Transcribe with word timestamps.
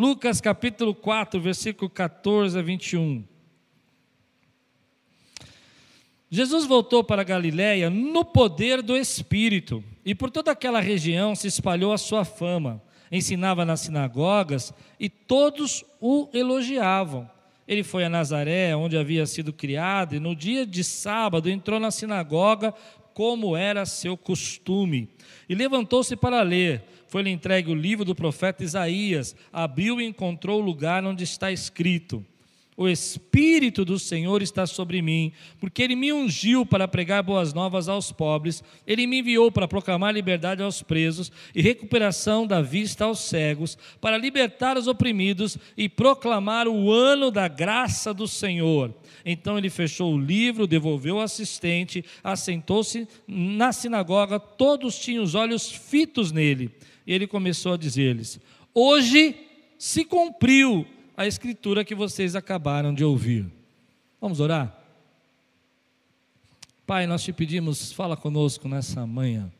Lucas 0.00 0.40
capítulo 0.40 0.94
4, 0.94 1.38
versículo 1.38 1.90
14 1.90 2.58
a 2.58 2.62
21. 2.62 3.22
Jesus 6.30 6.64
voltou 6.64 7.04
para 7.04 7.22
Galiléia 7.22 7.90
no 7.90 8.24
poder 8.24 8.80
do 8.80 8.96
Espírito, 8.96 9.84
e 10.02 10.14
por 10.14 10.30
toda 10.30 10.52
aquela 10.52 10.80
região 10.80 11.36
se 11.36 11.48
espalhou 11.48 11.92
a 11.92 11.98
sua 11.98 12.24
fama. 12.24 12.82
Ensinava 13.12 13.62
nas 13.66 13.80
sinagogas 13.80 14.72
e 14.98 15.10
todos 15.10 15.84
o 16.00 16.30
elogiavam. 16.32 17.28
Ele 17.68 17.82
foi 17.82 18.02
a 18.02 18.08
Nazaré, 18.08 18.74
onde 18.74 18.96
havia 18.96 19.26
sido 19.26 19.52
criado, 19.52 20.16
e 20.16 20.18
no 20.18 20.34
dia 20.34 20.64
de 20.64 20.82
sábado 20.82 21.50
entrou 21.50 21.78
na 21.78 21.90
sinagoga, 21.90 22.72
como 23.12 23.54
era 23.54 23.84
seu 23.84 24.16
costume, 24.16 25.10
e 25.46 25.54
levantou-se 25.54 26.16
para 26.16 26.40
ler. 26.40 26.82
Foi-lhe 27.10 27.28
entregue 27.28 27.72
o 27.72 27.74
livro 27.74 28.04
do 28.04 28.14
profeta 28.14 28.62
Isaías, 28.62 29.34
abriu 29.52 30.00
e 30.00 30.06
encontrou 30.06 30.60
o 30.60 30.64
lugar 30.64 31.04
onde 31.04 31.24
está 31.24 31.50
escrito: 31.50 32.24
o 32.76 32.88
Espírito 32.88 33.84
do 33.84 33.98
Senhor 33.98 34.40
está 34.40 34.64
sobre 34.64 35.02
mim, 35.02 35.32
porque 35.58 35.82
Ele 35.82 35.96
me 35.96 36.12
ungiu 36.12 36.64
para 36.64 36.86
pregar 36.86 37.22
boas 37.22 37.52
novas 37.52 37.88
aos 37.88 38.12
pobres, 38.12 38.62
Ele 38.86 39.08
me 39.08 39.18
enviou 39.18 39.50
para 39.50 39.66
proclamar 39.66 40.14
liberdade 40.14 40.62
aos 40.62 40.82
presos 40.82 41.32
e 41.52 41.60
recuperação 41.60 42.46
da 42.46 42.62
vista 42.62 43.04
aos 43.04 43.18
cegos, 43.18 43.76
para 44.00 44.16
libertar 44.16 44.78
os 44.78 44.86
oprimidos 44.86 45.58
e 45.76 45.88
proclamar 45.88 46.68
o 46.68 46.92
ano 46.92 47.32
da 47.32 47.48
graça 47.48 48.14
do 48.14 48.28
Senhor. 48.28 48.94
Então 49.26 49.58
ele 49.58 49.68
fechou 49.68 50.14
o 50.14 50.18
livro, 50.18 50.66
devolveu 50.66 51.16
o 51.16 51.20
assistente, 51.20 52.04
assentou-se 52.22 53.06
na 53.26 53.72
sinagoga, 53.72 54.38
todos 54.38 54.98
tinham 54.98 55.24
os 55.24 55.34
olhos 55.34 55.70
fitos 55.70 56.30
nele. 56.30 56.70
Ele 57.12 57.26
começou 57.26 57.72
a 57.72 57.76
dizer-lhes: 57.76 58.38
Hoje 58.72 59.34
se 59.76 60.04
cumpriu 60.04 60.86
a 61.16 61.26
escritura 61.26 61.84
que 61.84 61.94
vocês 61.94 62.36
acabaram 62.36 62.94
de 62.94 63.04
ouvir. 63.04 63.50
Vamos 64.20 64.38
orar? 64.38 64.78
Pai, 66.86 67.08
nós 67.08 67.22
te 67.24 67.32
pedimos, 67.32 67.90
fala 67.92 68.16
conosco 68.16 68.68
nessa 68.68 69.04
manhã. 69.06 69.50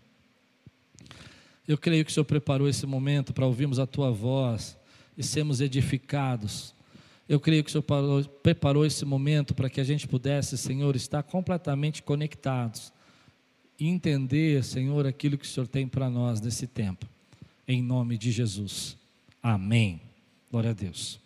Eu 1.66 1.76
creio 1.76 2.04
que 2.04 2.10
o 2.12 2.14
Senhor 2.14 2.24
preparou 2.24 2.68
esse 2.68 2.86
momento 2.86 3.32
para 3.32 3.46
ouvirmos 3.46 3.80
a 3.80 3.86
tua 3.86 4.12
voz 4.12 4.76
e 5.18 5.22
sermos 5.22 5.60
edificados. 5.60 6.72
Eu 7.28 7.40
creio 7.40 7.64
que 7.64 7.70
o 7.70 7.72
Senhor 7.72 8.24
preparou 8.42 8.86
esse 8.86 9.04
momento 9.04 9.54
para 9.54 9.68
que 9.68 9.80
a 9.80 9.84
gente 9.84 10.06
pudesse, 10.06 10.56
Senhor, 10.56 10.94
estar 10.94 11.24
completamente 11.24 12.00
conectados 12.00 12.92
e 13.78 13.88
entender, 13.88 14.62
Senhor, 14.62 15.04
aquilo 15.04 15.36
que 15.36 15.44
o 15.44 15.48
Senhor 15.48 15.66
tem 15.66 15.88
para 15.88 16.08
nós 16.08 16.40
nesse 16.40 16.66
tempo. 16.66 17.06
Em 17.70 17.80
nome 17.80 18.18
de 18.18 18.32
Jesus. 18.32 18.96
Amém. 19.40 20.00
Glória 20.50 20.70
a 20.70 20.72
Deus. 20.72 21.20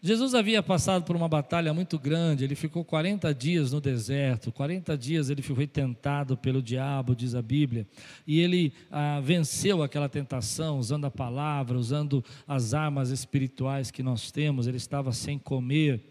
Jesus 0.00 0.36
havia 0.36 0.62
passado 0.62 1.02
por 1.02 1.16
uma 1.16 1.28
batalha 1.28 1.74
muito 1.74 1.98
grande, 1.98 2.44
ele 2.44 2.54
ficou 2.54 2.84
40 2.84 3.34
dias 3.34 3.72
no 3.72 3.80
deserto, 3.80 4.52
40 4.52 4.96
dias 4.96 5.28
ele 5.28 5.42
foi 5.42 5.66
tentado 5.66 6.36
pelo 6.36 6.62
diabo, 6.62 7.16
diz 7.16 7.34
a 7.34 7.42
Bíblia, 7.42 7.88
e 8.24 8.38
ele 8.38 8.72
ah, 8.88 9.20
venceu 9.20 9.82
aquela 9.82 10.08
tentação 10.08 10.78
usando 10.78 11.06
a 11.06 11.10
palavra, 11.10 11.76
usando 11.76 12.24
as 12.46 12.72
armas 12.72 13.10
espirituais 13.10 13.90
que 13.90 14.04
nós 14.04 14.30
temos, 14.30 14.68
ele 14.68 14.76
estava 14.76 15.10
sem 15.10 15.40
comer, 15.40 16.04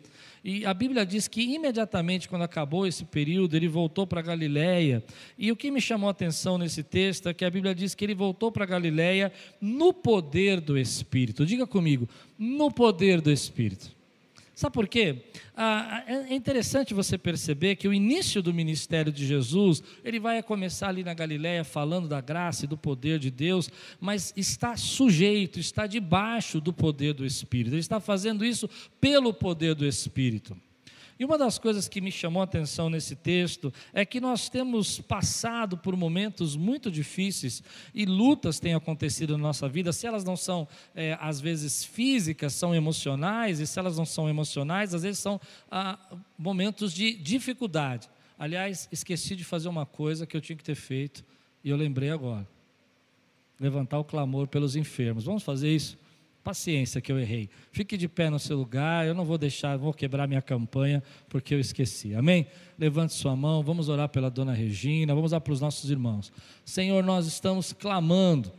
e 0.48 0.64
a 0.64 0.76
Bíblia 0.76 1.04
diz 1.04 1.28
que 1.28 1.42
imediatamente 1.42 2.30
quando 2.30 2.44
acabou 2.44 2.86
esse 2.86 3.04
período, 3.04 3.56
ele 3.56 3.68
voltou 3.68 4.06
para 4.06 4.22
Galiléia. 4.22 5.04
E 5.40 5.52
o 5.52 5.56
que 5.56 5.72
me 5.72 5.82
chamou 5.82 6.08
a 6.08 6.12
atenção 6.12 6.60
nesse 6.60 6.84
texto 6.84 7.28
é 7.28 7.34
que 7.34 7.44
a 7.44 7.50
Bíblia 7.50 7.74
diz 7.74 7.96
que 7.96 8.06
ele 8.06 8.14
voltou 8.14 8.52
para 8.52 8.64
Galiléia 8.64 9.34
no 9.60 9.92
poder 9.92 10.62
do 10.62 10.78
Espírito. 10.78 11.48
Diga 11.48 11.66
comigo, 11.66 12.08
no 12.38 12.70
poder 12.72 13.22
do 13.22 13.32
Espírito. 13.32 13.95
Sabe 14.56 14.74
por 14.74 14.88
quê? 14.88 15.26
Ah, 15.54 16.06
é 16.08 16.34
interessante 16.34 16.94
você 16.94 17.18
perceber 17.18 17.76
que 17.76 17.90
o 17.90 17.94
início 17.94 18.42
do 18.42 18.54
ministério 18.54 19.12
de 19.12 19.28
Jesus, 19.28 19.84
ele 20.02 20.18
vai 20.18 20.42
começar 20.42 20.88
ali 20.88 21.04
na 21.04 21.14
Galiléia 21.14 21.66
falando 21.66 22.08
da 22.08 22.22
graça 22.22 22.64
e 22.64 22.68
do 22.68 22.78
poder 22.78 23.20
de 23.20 23.30
Deus, 23.30 23.70
mas 24.00 24.34
está 24.38 24.78
sujeito, 24.78 25.60
está 25.60 25.86
debaixo 25.86 26.62
do 26.62 26.72
poder 26.72 27.14
do 27.14 27.26
Espírito. 27.26 27.74
Ele 27.74 27.82
está 27.82 28.00
fazendo 28.00 28.46
isso 28.46 28.70
pelo 29.02 29.34
poder 29.34 29.76
do 29.76 29.86
Espírito. 29.86 30.56
E 31.18 31.24
uma 31.24 31.38
das 31.38 31.58
coisas 31.58 31.88
que 31.88 32.02
me 32.02 32.12
chamou 32.12 32.42
a 32.42 32.44
atenção 32.44 32.90
nesse 32.90 33.16
texto 33.16 33.74
é 33.94 34.06
que 34.06 34.20
nós 34.20 34.50
temos 34.50 35.00
passado 35.00 35.78
por 35.78 35.96
momentos 35.96 36.58
muito 36.58 36.92
difíceis 36.92 37.64
e 37.94 38.06
lutas 38.06 38.60
têm 38.60 38.74
acontecido 38.74 39.38
na 39.38 39.44
nossa 39.44 39.70
vida. 39.70 39.94
Se 39.94 40.06
elas 40.06 40.26
não 40.26 40.36
são, 40.36 40.68
é, 40.94 41.18
às 41.22 41.40
vezes, 41.40 41.86
físicas, 41.86 42.54
são 42.54 42.76
emocionais, 42.76 43.62
e 43.62 43.68
se 43.68 43.80
elas 43.80 43.98
não 43.98 44.06
são 44.06 44.28
emocionais, 44.28 44.94
às 44.94 45.04
vezes 45.04 45.20
são 45.20 45.40
ah, 45.72 45.98
momentos 46.38 46.94
de 46.94 47.14
dificuldade. 47.14 48.10
Aliás, 48.38 48.90
esqueci 48.92 49.38
de 49.38 49.46
fazer 49.46 49.70
uma 49.70 49.86
coisa 49.86 50.26
que 50.26 50.36
eu 50.36 50.42
tinha 50.42 50.58
que 50.58 50.64
ter 50.64 50.76
feito 50.76 51.24
e 51.64 51.70
eu 51.70 51.78
lembrei 51.78 52.10
agora: 52.10 52.46
levantar 53.58 54.00
o 54.00 54.04
clamor 54.04 54.48
pelos 54.48 54.76
enfermos. 54.76 55.24
Vamos 55.24 55.44
fazer 55.44 55.74
isso? 55.74 55.98
Paciência 56.46 57.02
que 57.02 57.12
eu 57.12 57.18
errei. 57.18 57.50
Fique 57.72 57.98
de 57.98 58.08
pé 58.08 58.30
no 58.30 58.38
seu 58.38 58.56
lugar, 58.56 59.08
eu 59.08 59.16
não 59.16 59.26
vou 59.26 59.36
deixar, 59.36 59.78
vou 59.78 59.92
quebrar 59.92 60.28
minha 60.28 60.44
campanha 60.44 61.02
porque 61.28 61.56
eu 61.56 61.60
esqueci. 61.60 62.14
Amém? 62.14 62.46
Levante 62.78 63.14
sua 63.14 63.36
mão, 63.36 63.64
vamos 63.64 63.90
orar 63.90 64.10
pela 64.10 64.30
dona 64.30 64.54
Regina, 64.54 65.16
vamos 65.16 65.32
orar 65.32 65.42
para 65.42 65.54
os 65.54 65.60
nossos 65.60 65.90
irmãos. 65.90 66.32
Senhor, 66.64 67.04
nós 67.04 67.26
estamos 67.26 67.74
clamando 67.74 68.52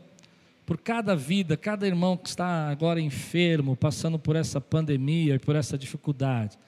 por 0.66 0.78
cada 0.78 1.14
vida, 1.14 1.56
cada 1.56 1.86
irmão 1.86 2.16
que 2.16 2.28
está 2.28 2.68
agora 2.68 3.00
enfermo, 3.00 3.76
passando 3.76 4.18
por 4.18 4.34
essa 4.34 4.60
pandemia 4.60 5.36
e 5.36 5.38
por 5.38 5.54
essa 5.54 5.78
dificuldade. 5.78 6.58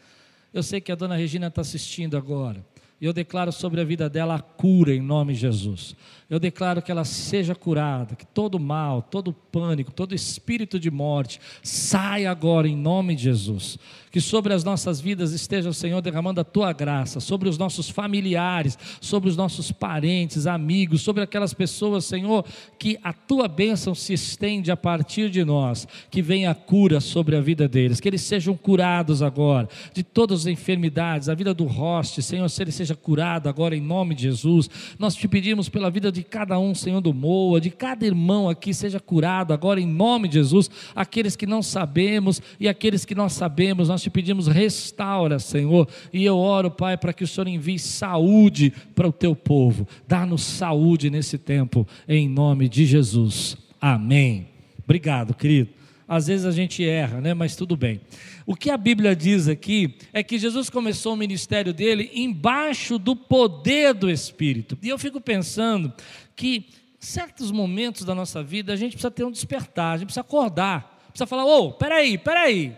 Eu 0.54 0.62
sei 0.62 0.80
que 0.80 0.92
a 0.92 0.94
dona 0.94 1.16
Regina 1.16 1.48
está 1.48 1.62
assistindo 1.62 2.16
agora. 2.16 2.64
E 3.00 3.04
eu 3.04 3.12
declaro 3.12 3.52
sobre 3.52 3.80
a 3.80 3.84
vida 3.84 4.08
dela 4.10 4.34
a 4.34 4.40
cura 4.40 4.92
em 4.92 5.00
nome 5.00 5.32
de 5.32 5.40
Jesus. 5.40 5.94
Eu 6.28 6.40
declaro 6.40 6.82
que 6.82 6.90
ela 6.90 7.04
seja 7.04 7.54
curada, 7.54 8.16
que 8.16 8.26
todo 8.26 8.58
mal, 8.58 9.02
todo 9.02 9.32
pânico, 9.32 9.92
todo 9.92 10.14
espírito 10.14 10.78
de 10.78 10.90
morte 10.90 11.40
saia 11.62 12.30
agora 12.30 12.68
em 12.68 12.76
nome 12.76 13.14
de 13.14 13.22
Jesus. 13.22 13.78
Que 14.10 14.20
sobre 14.20 14.52
as 14.52 14.62
nossas 14.62 15.00
vidas 15.00 15.32
esteja 15.32 15.70
o 15.70 15.74
Senhor 15.74 16.02
derramando 16.02 16.40
a 16.40 16.44
tua 16.44 16.72
graça, 16.72 17.18
sobre 17.18 17.48
os 17.48 17.56
nossos 17.56 17.88
familiares, 17.88 18.78
sobre 19.00 19.30
os 19.30 19.36
nossos 19.36 19.72
parentes, 19.72 20.46
amigos, 20.46 21.00
sobre 21.00 21.22
aquelas 21.22 21.54
pessoas, 21.54 22.04
Senhor, 22.04 22.44
que 22.78 22.98
a 23.02 23.14
tua 23.14 23.48
bênção 23.48 23.94
se 23.94 24.12
estende 24.12 24.70
a 24.70 24.76
partir 24.76 25.30
de 25.30 25.44
nós, 25.44 25.88
que 26.10 26.20
venha 26.20 26.50
a 26.50 26.54
cura 26.54 27.00
sobre 27.00 27.36
a 27.36 27.40
vida 27.40 27.66
deles, 27.66 28.00
que 28.00 28.08
eles 28.08 28.22
sejam 28.22 28.54
curados 28.54 29.22
agora 29.22 29.66
de 29.94 30.02
todas 30.02 30.40
as 30.40 30.46
enfermidades, 30.46 31.30
a 31.30 31.34
vida 31.34 31.54
do 31.54 31.66
hoste, 31.66 32.22
Senhor, 32.22 32.48
se 32.50 32.62
ele 32.62 32.72
seja 32.72 32.94
curado 32.94 33.48
agora 33.48 33.74
em 33.74 33.80
nome 33.80 34.14
de 34.14 34.24
Jesus. 34.24 34.68
Nós 34.98 35.14
te 35.14 35.26
pedimos 35.26 35.70
pela 35.70 35.90
vida 35.90 36.12
de 36.12 36.18
de 36.18 36.24
cada 36.24 36.58
um, 36.58 36.74
Senhor 36.74 37.00
do 37.00 37.14
Moa, 37.14 37.60
de 37.60 37.70
cada 37.70 38.04
irmão 38.04 38.50
aqui 38.50 38.74
seja 38.74 38.98
curado 38.98 39.52
agora 39.52 39.80
em 39.80 39.86
nome 39.86 40.26
de 40.26 40.34
Jesus. 40.34 40.68
Aqueles 40.94 41.36
que 41.36 41.46
não 41.46 41.62
sabemos 41.62 42.42
e 42.58 42.68
aqueles 42.68 43.04
que 43.04 43.14
nós 43.14 43.34
sabemos, 43.34 43.88
nós 43.88 43.97
te 44.02 44.10
pedimos 44.10 44.46
restaura, 44.46 45.38
Senhor. 45.38 45.88
E 46.12 46.24
eu 46.24 46.36
oro, 46.36 46.70
Pai, 46.70 46.96
para 46.96 47.12
que 47.12 47.24
o 47.24 47.26
Senhor 47.26 47.48
envie 47.48 47.78
saúde 47.78 48.72
para 48.94 49.08
o 49.08 49.12
teu 49.12 49.34
povo. 49.34 49.86
Dá-nos 50.06 50.42
saúde 50.42 51.10
nesse 51.10 51.38
tempo, 51.38 51.86
em 52.08 52.28
nome 52.28 52.68
de 52.68 52.86
Jesus. 52.86 53.56
Amém. 53.80 54.48
Obrigado, 54.84 55.34
querido. 55.34 55.70
Às 56.08 56.26
vezes 56.26 56.46
a 56.46 56.50
gente 56.50 56.82
erra, 56.82 57.20
né? 57.20 57.34
Mas 57.34 57.54
tudo 57.54 57.76
bem. 57.76 58.00
O 58.46 58.56
que 58.56 58.70
a 58.70 58.78
Bíblia 58.78 59.14
diz 59.14 59.46
aqui 59.46 59.94
é 60.10 60.22
que 60.22 60.38
Jesus 60.38 60.70
começou 60.70 61.12
o 61.12 61.16
ministério 61.16 61.74
dele 61.74 62.10
embaixo 62.14 62.98
do 62.98 63.14
poder 63.14 63.92
do 63.92 64.10
Espírito. 64.10 64.78
E 64.82 64.88
eu 64.88 64.98
fico 64.98 65.20
pensando 65.20 65.92
que 66.34 66.64
certos 66.98 67.50
momentos 67.50 68.04
da 68.04 68.14
nossa 68.14 68.42
vida 68.42 68.72
a 68.72 68.76
gente 68.76 68.92
precisa 68.92 69.10
ter 69.10 69.24
um 69.24 69.30
despertar, 69.30 69.92
a 69.92 69.96
gente 69.98 70.06
precisa 70.06 70.22
acordar, 70.22 70.98
precisa 71.08 71.26
falar: 71.26 71.44
ô, 71.44 71.66
oh, 71.66 71.72
peraí, 71.72 72.16
peraí, 72.16 72.74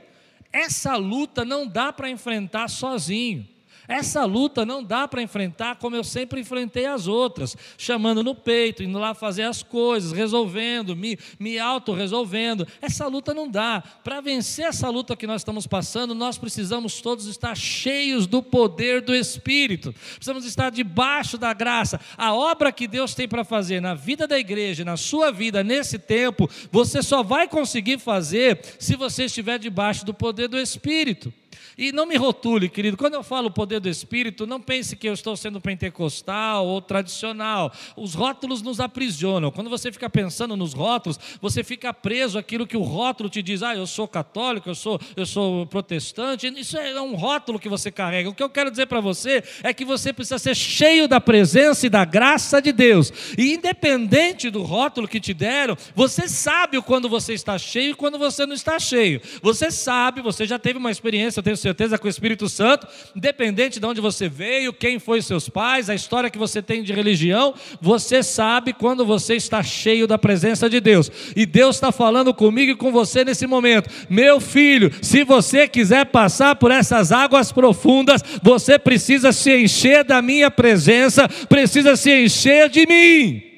essa 0.53 0.97
luta 0.97 1.45
não 1.45 1.67
dá 1.67 1.93
para 1.93 2.11
enfrentar 2.11 2.69
sozinho. 2.69 3.47
Essa 3.91 4.25
luta 4.25 4.65
não 4.65 4.85
dá 4.85 5.09
para 5.09 5.21
enfrentar 5.21 5.75
como 5.75 5.97
eu 5.97 6.05
sempre 6.05 6.41
enfrentei 6.41 6.87
as 6.87 7.09
outras, 7.09 7.57
chamando 7.77 8.23
no 8.23 8.37
peito, 8.37 8.85
indo 8.85 9.01
lá 9.01 9.15
fazer 9.15 9.43
as 9.43 9.65
coisas, 9.65 10.13
resolvendo, 10.13 10.95
me, 10.95 11.19
me 11.41 11.59
auto-resolvendo. 11.59 12.65
Essa 12.81 13.09
luta 13.09 13.35
não 13.35 13.51
dá. 13.51 13.83
Para 14.05 14.21
vencer 14.21 14.67
essa 14.67 14.89
luta 14.89 15.17
que 15.17 15.27
nós 15.27 15.41
estamos 15.41 15.67
passando, 15.67 16.15
nós 16.15 16.39
precisamos 16.39 17.01
todos 17.01 17.27
estar 17.27 17.57
cheios 17.57 18.29
do 18.29 18.41
poder 18.41 19.01
do 19.01 19.13
Espírito, 19.13 19.93
precisamos 20.15 20.45
estar 20.45 20.71
debaixo 20.71 21.37
da 21.37 21.53
graça. 21.53 22.01
A 22.17 22.33
obra 22.33 22.71
que 22.71 22.87
Deus 22.87 23.13
tem 23.13 23.27
para 23.27 23.43
fazer 23.43 23.81
na 23.83 23.95
vida 23.95 24.25
da 24.25 24.39
igreja, 24.39 24.85
na 24.85 24.97
sua 24.97 25.33
vida, 25.33 25.65
nesse 25.65 25.99
tempo, 25.99 26.49
você 26.71 27.03
só 27.03 27.25
vai 27.25 27.49
conseguir 27.49 27.99
fazer 27.99 28.61
se 28.79 28.95
você 28.95 29.25
estiver 29.25 29.59
debaixo 29.59 30.07
do 30.07 30.15
poder 30.15 30.47
do 30.47 30.61
Espírito. 30.61 31.35
E 31.77 31.93
não 31.93 32.07
me 32.07 32.17
rotule, 32.17 32.69
querido. 32.69 32.97
Quando 32.97 33.15
eu 33.15 33.23
falo 33.23 33.51
poder 33.51 33.81
do 33.81 33.89
Espírito, 33.89 34.47
não 34.47 34.61
pense 34.61 34.97
que 34.97 35.09
eu 35.09 35.15
estou 35.15 35.37
sendo 35.37 35.61
pentecostal 35.61 36.67
ou 36.67 36.81
tradicional. 36.81 37.73
Os 37.97 38.15
rótulos 38.15 38.63
nos 38.63 38.81
aprisionam. 38.81 39.51
Quando 39.51 39.71
você 39.71 39.91
fica 39.91 40.09
pensando 40.09 40.57
nos 40.57 40.73
rótulos, 40.73 41.19
você 41.41 41.65
fica 41.65 41.93
preso 41.93 42.39
àquilo 42.39 42.67
que 42.67 42.77
o 42.77 42.83
rótulo 42.83 43.29
te 43.29 43.43
diz. 43.43 43.63
Ah, 43.63 43.75
eu 43.75 43.87
sou 43.87 44.07
católico, 44.07 44.69
eu 44.69 44.75
sou, 44.75 45.01
eu 45.17 45.27
sou 45.27 45.67
protestante. 45.67 46.47
Isso 46.59 46.77
é 46.77 47.01
um 47.01 47.15
rótulo 47.15 47.59
que 47.59 47.69
você 47.69 47.91
carrega. 47.91 48.29
O 48.29 48.35
que 48.35 48.43
eu 48.43 48.51
quero 48.51 48.71
dizer 48.71 48.87
para 48.87 49.01
você 49.01 49.43
é 49.63 49.73
que 49.73 49.85
você 49.85 50.13
precisa 50.13 50.39
ser 50.39 50.55
cheio 50.55 51.09
da 51.09 51.21
presença 51.21 51.87
e 51.87 51.91
da 51.91 52.05
graça 52.05 52.61
de 52.61 52.73
Deus. 52.73 53.13
E 53.39 53.55
independente 53.55 54.51
do 54.51 54.63
rótulo 54.63 55.09
que 55.09 55.21
te 55.21 55.33
deram, 55.33 55.77
você 55.95 56.29
sabe 56.29 56.81
quando 56.83 57.09
você 57.09 57.33
está 57.33 57.59
cheio 57.59 57.93
e 57.93 57.95
quando 57.95 58.19
você 58.19 58.47
não 58.47 58.55
está 58.55 58.79
cheio. 58.79 59.21
Você 59.43 59.71
sabe, 59.71 60.21
você 60.21 60.47
já 60.47 60.59
teve 60.59 60.79
uma 60.79 60.91
experiência, 60.91 61.40
eu 61.41 61.43
tenho 61.43 61.57
certeza, 61.57 61.99
com 61.99 62.07
o 62.07 62.11
Espírito 62.11 62.49
Santo, 62.49 62.87
independente 63.17 63.81
de 63.81 63.87
onde 63.87 64.01
você 64.01 64.29
veio, 64.29 64.73
quem 64.73 64.99
foi 64.99 65.23
seus 65.23 65.49
pais, 65.49 65.91
a 65.91 65.95
história 65.95 66.31
que 66.31 66.39
você 66.39 66.63
tem 66.63 66.83
de 66.83 66.93
religião, 66.93 67.55
você 67.81 68.23
sabe 68.23 68.73
quando 68.73 69.05
você 69.05 69.35
está 69.35 69.63
cheio 69.63 70.07
da 70.07 70.19
presença 70.19 70.69
de 70.69 70.81
Deus. 70.81 71.11
E 71.35 71.47
Deus 71.47 71.77
está 71.77 71.91
falando 71.91 72.33
comigo 72.33 72.73
e 72.73 72.77
com 72.77 72.93
você 72.93 73.25
nesse 73.25 73.47
momento. 73.47 73.91
Meu 74.09 74.41
filho, 74.41 74.93
se 75.03 75.25
você 75.25 75.67
quiser 75.67 76.07
passar 76.07 76.57
por 76.57 76.71
essas 76.71 77.11
águas 77.11 77.51
profundas, 77.51 78.23
você 78.43 78.79
precisa 78.79 79.33
se 79.33 79.57
encher 79.57 80.05
da 80.05 80.21
minha 80.21 80.51
presença, 80.51 81.29
precisa 81.49 81.97
se 81.97 82.25
encher 82.25 82.69
de 82.69 82.87
mim 82.87 83.50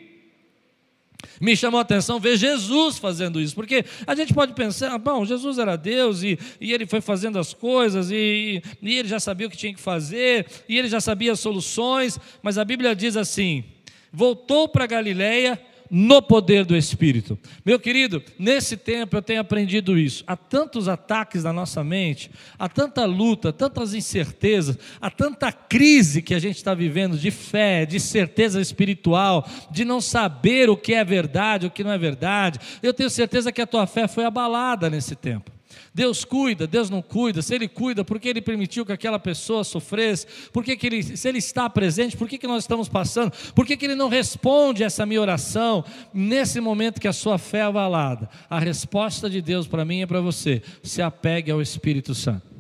me 1.43 1.57
chamou 1.57 1.79
a 1.79 1.83
atenção 1.83 2.21
ver 2.21 2.37
Jesus 2.37 2.99
fazendo 2.99 3.41
isso, 3.41 3.53
porque 3.53 3.85
a 4.07 4.15
gente 4.15 4.33
pode 4.33 4.55
pensar, 4.55 4.97
bom, 4.97 5.25
Jesus 5.25 5.59
era 5.59 5.75
Deus 5.75 6.23
e, 6.23 6.39
e 6.61 6.73
ele 6.73 6.87
foi 6.87 7.01
fazendo 7.01 7.37
as 7.37 7.53
coisas 7.53 8.13
e, 8.13 8.63
e 8.81 8.95
ele 8.97 9.09
já 9.09 9.19
sabia 9.19 9.49
o 9.49 9.51
que 9.51 9.57
tinha 9.57 9.75
que 9.75 9.81
fazer 9.81 10.47
e 10.69 10.79
ele 10.79 10.87
já 10.87 11.01
sabia 11.01 11.33
as 11.33 11.41
soluções, 11.41 12.17
mas 12.45 12.59
a 12.59 12.65
Bíblia 12.65 12.95
diz 12.95 13.17
assim: 13.17 13.65
voltou 14.13 14.69
para 14.69 14.87
Galiléia 14.87 15.61
no 15.95 16.23
poder 16.23 16.65
do 16.65 16.75
Espírito. 16.75 17.39
Meu 17.67 17.79
querido, 17.79 18.23
nesse 18.39 18.79
tempo 18.79 19.15
eu 19.15 19.21
tenho 19.21 19.43
aprendido 19.43 19.99
isso. 19.99 20.25
Há 20.27 20.35
tantos 20.35 20.89
ataques 20.89 21.45
na 21.45 21.53
nossa 21.53 21.85
mente, 21.85 22.31
há 22.59 22.67
tanta 22.67 23.05
luta, 23.05 23.53
tantas 23.53 23.93
incertezas, 23.93 24.79
há 24.99 25.11
tanta 25.11 25.53
crise 25.53 26.23
que 26.23 26.35
a 26.35 26.39
gente 26.39 26.57
está 26.57 26.73
vivendo 26.73 27.19
de 27.19 27.31
fé, 27.31 27.85
de 27.85 28.01
certeza 28.01 28.59
espiritual, 28.59 29.47
de 29.71 29.85
não 29.85 30.01
saber 30.01 30.71
o 30.71 30.79
que 30.79 30.95
é 30.95 31.05
verdade, 31.05 31.67
o 31.67 31.71
que 31.71 31.85
não 31.85 31.93
é 31.93 31.99
verdade. 31.99 32.59
Eu 32.83 32.95
tenho 32.95 33.11
certeza 33.11 33.53
que 33.53 33.61
a 33.61 33.67
tua 33.67 33.87
fé 33.87 34.09
foi 34.09 34.25
abalada 34.25 34.89
nesse 34.89 35.15
tempo. 35.15 35.53
Deus 35.95 36.25
cuida, 36.25 36.67
Deus 36.67 36.89
não 36.89 37.03
cuida, 37.03 37.43
se 37.43 37.55
Ele 37.55 37.69
cuida, 37.69 38.05
por 38.05 38.19
que 38.19 38.29
Ele 38.29 38.41
permitiu 38.41 38.85
que 38.85 38.93
aquela 38.93 39.19
pessoa 39.19 39.65
sofresse? 39.65 40.27
Por 40.53 40.65
que, 40.65 40.77
que 40.77 40.87
ele, 40.87 41.03
se 41.03 41.29
Ele 41.29 41.39
está 41.39 41.69
presente, 41.69 42.17
por 42.17 42.29
que, 42.29 42.39
que 42.39 42.47
nós 42.47 42.65
estamos 42.65 42.89
passando? 42.89 43.33
Por 43.55 43.67
que, 43.67 43.77
que 43.77 43.85
Ele 43.85 43.95
não 43.95 44.09
responde 44.09 44.83
essa 44.83 45.05
minha 45.05 45.21
oração 45.21 45.85
nesse 46.13 46.61
momento 46.61 47.01
que 47.01 47.09
a 47.09 47.13
sua 47.13 47.39
fé 47.39 47.59
é 47.59 47.63
avalada? 47.63 48.29
A 48.49 48.59
resposta 48.59 49.29
de 49.29 49.43
Deus 49.43 49.67
para 49.67 49.85
mim 49.85 50.03
e 50.03 50.07
para 50.07 50.21
você: 50.21 50.63
se 50.83 51.03
apegue 51.03 51.51
ao 51.51 51.61
Espírito 51.61 52.15
Santo. 52.15 52.53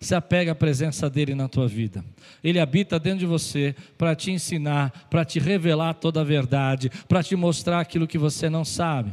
Se 0.00 0.14
apegue 0.14 0.50
à 0.50 0.54
presença 0.54 1.10
dele 1.10 1.34
na 1.34 1.48
tua 1.48 1.66
vida. 1.66 2.04
Ele 2.42 2.60
habita 2.60 2.98
dentro 3.00 3.20
de 3.20 3.26
você 3.26 3.74
para 3.96 4.14
te 4.14 4.30
ensinar, 4.30 5.08
para 5.10 5.24
te 5.24 5.40
revelar 5.40 5.94
toda 5.94 6.20
a 6.20 6.24
verdade, 6.24 6.90
para 7.08 7.22
te 7.22 7.34
mostrar 7.34 7.80
aquilo 7.80 8.06
que 8.06 8.18
você 8.18 8.48
não 8.48 8.64
sabe. 8.64 9.12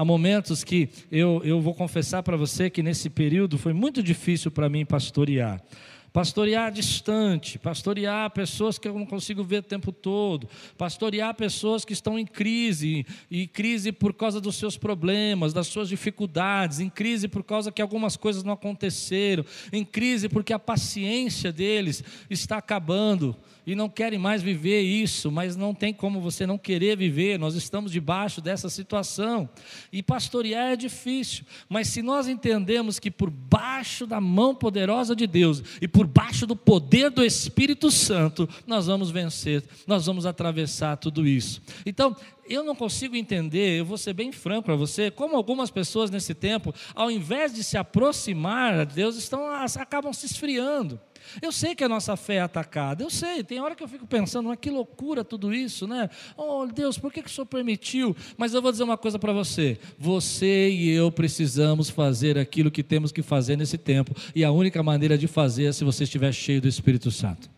Há 0.00 0.04
momentos 0.04 0.64
que 0.64 0.88
eu, 1.12 1.42
eu 1.44 1.60
vou 1.60 1.74
confessar 1.74 2.22
para 2.22 2.34
você 2.34 2.70
que 2.70 2.82
nesse 2.82 3.10
período 3.10 3.58
foi 3.58 3.74
muito 3.74 4.02
difícil 4.02 4.50
para 4.50 4.66
mim 4.66 4.82
pastorear. 4.82 5.62
Pastorear 6.10 6.72
distante, 6.72 7.58
pastorear 7.58 8.30
pessoas 8.30 8.78
que 8.78 8.88
eu 8.88 8.94
não 8.94 9.04
consigo 9.04 9.44
ver 9.44 9.58
o 9.58 9.62
tempo 9.62 9.92
todo, 9.92 10.48
pastorear 10.78 11.34
pessoas 11.34 11.84
que 11.84 11.92
estão 11.92 12.18
em 12.18 12.24
crise, 12.24 13.04
e 13.30 13.46
crise 13.46 13.92
por 13.92 14.14
causa 14.14 14.40
dos 14.40 14.56
seus 14.56 14.74
problemas, 14.74 15.52
das 15.52 15.66
suas 15.66 15.90
dificuldades, 15.90 16.80
em 16.80 16.88
crise 16.88 17.28
por 17.28 17.44
causa 17.44 17.70
que 17.70 17.82
algumas 17.82 18.16
coisas 18.16 18.42
não 18.42 18.54
aconteceram, 18.54 19.44
em 19.70 19.84
crise 19.84 20.30
porque 20.30 20.54
a 20.54 20.58
paciência 20.58 21.52
deles 21.52 22.02
está 22.30 22.56
acabando 22.56 23.36
e 23.66 23.74
não 23.74 23.88
querem 23.88 24.18
mais 24.18 24.42
viver 24.42 24.80
isso, 24.80 25.30
mas 25.30 25.56
não 25.56 25.74
tem 25.74 25.92
como 25.92 26.20
você 26.20 26.46
não 26.46 26.58
querer 26.58 26.96
viver, 26.96 27.38
nós 27.38 27.54
estamos 27.54 27.92
debaixo 27.92 28.40
dessa 28.40 28.68
situação. 28.68 29.48
E 29.92 30.02
pastorear 30.02 30.72
é 30.72 30.76
difícil, 30.76 31.44
mas 31.68 31.88
se 31.88 32.02
nós 32.02 32.28
entendemos 32.28 32.98
que 32.98 33.10
por 33.10 33.30
baixo 33.30 34.06
da 34.06 34.20
mão 34.20 34.54
poderosa 34.54 35.14
de 35.14 35.26
Deus 35.26 35.62
e 35.80 35.88
por 35.88 36.06
baixo 36.06 36.46
do 36.46 36.56
poder 36.56 37.10
do 37.10 37.24
Espírito 37.24 37.90
Santo, 37.90 38.48
nós 38.66 38.86
vamos 38.86 39.10
vencer, 39.10 39.62
nós 39.86 40.06
vamos 40.06 40.26
atravessar 40.26 40.96
tudo 40.96 41.26
isso. 41.26 41.62
Então, 41.84 42.16
eu 42.50 42.64
não 42.64 42.74
consigo 42.74 43.14
entender, 43.14 43.78
eu 43.78 43.84
vou 43.84 43.96
ser 43.96 44.12
bem 44.12 44.32
franco 44.32 44.64
para 44.64 44.74
você, 44.74 45.08
como 45.08 45.36
algumas 45.36 45.70
pessoas 45.70 46.10
nesse 46.10 46.34
tempo, 46.34 46.74
ao 46.94 47.08
invés 47.08 47.54
de 47.54 47.62
se 47.62 47.76
aproximar 47.76 48.84
de 48.84 48.96
Deus, 48.96 49.16
estão, 49.16 49.46
acabam 49.50 50.12
se 50.12 50.26
esfriando. 50.26 51.00
Eu 51.40 51.52
sei 51.52 51.74
que 51.74 51.84
a 51.84 51.88
nossa 51.88 52.16
fé 52.16 52.36
é 52.36 52.40
atacada, 52.40 53.02
eu 53.02 53.10
sei, 53.10 53.44
tem 53.44 53.60
hora 53.60 53.74
que 53.74 53.82
eu 53.82 53.88
fico 53.88 54.06
pensando, 54.06 54.48
mas 54.48 54.58
que 54.60 54.70
loucura 54.70 55.24
tudo 55.24 55.54
isso, 55.54 55.86
né? 55.86 56.08
Oh 56.36 56.66
Deus, 56.66 56.98
por 56.98 57.12
que, 57.12 57.22
que 57.22 57.28
o 57.28 57.32
Senhor 57.32 57.46
permitiu? 57.46 58.16
Mas 58.36 58.54
eu 58.54 58.62
vou 58.62 58.72
dizer 58.72 58.84
uma 58.84 58.98
coisa 58.98 59.18
para 59.18 59.32
você: 59.32 59.78
você 59.98 60.70
e 60.70 60.90
eu 60.90 61.10
precisamos 61.10 61.90
fazer 61.90 62.38
aquilo 62.38 62.70
que 62.70 62.82
temos 62.82 63.12
que 63.12 63.22
fazer 63.22 63.56
nesse 63.56 63.78
tempo, 63.78 64.14
e 64.34 64.44
a 64.44 64.50
única 64.50 64.82
maneira 64.82 65.16
de 65.16 65.26
fazer 65.26 65.64
é 65.66 65.72
se 65.72 65.84
você 65.84 66.04
estiver 66.04 66.32
cheio 66.32 66.60
do 66.60 66.68
Espírito 66.68 67.10
Santo. 67.10 67.50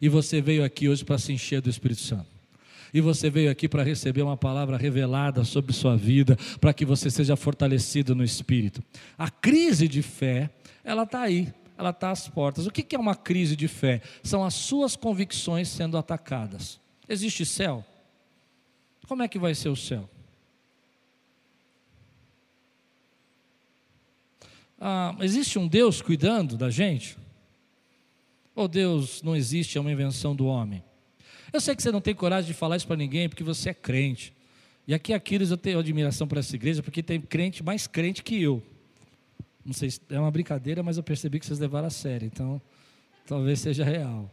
E 0.00 0.08
você 0.08 0.40
veio 0.40 0.64
aqui 0.64 0.88
hoje 0.88 1.04
para 1.04 1.18
se 1.18 1.32
encher 1.32 1.60
do 1.60 1.70
Espírito 1.70 2.02
Santo. 2.02 2.26
E 2.92 3.00
você 3.00 3.28
veio 3.28 3.50
aqui 3.50 3.68
para 3.68 3.82
receber 3.82 4.22
uma 4.22 4.36
palavra 4.36 4.76
revelada 4.76 5.44
sobre 5.44 5.72
sua 5.72 5.96
vida, 5.96 6.36
para 6.60 6.72
que 6.72 6.84
você 6.84 7.10
seja 7.10 7.36
fortalecido 7.36 8.14
no 8.14 8.24
Espírito. 8.24 8.82
A 9.18 9.30
crise 9.30 9.88
de 9.88 10.02
fé, 10.02 10.50
ela 10.84 11.02
está 11.02 11.22
aí 11.22 11.52
ela 11.76 11.90
está 11.90 12.10
às 12.10 12.28
portas. 12.28 12.66
O 12.66 12.70
que 12.70 12.94
é 12.94 12.98
uma 12.98 13.14
crise 13.14 13.54
de 13.54 13.68
fé? 13.68 14.00
São 14.22 14.44
as 14.44 14.54
suas 14.54 14.96
convicções 14.96 15.68
sendo 15.68 15.98
atacadas. 15.98 16.80
Existe 17.08 17.44
céu? 17.44 17.84
Como 19.06 19.22
é 19.22 19.28
que 19.28 19.38
vai 19.38 19.54
ser 19.54 19.68
o 19.68 19.76
céu? 19.76 20.08
Ah, 24.80 25.16
existe 25.20 25.58
um 25.58 25.66
Deus 25.66 26.02
cuidando 26.02 26.56
da 26.56 26.70
gente? 26.70 27.16
Ou 28.54 28.66
Deus 28.66 29.22
não 29.22 29.36
existe, 29.36 29.78
é 29.78 29.80
uma 29.80 29.92
invenção 29.92 30.34
do 30.34 30.46
homem? 30.46 30.82
Eu 31.52 31.60
sei 31.60 31.76
que 31.76 31.82
você 31.82 31.92
não 31.92 32.00
tem 32.00 32.14
coragem 32.14 32.48
de 32.48 32.54
falar 32.54 32.76
isso 32.76 32.86
para 32.86 32.96
ninguém, 32.96 33.28
porque 33.28 33.44
você 33.44 33.70
é 33.70 33.74
crente. 33.74 34.34
E 34.86 34.94
aqui, 34.94 35.12
Aquiles, 35.12 35.50
eu 35.50 35.56
tenho 35.56 35.78
admiração 35.78 36.26
para 36.26 36.40
essa 36.40 36.54
igreja, 36.54 36.82
porque 36.82 37.02
tem 37.02 37.20
crente 37.20 37.62
mais 37.62 37.86
crente 37.86 38.22
que 38.22 38.40
eu. 38.40 38.62
Não 39.66 39.72
sei 39.72 39.90
se 39.90 40.00
é 40.08 40.20
uma 40.20 40.30
brincadeira, 40.30 40.80
mas 40.80 40.96
eu 40.96 41.02
percebi 41.02 41.40
que 41.40 41.44
vocês 41.44 41.58
levaram 41.58 41.88
a 41.88 41.90
sério, 41.90 42.24
então 42.24 42.62
talvez 43.26 43.58
seja 43.58 43.84
real. 43.84 44.30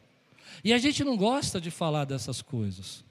E 0.63 0.71
a 0.71 0.77
gente 0.77 1.03
não 1.03 1.17
gosta 1.17 1.59
de 1.59 1.71
falar 1.71 2.05
dessas 2.05 2.39
coisas. 2.39 3.03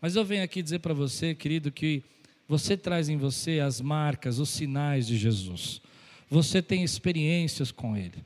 Mas 0.00 0.16
eu 0.16 0.24
venho 0.24 0.42
aqui 0.42 0.62
dizer 0.62 0.78
para 0.78 0.94
você, 0.94 1.34
querido, 1.34 1.70
que 1.70 2.02
você 2.48 2.74
traz 2.74 3.10
em 3.10 3.18
você 3.18 3.60
as 3.60 3.80
marcas, 3.82 4.38
os 4.38 4.48
sinais 4.48 5.06
de 5.06 5.18
Jesus. 5.18 5.82
Você 6.30 6.62
tem 6.62 6.82
experiências 6.82 7.70
com 7.70 7.94
Ele. 7.94 8.24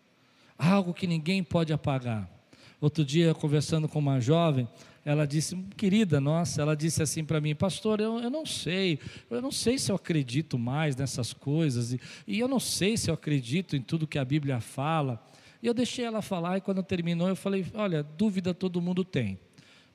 Algo 0.57 0.95
que 0.95 1.09
ninguém 1.09 1.43
pode 1.43 1.73
apagar. 1.73 2.31
Outro 2.81 3.05
dia, 3.05 3.35
conversando 3.35 3.89
com 3.89 3.99
uma 3.99 4.21
jovem, 4.21 4.69
ela 5.05 5.27
disse, 5.27 5.57
querida 5.77 6.21
nossa, 6.21 6.61
ela 6.61 6.77
disse 6.77 7.03
assim 7.03 7.25
para 7.25 7.41
mim, 7.41 7.55
pastor, 7.55 8.01
eu, 8.01 8.19
eu 8.19 8.29
não 8.29 8.45
sei, 8.45 8.99
eu 9.31 9.41
não 9.41 9.53
sei 9.53 9.79
se 9.79 9.91
eu 9.91 9.97
acredito 9.97 10.59
mais 10.59 10.97
nessas 10.97 11.33
coisas, 11.33 11.93
e, 11.93 12.01
e 12.27 12.41
eu 12.41 12.49
não 12.49 12.59
sei 12.61 12.97
se 12.97 13.09
eu 13.09 13.15
acredito 13.15 13.77
em 13.77 13.81
tudo 13.81 14.07
que 14.07 14.19
a 14.19 14.25
Bíblia 14.25 14.61
fala. 14.61 15.25
E 15.63 15.67
eu 15.67 15.73
deixei 15.73 16.05
ela 16.05 16.21
falar, 16.21 16.59
e 16.59 16.61
quando 16.61 16.83
terminou, 16.83 17.29
eu 17.29 17.37
falei: 17.37 17.65
olha, 17.75 18.03
dúvida 18.03 18.53
todo 18.53 18.83
mundo 18.83 19.05
tem. 19.05 19.39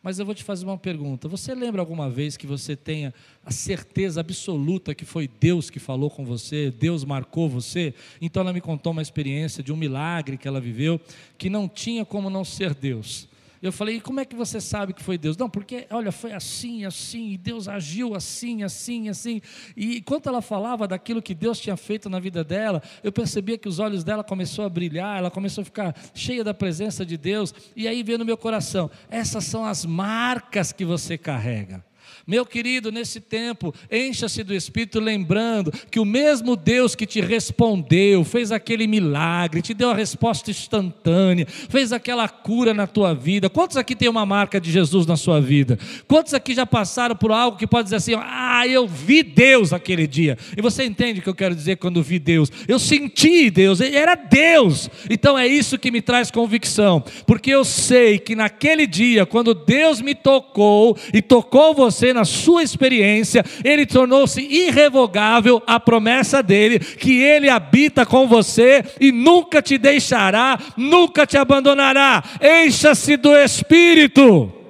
Mas 0.03 0.17
eu 0.17 0.25
vou 0.25 0.34
te 0.34 0.43
fazer 0.43 0.65
uma 0.65 0.77
pergunta. 0.77 1.27
Você 1.27 1.53
lembra 1.53 1.81
alguma 1.81 2.10
vez 2.10 2.36
que 2.36 2.48
você 2.48 2.75
tenha 2.75 3.13
a 3.46 3.51
certeza 3.51 4.20
absoluta 4.20 4.96
que 4.96 5.05
foi 5.05 5.29
Deus 5.39 5.70
que 5.70 5.79
falou 5.79 6.10
com 6.10 6.25
você, 6.25 6.72
Deus 6.72 7.05
marcou 7.05 7.48
você? 7.48 7.93
Então 8.20 8.41
ela 8.41 8.53
me 8.53 8.62
contou 8.62 8.91
uma 8.91 9.01
experiência 9.01 9.63
de 9.63 9.72
um 9.72 9.77
milagre 9.77 10.38
que 10.38 10.48
ela 10.48 10.60
viveu, 10.60 11.00
que 11.38 11.50
não 11.50 11.70
tinha 11.70 12.03
como 12.03 12.29
não 12.29 12.43
ser 12.43 12.74
Deus. 12.74 13.29
Eu 13.61 13.71
falei, 13.71 14.01
como 14.01 14.19
é 14.19 14.25
que 14.25 14.35
você 14.35 14.59
sabe 14.59 14.91
que 14.91 15.03
foi 15.03 15.19
Deus? 15.19 15.37
Não, 15.37 15.47
porque, 15.47 15.85
olha, 15.91 16.11
foi 16.11 16.33
assim, 16.33 16.83
assim, 16.83 17.33
e 17.33 17.37
Deus 17.37 17.67
agiu 17.67 18.15
assim, 18.15 18.63
assim, 18.63 19.07
assim. 19.07 19.39
E 19.77 19.97
enquanto 19.97 20.27
ela 20.27 20.41
falava 20.41 20.87
daquilo 20.87 21.21
que 21.21 21.35
Deus 21.35 21.59
tinha 21.59 21.77
feito 21.77 22.09
na 22.09 22.19
vida 22.19 22.43
dela, 22.43 22.81
eu 23.03 23.11
percebia 23.11 23.59
que 23.59 23.69
os 23.69 23.77
olhos 23.77 24.03
dela 24.03 24.23
começaram 24.23 24.65
a 24.65 24.69
brilhar, 24.69 25.19
ela 25.19 25.29
começou 25.29 25.61
a 25.61 25.65
ficar 25.65 25.95
cheia 26.15 26.43
da 26.43 26.55
presença 26.55 27.05
de 27.05 27.17
Deus. 27.17 27.53
E 27.75 27.87
aí 27.87 28.01
veio 28.01 28.17
no 28.17 28.25
meu 28.25 28.37
coração: 28.37 28.89
essas 29.09 29.43
são 29.43 29.63
as 29.63 29.85
marcas 29.85 30.71
que 30.71 30.83
você 30.83 31.15
carrega. 31.15 31.90
Meu 32.31 32.45
querido, 32.45 32.93
nesse 32.93 33.19
tempo, 33.19 33.75
encha-se 33.91 34.41
do 34.41 34.53
Espírito, 34.53 35.01
lembrando 35.01 35.69
que 35.91 36.00
o 36.00 36.05
mesmo 36.05 36.55
Deus 36.55 36.95
que 36.95 37.05
te 37.05 37.19
respondeu, 37.19 38.23
fez 38.23 38.53
aquele 38.53 38.88
milagre, 38.88 39.61
te 39.61 39.73
deu 39.73 39.89
a 39.89 39.93
resposta 39.93 40.50
instantânea, 40.50 41.45
fez 41.45 41.91
aquela 41.91 42.29
cura 42.29 42.73
na 42.73 42.88
tua 42.88 43.13
vida. 43.13 43.50
Quantos 43.50 43.75
aqui 43.75 43.97
tem 43.97 44.07
uma 44.07 44.25
marca 44.25 44.61
de 44.61 44.71
Jesus 44.71 45.05
na 45.05 45.17
sua 45.17 45.41
vida? 45.41 45.77
Quantos 46.07 46.33
aqui 46.33 46.53
já 46.53 46.65
passaram 46.65 47.17
por 47.17 47.33
algo 47.33 47.57
que 47.57 47.67
pode 47.67 47.88
dizer 47.88 47.97
assim: 47.97 48.13
ah, 48.15 48.65
eu 48.65 48.88
vi 48.88 49.23
Deus 49.23 49.73
aquele 49.73 50.07
dia? 50.07 50.38
E 50.55 50.61
você 50.61 50.85
entende 50.85 51.19
o 51.19 51.23
que 51.23 51.27
eu 51.27 51.35
quero 51.35 51.53
dizer 51.53 51.79
quando 51.79 52.01
vi 52.01 52.17
Deus? 52.17 52.50
Eu 52.65 52.79
senti 52.79 53.50
Deus, 53.50 53.81
era 53.81 54.15
Deus. 54.15 54.89
Então 55.09 55.38
é 55.38 55.45
isso 55.45 55.77
que 55.77 55.91
me 55.91 56.01
traz 56.01 56.31
convicção, 56.31 57.03
porque 57.27 57.51
eu 57.51 57.65
sei 57.65 58.17
que 58.17 58.38
naquele 58.38 58.88
dia, 58.88 59.25
quando 59.25 59.53
Deus 59.53 60.00
me 60.00 60.15
tocou 60.15 60.95
e 61.13 61.21
tocou 61.21 61.73
você, 61.73 62.13
na 62.13 62.20
sua 62.25 62.63
experiência, 62.63 63.43
ele 63.63 63.85
tornou-se 63.85 64.41
irrevogável 64.41 65.61
a 65.65 65.79
promessa 65.79 66.41
dele, 66.41 66.79
que 66.79 67.21
ele 67.21 67.49
habita 67.49 68.05
com 68.05 68.27
você 68.27 68.83
e 68.99 69.11
nunca 69.11 69.61
te 69.61 69.77
deixará, 69.77 70.59
nunca 70.75 71.25
te 71.25 71.37
abandonará. 71.37 72.23
Encha-se 72.41 73.17
do 73.17 73.35
Espírito. 73.35 74.61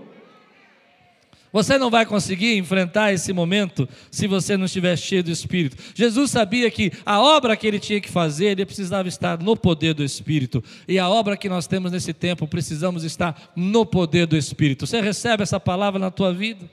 Você 1.53 1.77
não 1.77 1.89
vai 1.89 2.05
conseguir 2.05 2.57
enfrentar 2.57 3.11
esse 3.11 3.33
momento 3.33 3.87
se 4.09 4.25
você 4.25 4.55
não 4.55 4.65
estiver 4.65 4.97
cheio 4.97 5.23
do 5.23 5.31
Espírito. 5.31 5.75
Jesus 5.93 6.31
sabia 6.31 6.71
que 6.71 6.91
a 7.05 7.19
obra 7.21 7.57
que 7.57 7.67
ele 7.67 7.79
tinha 7.79 7.99
que 7.99 8.09
fazer, 8.09 8.47
ele 8.47 8.65
precisava 8.65 9.09
estar 9.09 9.37
no 9.37 9.57
poder 9.57 9.93
do 9.93 10.03
Espírito. 10.03 10.63
E 10.87 10.97
a 10.97 11.09
obra 11.09 11.35
que 11.35 11.49
nós 11.49 11.67
temos 11.67 11.91
nesse 11.91 12.13
tempo, 12.13 12.47
precisamos 12.47 13.03
estar 13.03 13.51
no 13.53 13.85
poder 13.85 14.25
do 14.27 14.37
Espírito. 14.37 14.87
Você 14.87 15.01
recebe 15.01 15.43
essa 15.43 15.59
palavra 15.59 15.99
na 15.99 16.09
tua 16.09 16.33
vida? 16.33 16.69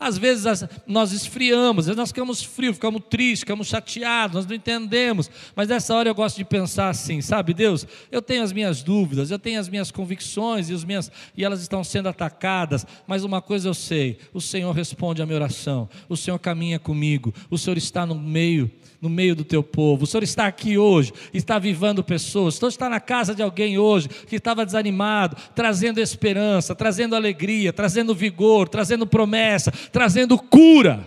Às 0.00 0.16
vezes 0.16 0.44
nós 0.86 1.12
esfriamos, 1.12 1.84
às 1.84 1.86
vezes 1.86 1.96
nós 1.96 2.10
ficamos 2.10 2.40
frios, 2.40 2.76
ficamos 2.76 3.02
tristes, 3.10 3.40
ficamos 3.40 3.66
chateados, 3.66 4.36
nós 4.36 4.46
não 4.46 4.54
entendemos. 4.54 5.28
Mas 5.56 5.66
nessa 5.66 5.92
hora 5.92 6.08
eu 6.08 6.14
gosto 6.14 6.36
de 6.36 6.44
pensar 6.44 6.88
assim, 6.88 7.20
sabe, 7.20 7.52
Deus, 7.52 7.84
eu 8.10 8.22
tenho 8.22 8.44
as 8.44 8.52
minhas 8.52 8.80
dúvidas, 8.80 9.32
eu 9.32 9.40
tenho 9.40 9.58
as 9.58 9.68
minhas 9.68 9.90
convicções 9.90 10.70
e, 10.70 10.74
as 10.74 10.84
minhas, 10.84 11.10
e 11.36 11.44
elas 11.44 11.60
estão 11.60 11.82
sendo 11.82 12.08
atacadas, 12.08 12.86
mas 13.08 13.24
uma 13.24 13.42
coisa 13.42 13.68
eu 13.68 13.74
sei: 13.74 14.18
o 14.32 14.40
Senhor 14.40 14.72
responde 14.72 15.20
à 15.20 15.26
minha 15.26 15.36
oração, 15.36 15.88
o 16.08 16.16
Senhor 16.16 16.38
caminha 16.38 16.78
comigo, 16.78 17.34
o 17.50 17.58
Senhor 17.58 17.76
está 17.76 18.06
no 18.06 18.14
meio 18.14 18.70
no 19.00 19.08
meio 19.08 19.34
do 19.34 19.44
teu 19.44 19.62
povo. 19.62 20.04
O 20.04 20.06
Senhor 20.06 20.22
está 20.22 20.46
aqui 20.46 20.76
hoje, 20.76 21.12
está 21.32 21.58
vivando 21.58 22.02
pessoas. 22.02 22.54
O 22.54 22.58
Senhor 22.58 22.68
está 22.68 22.88
na 22.88 23.00
casa 23.00 23.34
de 23.34 23.42
alguém 23.42 23.78
hoje 23.78 24.08
que 24.08 24.36
estava 24.36 24.66
desanimado, 24.66 25.36
trazendo 25.54 26.00
esperança, 26.00 26.74
trazendo 26.74 27.14
alegria, 27.14 27.72
trazendo 27.72 28.14
vigor, 28.14 28.68
trazendo 28.68 29.06
promessa, 29.06 29.72
trazendo 29.92 30.38
cura. 30.38 31.06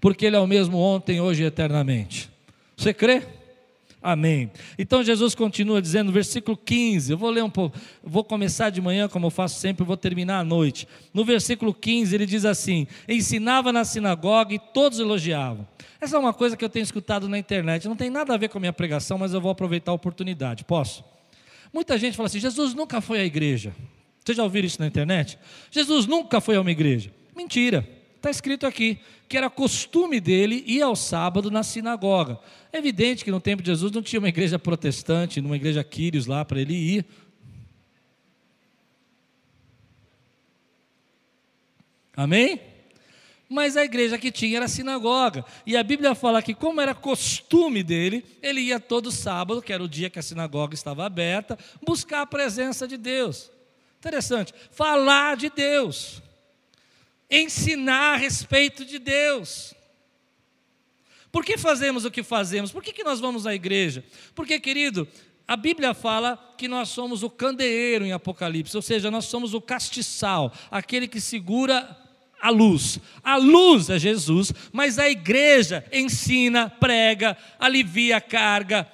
Porque 0.00 0.26
Ele 0.26 0.36
é 0.36 0.40
o 0.40 0.46
mesmo 0.46 0.78
ontem, 0.78 1.20
hoje 1.20 1.42
e 1.42 1.46
eternamente. 1.46 2.30
Você 2.76 2.92
crê? 2.92 3.22
Amém. 4.02 4.50
Então 4.76 5.04
Jesus 5.04 5.32
continua 5.32 5.80
dizendo, 5.80 6.10
versículo 6.10 6.56
15, 6.56 7.12
eu 7.12 7.16
vou 7.16 7.30
ler 7.30 7.44
um 7.44 7.50
pouco, 7.50 7.78
vou 8.02 8.24
começar 8.24 8.68
de 8.68 8.80
manhã, 8.80 9.08
como 9.08 9.26
eu 9.26 9.30
faço 9.30 9.60
sempre, 9.60 9.84
vou 9.84 9.96
terminar 9.96 10.40
à 10.40 10.44
noite. 10.44 10.88
No 11.14 11.24
versículo 11.24 11.72
15 11.72 12.12
ele 12.12 12.26
diz 12.26 12.44
assim: 12.44 12.88
Ensinava 13.08 13.72
na 13.72 13.84
sinagoga 13.84 14.52
e 14.52 14.58
todos 14.58 14.98
elogiavam. 14.98 15.68
Essa 16.00 16.16
é 16.16 16.18
uma 16.18 16.34
coisa 16.34 16.56
que 16.56 16.64
eu 16.64 16.68
tenho 16.68 16.82
escutado 16.82 17.28
na 17.28 17.38
internet, 17.38 17.86
não 17.86 17.94
tem 17.94 18.10
nada 18.10 18.34
a 18.34 18.36
ver 18.36 18.48
com 18.48 18.58
a 18.58 18.60
minha 18.60 18.72
pregação, 18.72 19.16
mas 19.18 19.32
eu 19.32 19.40
vou 19.40 19.52
aproveitar 19.52 19.92
a 19.92 19.94
oportunidade, 19.94 20.64
posso? 20.64 21.04
Muita 21.72 21.96
gente 21.96 22.16
fala 22.16 22.26
assim: 22.26 22.40
Jesus 22.40 22.74
nunca 22.74 23.00
foi 23.00 23.20
à 23.20 23.24
igreja. 23.24 23.72
Você 24.24 24.34
já 24.34 24.42
ouviu 24.42 24.64
isso 24.64 24.80
na 24.80 24.86
internet? 24.88 25.38
Jesus 25.70 26.06
nunca 26.06 26.40
foi 26.40 26.56
a 26.56 26.60
uma 26.60 26.70
igreja. 26.72 27.12
Mentira. 27.34 27.86
Está 28.16 28.30
escrito 28.30 28.66
aqui 28.66 29.00
que 29.28 29.36
era 29.36 29.50
costume 29.50 30.20
dele 30.20 30.62
ir 30.66 30.82
ao 30.82 30.94
sábado 30.94 31.50
na 31.50 31.62
sinagoga. 31.62 32.38
É 32.72 32.78
evidente 32.78 33.24
que 33.24 33.30
no 33.30 33.40
tempo 33.40 33.62
de 33.62 33.70
Jesus 33.70 33.90
não 33.90 34.02
tinha 34.02 34.20
uma 34.20 34.28
igreja 34.28 34.58
protestante, 34.58 35.40
numa 35.40 35.56
igreja 35.56 35.82
Quírios 35.82 36.26
lá 36.26 36.44
para 36.44 36.60
ele 36.60 36.74
ir. 36.74 37.06
Amém? 42.14 42.60
Mas 43.48 43.76
a 43.76 43.84
igreja 43.84 44.18
que 44.18 44.30
tinha 44.30 44.58
era 44.58 44.68
sinagoga. 44.68 45.44
E 45.66 45.76
a 45.76 45.82
Bíblia 45.82 46.14
fala 46.14 46.40
que, 46.42 46.54
como 46.54 46.80
era 46.80 46.94
costume 46.94 47.82
dele, 47.82 48.24
ele 48.40 48.60
ia 48.60 48.78
todo 48.78 49.10
sábado, 49.10 49.60
que 49.60 49.72
era 49.72 49.82
o 49.82 49.88
dia 49.88 50.08
que 50.08 50.18
a 50.18 50.22
sinagoga 50.22 50.74
estava 50.74 51.04
aberta, 51.04 51.58
buscar 51.84 52.20
a 52.20 52.26
presença 52.26 52.86
de 52.86 52.96
Deus. 52.96 53.50
Interessante. 53.98 54.54
Falar 54.70 55.36
de 55.36 55.50
Deus 55.50 56.22
ensinar 57.32 58.14
a 58.14 58.16
respeito 58.16 58.84
de 58.84 58.98
Deus. 58.98 59.74
Por 61.32 61.44
que 61.44 61.56
fazemos 61.56 62.04
o 62.04 62.10
que 62.10 62.22
fazemos? 62.22 62.70
Por 62.70 62.82
que, 62.82 62.92
que 62.92 63.02
nós 63.02 63.18
vamos 63.18 63.46
à 63.46 63.54
igreja? 63.54 64.04
Porque, 64.34 64.60
querido, 64.60 65.08
a 65.48 65.56
Bíblia 65.56 65.94
fala 65.94 66.38
que 66.58 66.68
nós 66.68 66.90
somos 66.90 67.22
o 67.22 67.30
candeeiro 67.30 68.04
em 68.04 68.12
Apocalipse, 68.12 68.76
ou 68.76 68.82
seja, 68.82 69.10
nós 69.10 69.24
somos 69.24 69.54
o 69.54 69.60
castiçal, 69.60 70.52
aquele 70.70 71.08
que 71.08 71.20
segura 71.20 71.96
a 72.40 72.50
luz. 72.50 72.98
A 73.22 73.36
luz 73.36 73.88
é 73.88 73.98
Jesus, 73.98 74.52
mas 74.72 74.98
a 74.98 75.08
igreja 75.08 75.84
ensina, 75.90 76.68
prega, 76.68 77.36
alivia 77.58 78.18
a 78.18 78.20
carga, 78.20 78.86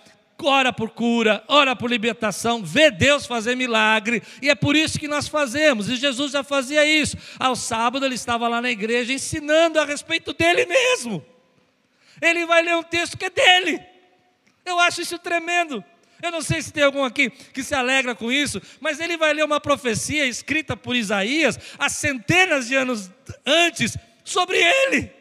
ora 0.47 0.73
por 0.73 0.91
cura, 0.91 1.43
ora 1.49 1.75
por 1.75 1.91
libertação, 1.91 2.63
vê 2.63 2.91
Deus 2.91 3.27
fazer 3.27 3.57
milagre, 3.57 4.23
e 4.41 4.49
é 4.49 4.55
por 4.55 4.77
isso 4.77 4.99
que 4.99 5.09
nós 5.09 5.27
fazemos, 5.27 5.89
e 5.89 5.97
Jesus 5.97 6.33
já 6.33 6.45
fazia 6.45 6.85
isso. 6.85 7.17
Ao 7.39 7.57
sábado 7.57 8.07
ele 8.07 8.15
estava 8.15 8.47
lá 8.49 8.61
na 8.61 8.71
igreja 8.71 9.13
ensinando 9.13 9.81
a 9.81 9.85
respeito 9.85 10.33
dele 10.33 10.67
mesmo. 10.67 11.25
Ele 12.21 12.47
vai 12.47 12.63
ler 12.63 12.77
um 12.77 12.83
texto 12.83 13.17
que 13.17 13.25
é 13.25 13.31
dele. 13.31 13.81
Eu 14.65 14.79
acho 14.79 15.01
isso 15.01 15.19
tremendo. 15.19 15.83
Eu 16.23 16.33
não 16.33 16.43
sei 16.43 16.61
se 16.61 16.73
tem 16.73 16.83
algum 16.83 17.05
aqui 17.05 17.31
que 17.31 17.63
se 17.63 17.75
alegra 17.75 18.15
com 18.15 18.31
isso, 18.31 18.61
mas 18.81 18.99
ele 18.99 19.17
vai 19.17 19.33
ler 19.33 19.45
uma 19.45 19.61
profecia 19.61 20.27
escrita 20.27 20.77
por 20.77 20.97
Isaías 20.97 21.59
há 21.79 21.89
centenas 21.89 22.67
de 22.67 22.75
anos 22.75 23.11
antes 23.47 23.97
sobre 24.25 24.57
ele. 24.57 25.18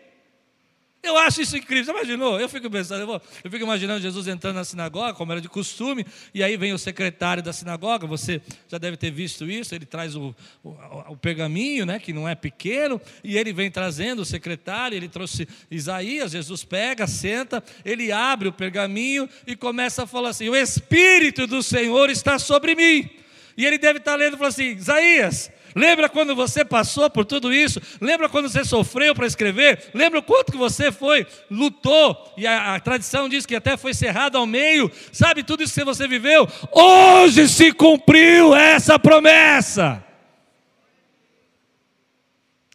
Eu 1.08 1.18
acho 1.18 1.42
isso 1.42 1.58
incrível. 1.58 1.86
Você 1.86 1.92
imaginou? 1.92 2.40
Eu 2.40 2.50
fico 2.50 2.70
pensando, 2.70 3.02
eu, 3.02 3.08
vou, 3.08 3.22
eu, 3.44 3.50
fico 3.50 3.64
imaginando 3.64 4.02
Jesus 4.02 4.28
entrando 4.28 4.56
na 4.56 4.64
sinagoga, 4.64 5.14
como 5.14 5.32
era 5.32 5.42
de 5.42 5.50
costume, 5.50 6.06
e 6.34 6.44
aí 6.44 6.58
vem 6.58 6.74
o 6.74 6.78
secretário 6.78 7.42
da 7.42 7.54
sinagoga, 7.54 8.06
você 8.06 8.42
já 8.68 8.78
deve 8.78 8.98
ter 8.98 9.12
visto 9.12 9.50
isso, 9.50 9.74
ele 9.74 9.86
traz 9.86 10.16
o, 10.16 10.36
o, 10.64 10.70
o 11.10 11.18
pergaminho, 11.18 11.86
né, 11.86 12.00
que 12.00 12.12
não 12.12 12.28
é 12.28 12.36
pequeno, 12.36 13.02
e 13.24 13.38
ele 13.38 13.54
vem 13.54 13.72
trazendo 13.72 14.22
o 14.22 14.26
secretário, 14.26 14.96
ele 14.96 15.08
trouxe 15.08 15.48
Isaías, 15.72 16.32
Jesus 16.32 16.64
pega, 16.64 17.08
senta, 17.08 17.64
ele 17.86 18.12
abre 18.12 18.48
o 18.48 18.54
pergaminho 18.54 19.30
e 19.46 19.56
começa 19.56 20.04
a 20.04 20.08
falar 20.08 20.30
assim: 20.30 20.50
O 20.50 20.56
Espírito 20.56 21.48
do 21.48 21.64
Senhor 21.64 22.10
está 22.10 22.38
sobre 22.38 22.76
mim. 22.76 23.10
E 23.58 23.66
ele 23.66 23.78
deve 23.78 24.00
estar 24.00 24.16
lendo 24.16 24.36
e 24.36 24.38
falando 24.38 24.52
assim: 24.52 24.76
Isaías, 24.76 25.52
Lembra 25.78 26.10
quando 26.10 26.36
você 26.36 26.66
passou 26.66 27.08
por 27.08 27.24
tudo 27.24 27.54
isso? 27.54 27.80
Lembra 28.02 28.28
quando 28.28 28.50
você 28.50 28.66
sofreu 28.66 29.14
para 29.14 29.28
escrever? 29.28 29.92
Lembra 29.94 30.18
o 30.18 30.24
quanto 30.24 30.52
que 30.52 30.58
você 30.58 30.92
foi, 30.92 31.28
lutou, 31.52 32.34
e 32.36 32.48
a, 32.48 32.74
a, 32.74 32.80
tradição 32.80 33.30
diz 33.30 33.46
que 33.46 33.56
até 33.56 33.78
foi 33.78 33.94
cerrado 33.94 34.40
ao 34.40 34.48
meio. 34.48 34.92
Sabe 35.12 35.44
tudo 35.44 35.62
isso 35.62 35.76
que 35.76 35.84
você 35.84 36.08
viveu? 36.08 36.48
Hoje 36.72 37.48
se 37.48 37.72
cumpriu 37.72 38.56
essa 38.56 38.98
promessa. 38.98 40.04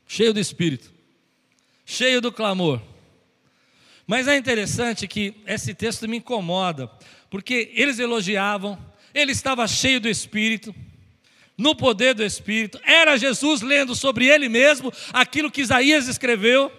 Cheio 0.07 0.33
do 0.33 0.39
espírito, 0.39 0.89
cheio 1.85 2.21
do 2.21 2.31
clamor. 2.31 2.81
Mas 4.07 4.29
é 4.29 4.37
interessante 4.37 5.09
que 5.09 5.35
esse 5.45 5.75
texto 5.75 6.09
me 6.09 6.19
incomoda, 6.19 6.89
porque 7.29 7.73
eles 7.75 7.99
elogiavam, 7.99 8.79
ele 9.13 9.33
estava 9.33 9.67
cheio 9.67 10.01
do 10.01 10.09
espírito 10.09 10.73
no 11.62 11.76
poder 11.76 12.14
do 12.14 12.25
Espírito. 12.25 12.81
Era 12.85 13.16
Jesus 13.16 13.62
lendo 13.62 13.95
sobre 13.95 14.26
ele 14.26 14.49
mesmo 14.49 14.92
aquilo 15.12 15.50
que 15.50 15.62
Isaías 15.62 16.09
escreveu. 16.09 16.71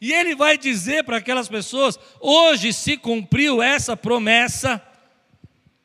E 0.00 0.12
ele 0.12 0.36
vai 0.36 0.56
dizer 0.56 1.02
para 1.02 1.16
aquelas 1.16 1.48
pessoas: 1.48 1.98
hoje 2.20 2.72
se 2.72 2.96
cumpriu 2.96 3.60
essa 3.60 3.96
promessa. 3.96 4.80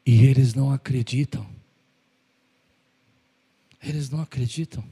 E 0.05 0.25
eles 0.25 0.53
não 0.53 0.71
acreditam. 0.71 1.49
Eles 3.81 4.09
não 4.09 4.21
acreditam. 4.21 4.83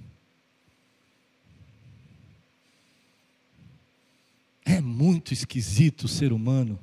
É 4.65 4.81
muito 4.81 5.33
esquisito 5.33 6.05
o 6.05 6.07
ser 6.07 6.33
humano. 6.33 6.79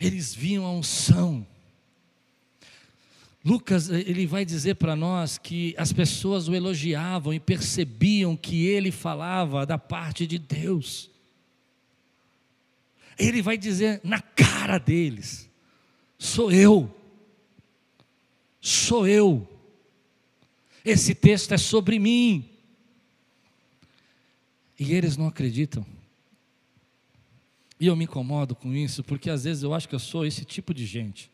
Eles 0.00 0.34
viam 0.34 0.64
a 0.64 0.72
unção 0.72 1.46
Lucas, 3.50 3.90
eh, 3.90 4.04
ele 4.06 4.26
vai 4.28 4.44
dizer 4.44 4.76
para 4.76 4.94
nós 4.94 5.36
que 5.36 5.74
as 5.76 5.92
pessoas 5.92 6.46
o 6.46 6.54
elogiavam 6.54 7.34
e 7.34 7.40
percebiam 7.40 8.36
que 8.36 8.64
ele 8.64 8.92
falava 8.92 9.66
da 9.66 9.76
parte 9.76 10.24
de 10.24 10.38
Deus. 10.38 11.10
Ele 13.18 13.42
vai 13.42 13.58
dizer 13.58 14.00
na 14.04 14.20
cara 14.20 14.78
deles: 14.78 15.50
sou 16.16 16.52
eu, 16.52 16.94
sou 18.60 19.04
eu. 19.04 19.48
Esse 20.84 21.12
texto 21.12 21.52
é 21.52 21.58
sobre 21.58 21.98
mim. 21.98 22.48
E 24.78 24.94
eles 24.94 25.16
não 25.16 25.26
acreditam. 25.26 25.84
E 27.80 27.88
eu 27.88 27.96
me 27.96 28.04
incomodo 28.04 28.54
com 28.54 28.72
isso, 28.72 29.02
porque 29.02 29.28
às 29.28 29.42
vezes 29.42 29.64
eu 29.64 29.74
acho 29.74 29.88
que 29.88 29.94
eu 29.94 29.98
sou 29.98 30.24
esse 30.24 30.44
tipo 30.44 30.72
de 30.72 30.86
gente. 30.86 31.28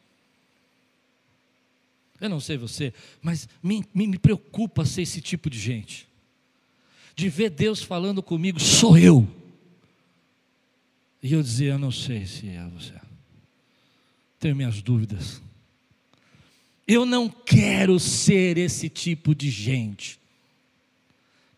Eu 2.20 2.28
não 2.28 2.40
sei 2.40 2.56
você, 2.56 2.92
mas 3.20 3.48
me, 3.62 3.84
me, 3.92 4.06
me 4.06 4.18
preocupa 4.18 4.84
ser 4.84 5.02
esse 5.02 5.20
tipo 5.20 5.50
de 5.50 5.58
gente. 5.58 6.08
De 7.14 7.28
ver 7.28 7.50
Deus 7.50 7.82
falando 7.82 8.22
comigo, 8.22 8.60
sou 8.60 8.96
eu. 8.96 9.26
E 11.22 11.32
eu 11.32 11.42
dizer, 11.42 11.72
eu 11.72 11.78
não 11.78 11.90
sei 11.90 12.26
se 12.26 12.48
é 12.48 12.64
você. 12.68 12.94
Tenho 14.38 14.56
minhas 14.56 14.80
dúvidas. 14.82 15.42
Eu 16.86 17.04
não 17.04 17.28
quero 17.28 17.98
ser 17.98 18.58
esse 18.58 18.88
tipo 18.88 19.34
de 19.34 19.50
gente. 19.50 20.18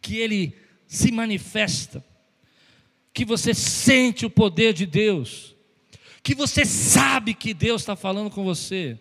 Que 0.00 0.16
ele 0.16 0.54
se 0.86 1.12
manifesta, 1.12 2.02
que 3.12 3.24
você 3.24 3.52
sente 3.52 4.24
o 4.24 4.30
poder 4.30 4.72
de 4.72 4.86
Deus, 4.86 5.54
que 6.22 6.34
você 6.34 6.64
sabe 6.64 7.34
que 7.34 7.52
Deus 7.52 7.82
está 7.82 7.94
falando 7.94 8.30
com 8.30 8.42
você, 8.42 8.98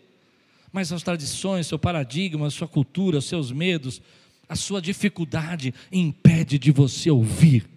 mas 0.71 0.91
as 0.91 1.03
tradições, 1.03 1.67
seu 1.67 1.79
paradigma, 1.79 2.49
sua 2.49 2.67
cultura, 2.67 3.21
seus 3.21 3.51
medos, 3.51 4.01
a 4.47 4.55
sua 4.55 4.81
dificuldade 4.81 5.73
impede 5.91 6.57
de 6.57 6.71
você 6.71 7.09
ouvir 7.09 7.67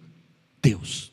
Deus. 0.61 1.11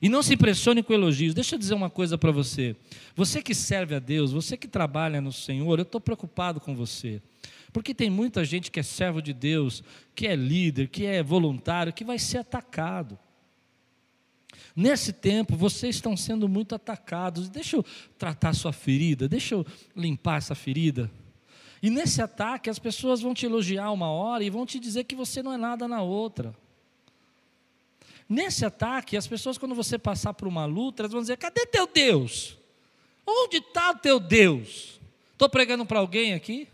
E 0.00 0.08
não 0.08 0.20
se 0.20 0.34
impressione 0.34 0.82
com 0.82 0.92
elogios. 0.92 1.32
Deixa 1.32 1.54
eu 1.54 1.58
dizer 1.58 1.74
uma 1.74 1.88
coisa 1.88 2.18
para 2.18 2.32
você. 2.32 2.74
Você 3.14 3.40
que 3.40 3.54
serve 3.54 3.94
a 3.94 4.00
Deus, 4.00 4.32
você 4.32 4.56
que 4.56 4.66
trabalha 4.66 5.20
no 5.20 5.32
Senhor, 5.32 5.78
eu 5.78 5.84
estou 5.84 6.00
preocupado 6.00 6.60
com 6.60 6.74
você. 6.74 7.22
Porque 7.72 7.94
tem 7.94 8.10
muita 8.10 8.44
gente 8.44 8.70
que 8.70 8.80
é 8.80 8.82
servo 8.82 9.22
de 9.22 9.32
Deus, 9.32 9.82
que 10.14 10.26
é 10.26 10.34
líder, 10.34 10.88
que 10.88 11.06
é 11.06 11.22
voluntário, 11.22 11.92
que 11.92 12.04
vai 12.04 12.18
ser 12.18 12.38
atacado. 12.38 13.16
Nesse 14.74 15.12
tempo, 15.12 15.56
vocês 15.56 15.96
estão 15.96 16.16
sendo 16.16 16.48
muito 16.48 16.74
atacados. 16.74 17.48
Deixa 17.48 17.76
eu 17.76 17.84
tratar 18.18 18.54
sua 18.54 18.72
ferida, 18.72 19.28
deixa 19.28 19.54
eu 19.54 19.66
limpar 19.96 20.38
essa 20.38 20.54
ferida. 20.54 21.10
E 21.82 21.90
nesse 21.90 22.22
ataque, 22.22 22.70
as 22.70 22.78
pessoas 22.78 23.20
vão 23.20 23.34
te 23.34 23.44
elogiar 23.44 23.90
uma 23.90 24.10
hora 24.10 24.44
e 24.44 24.50
vão 24.50 24.64
te 24.64 24.78
dizer 24.78 25.04
que 25.04 25.16
você 25.16 25.42
não 25.42 25.52
é 25.52 25.56
nada 25.56 25.88
na 25.88 26.00
outra. 26.00 26.54
Nesse 28.28 28.64
ataque, 28.64 29.16
as 29.16 29.26
pessoas, 29.26 29.58
quando 29.58 29.74
você 29.74 29.98
passar 29.98 30.32
por 30.32 30.46
uma 30.46 30.64
luta, 30.64 31.02
elas 31.02 31.12
vão 31.12 31.20
dizer: 31.20 31.36
cadê 31.36 31.66
teu 31.66 31.86
Deus? 31.86 32.56
Onde 33.26 33.58
está 33.58 33.90
o 33.90 33.96
teu 33.96 34.20
Deus? 34.20 35.00
Estou 35.32 35.48
pregando 35.48 35.84
para 35.84 35.98
alguém 35.98 36.34
aqui? 36.34 36.68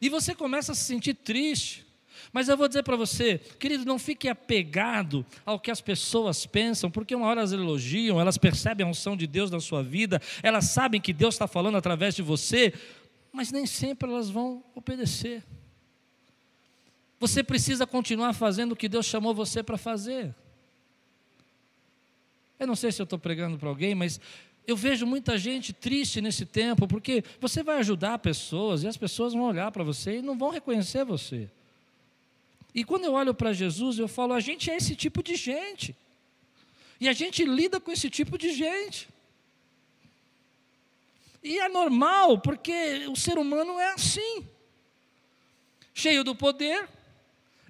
E 0.00 0.08
você 0.08 0.34
começa 0.34 0.72
a 0.72 0.74
se 0.74 0.84
sentir 0.84 1.14
triste. 1.14 1.86
Mas 2.32 2.48
eu 2.48 2.56
vou 2.56 2.68
dizer 2.68 2.84
para 2.84 2.96
você, 2.96 3.38
querido, 3.58 3.84
não 3.84 3.98
fique 3.98 4.28
apegado 4.28 5.26
ao 5.44 5.58
que 5.58 5.70
as 5.70 5.80
pessoas 5.80 6.46
pensam, 6.46 6.90
porque 6.90 7.14
uma 7.14 7.26
hora 7.26 7.40
elas 7.40 7.52
elogiam, 7.52 8.20
elas 8.20 8.38
percebem 8.38 8.86
a 8.86 8.88
unção 8.88 9.16
de 9.16 9.26
Deus 9.26 9.50
na 9.50 9.58
sua 9.58 9.82
vida, 9.82 10.20
elas 10.42 10.66
sabem 10.66 11.00
que 11.00 11.12
Deus 11.12 11.34
está 11.34 11.48
falando 11.48 11.76
através 11.76 12.14
de 12.14 12.22
você, 12.22 12.72
mas 13.32 13.50
nem 13.50 13.66
sempre 13.66 14.08
elas 14.08 14.30
vão 14.30 14.62
obedecer. 14.74 15.42
Você 17.18 17.42
precisa 17.42 17.86
continuar 17.86 18.32
fazendo 18.32 18.72
o 18.72 18.76
que 18.76 18.88
Deus 18.88 19.06
chamou 19.06 19.34
você 19.34 19.62
para 19.62 19.76
fazer. 19.76 20.34
Eu 22.58 22.66
não 22.66 22.76
sei 22.76 22.92
se 22.92 23.02
eu 23.02 23.04
estou 23.04 23.18
pregando 23.18 23.58
para 23.58 23.68
alguém, 23.68 23.94
mas 23.94 24.20
eu 24.66 24.76
vejo 24.76 25.04
muita 25.04 25.36
gente 25.36 25.72
triste 25.72 26.20
nesse 26.20 26.46
tempo, 26.46 26.86
porque 26.86 27.24
você 27.40 27.62
vai 27.62 27.78
ajudar 27.78 28.18
pessoas 28.20 28.84
e 28.84 28.88
as 28.88 28.96
pessoas 28.96 29.32
vão 29.32 29.42
olhar 29.42 29.72
para 29.72 29.82
você 29.82 30.18
e 30.18 30.22
não 30.22 30.38
vão 30.38 30.50
reconhecer 30.50 31.04
você. 31.04 31.50
E 32.74 32.84
quando 32.84 33.04
eu 33.04 33.12
olho 33.12 33.34
para 33.34 33.52
Jesus, 33.52 33.98
eu 33.98 34.08
falo: 34.08 34.32
a 34.32 34.40
gente 34.40 34.70
é 34.70 34.76
esse 34.76 34.94
tipo 34.94 35.22
de 35.22 35.36
gente. 35.36 35.94
E 37.00 37.08
a 37.08 37.12
gente 37.12 37.44
lida 37.44 37.80
com 37.80 37.90
esse 37.90 38.10
tipo 38.10 38.36
de 38.36 38.52
gente. 38.52 39.08
E 41.42 41.58
é 41.58 41.68
normal, 41.68 42.38
porque 42.38 43.06
o 43.08 43.16
ser 43.16 43.38
humano 43.38 43.78
é 43.78 43.92
assim. 43.92 44.46
Cheio 45.94 46.22
do 46.22 46.34
poder, 46.34 46.88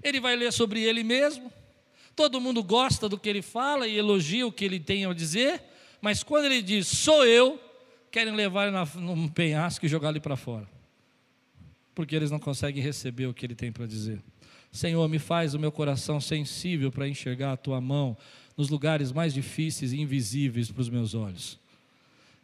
ele 0.03 0.21
vai 0.21 0.37
ler 0.37 0.53
sobre 0.53 0.83
ele 0.83 1.05
mesmo, 1.05 1.51
Todo 2.21 2.39
mundo 2.39 2.63
gosta 2.63 3.09
do 3.09 3.19
que 3.19 3.27
ele 3.31 3.41
fala 3.41 3.89
e 3.89 3.97
elogia 3.97 4.47
o 4.47 4.53
que 4.53 4.63
ele 4.63 4.79
tem 4.79 5.07
a 5.07 5.13
dizer, 5.15 5.63
mas 6.03 6.23
quando 6.23 6.45
ele 6.45 6.61
diz 6.61 6.87
sou 6.87 7.25
eu, 7.25 7.59
querem 8.11 8.35
levar 8.35 8.69
ele 8.69 9.01
num 9.01 9.27
penhasco 9.27 9.87
e 9.87 9.89
jogar 9.89 10.11
ele 10.11 10.21
para 10.21 10.37
fora, 10.37 10.69
porque 11.95 12.15
eles 12.15 12.31
não 12.31 12.39
conseguem 12.39 12.83
receber 12.83 13.27
o 13.27 13.33
que 13.33 13.47
ele 13.47 13.55
tem 13.55 13.73
para 13.73 13.87
dizer. 13.87 14.21
Senhor, 14.73 15.09
me 15.09 15.19
faz 15.19 15.55
o 15.55 15.59
meu 15.59 15.73
coração 15.73 16.21
sensível 16.21 16.93
para 16.93 17.09
enxergar 17.09 17.53
a 17.53 17.57
tua 17.57 17.81
mão 17.81 18.17
nos 18.57 18.69
lugares 18.69 19.11
mais 19.11 19.35
difíceis 19.35 19.93
e 19.93 20.01
invisíveis 20.01 20.71
para 20.71 20.81
os 20.81 20.89
meus 20.89 21.15
olhos. 21.15 21.59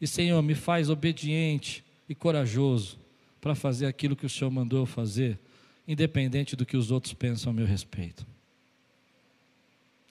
E 0.01 0.07
Senhor, 0.07 0.41
me 0.43 0.55
faz 0.55 0.91
obediente 0.91 1.85
e 2.09 2.15
corajoso 2.15 2.99
para 3.41 3.55
fazer 3.55 3.87
aquilo 3.87 4.17
que 4.17 4.27
o 4.27 4.31
Senhor 4.31 4.51
mandou 4.51 4.81
eu 4.81 4.87
fazer, 4.87 5.39
independente 5.87 6.57
do 6.57 6.67
que 6.67 6.77
os 6.77 6.91
outros 6.91 7.15
pensam 7.15 7.51
a 7.51 7.55
meu 7.55 7.67
respeito. 7.67 8.27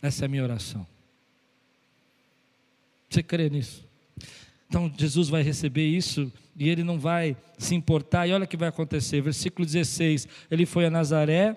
Essa 0.02 0.24
é 0.24 0.26
a 0.26 0.30
minha 0.30 0.44
oração. 0.44 0.86
Você 3.10 3.24
crê 3.24 3.50
nisso? 3.50 3.86
Então 4.68 4.92
Jesus 4.98 5.30
vai 5.30 5.42
receber 5.42 5.88
isso 5.88 6.32
e 6.56 6.70
ele 6.70 6.84
não 6.84 7.00
vai 7.00 7.36
se 7.58 7.76
importar. 7.76 8.28
E 8.28 8.34
olha 8.34 8.46
o 8.46 8.48
que 8.48 8.58
vai 8.58 8.70
acontecer. 8.70 9.22
Versículo 9.22 9.66
16: 9.66 10.28
Ele 10.50 10.66
foi 10.66 10.86
a 10.86 10.90
Nazaré. 10.90 11.56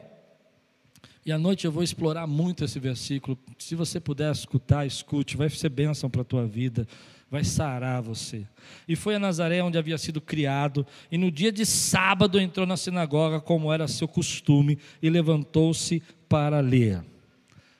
E 1.28 1.32
à 1.32 1.36
noite 1.36 1.66
eu 1.66 1.70
vou 1.70 1.82
explorar 1.82 2.26
muito 2.26 2.64
esse 2.64 2.80
versículo. 2.80 3.38
Se 3.58 3.74
você 3.74 4.00
puder 4.00 4.32
escutar, 4.32 4.86
escute, 4.86 5.36
vai 5.36 5.50
ser 5.50 5.68
bênção 5.68 6.08
para 6.08 6.22
a 6.22 6.24
tua 6.24 6.46
vida, 6.46 6.88
vai 7.30 7.44
sarar 7.44 8.00
você. 8.00 8.46
E 8.88 8.96
foi 8.96 9.14
a 9.14 9.18
Nazaré 9.18 9.62
onde 9.62 9.76
havia 9.76 9.98
sido 9.98 10.22
criado, 10.22 10.86
e 11.12 11.18
no 11.18 11.30
dia 11.30 11.52
de 11.52 11.66
sábado 11.66 12.40
entrou 12.40 12.64
na 12.64 12.78
sinagoga, 12.78 13.42
como 13.42 13.70
era 13.70 13.86
seu 13.86 14.08
costume, 14.08 14.78
e 15.02 15.10
levantou-se 15.10 16.02
para 16.30 16.60
ler. 16.60 17.04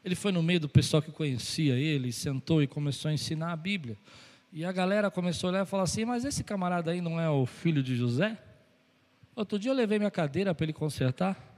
Ele 0.05 0.15
foi 0.15 0.31
no 0.31 0.43
meio 0.43 0.61
do 0.61 0.69
pessoal 0.69 1.01
que 1.01 1.11
conhecia 1.11 1.75
ele, 1.75 2.13
sentou 2.13 2.63
e 2.63 2.67
começou 2.67 3.09
a 3.09 3.15
ensinar 3.15 3.53
a 3.53 3.57
Bíblia. 3.57 3.97
E 4.53 4.63
a 4.63 4.73
galera 4.73 5.11
começou 5.11 5.49
a 5.49 5.53
olhar 5.53 5.63
e 5.63 5.67
falar 5.67 5.85
assim: 5.85 6.05
Mas 6.05 6.27
esse 6.27 6.45
camarada 6.45 6.91
aí 6.91 7.01
não 7.01 7.19
é 7.19 7.31
o 7.31 7.47
filho 7.47 7.83
de 7.83 7.97
José? 7.97 8.37
Outro 9.35 9.59
dia 9.59 9.71
eu 9.71 9.75
levei 9.75 9.99
minha 9.99 10.11
cadeira 10.11 10.55
para 10.55 10.67
ele 10.67 10.75
consertar. 10.75 11.49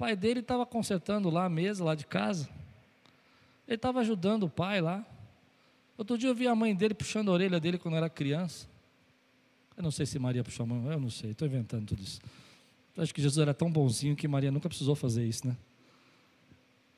Pai 0.00 0.16
dele 0.16 0.40
estava 0.40 0.64
consertando 0.64 1.28
lá 1.28 1.44
a 1.44 1.48
mesa, 1.50 1.84
lá 1.84 1.94
de 1.94 2.06
casa. 2.06 2.48
Ele 3.68 3.76
estava 3.76 4.00
ajudando 4.00 4.44
o 4.44 4.48
pai 4.48 4.80
lá. 4.80 5.04
Outro 5.98 6.16
dia 6.16 6.30
eu 6.30 6.34
vi 6.34 6.48
a 6.48 6.54
mãe 6.54 6.74
dele 6.74 6.94
puxando 6.94 7.28
a 7.28 7.32
orelha 7.32 7.60
dele 7.60 7.76
quando 7.76 7.98
era 7.98 8.08
criança. 8.08 8.66
Eu 9.76 9.82
não 9.82 9.90
sei 9.90 10.06
se 10.06 10.18
Maria 10.18 10.42
puxou 10.42 10.64
a 10.64 10.66
mão, 10.66 10.90
eu 10.90 10.98
não 10.98 11.10
sei, 11.10 11.32
estou 11.32 11.46
inventando 11.46 11.84
tudo 11.84 12.02
isso. 12.02 12.18
Eu 12.96 13.02
acho 13.02 13.12
que 13.12 13.20
Jesus 13.20 13.42
era 13.42 13.52
tão 13.52 13.70
bonzinho 13.70 14.16
que 14.16 14.26
Maria 14.26 14.50
nunca 14.50 14.70
precisou 14.70 14.94
fazer 14.94 15.26
isso, 15.26 15.46
né? 15.46 15.54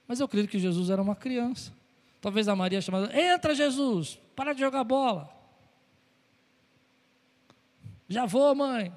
Mas 0.06 0.20
eu 0.20 0.28
creio 0.28 0.46
que 0.46 0.60
Jesus 0.60 0.88
era 0.88 1.02
uma 1.02 1.16
criança. 1.16 1.72
Talvez 2.20 2.46
a 2.46 2.54
Maria 2.54 2.80
chamada, 2.80 3.12
entra 3.20 3.52
Jesus, 3.52 4.16
para 4.36 4.52
de 4.52 4.60
jogar 4.60 4.84
bola. 4.84 5.28
Já 8.08 8.26
vou, 8.26 8.54
mãe. 8.54 8.96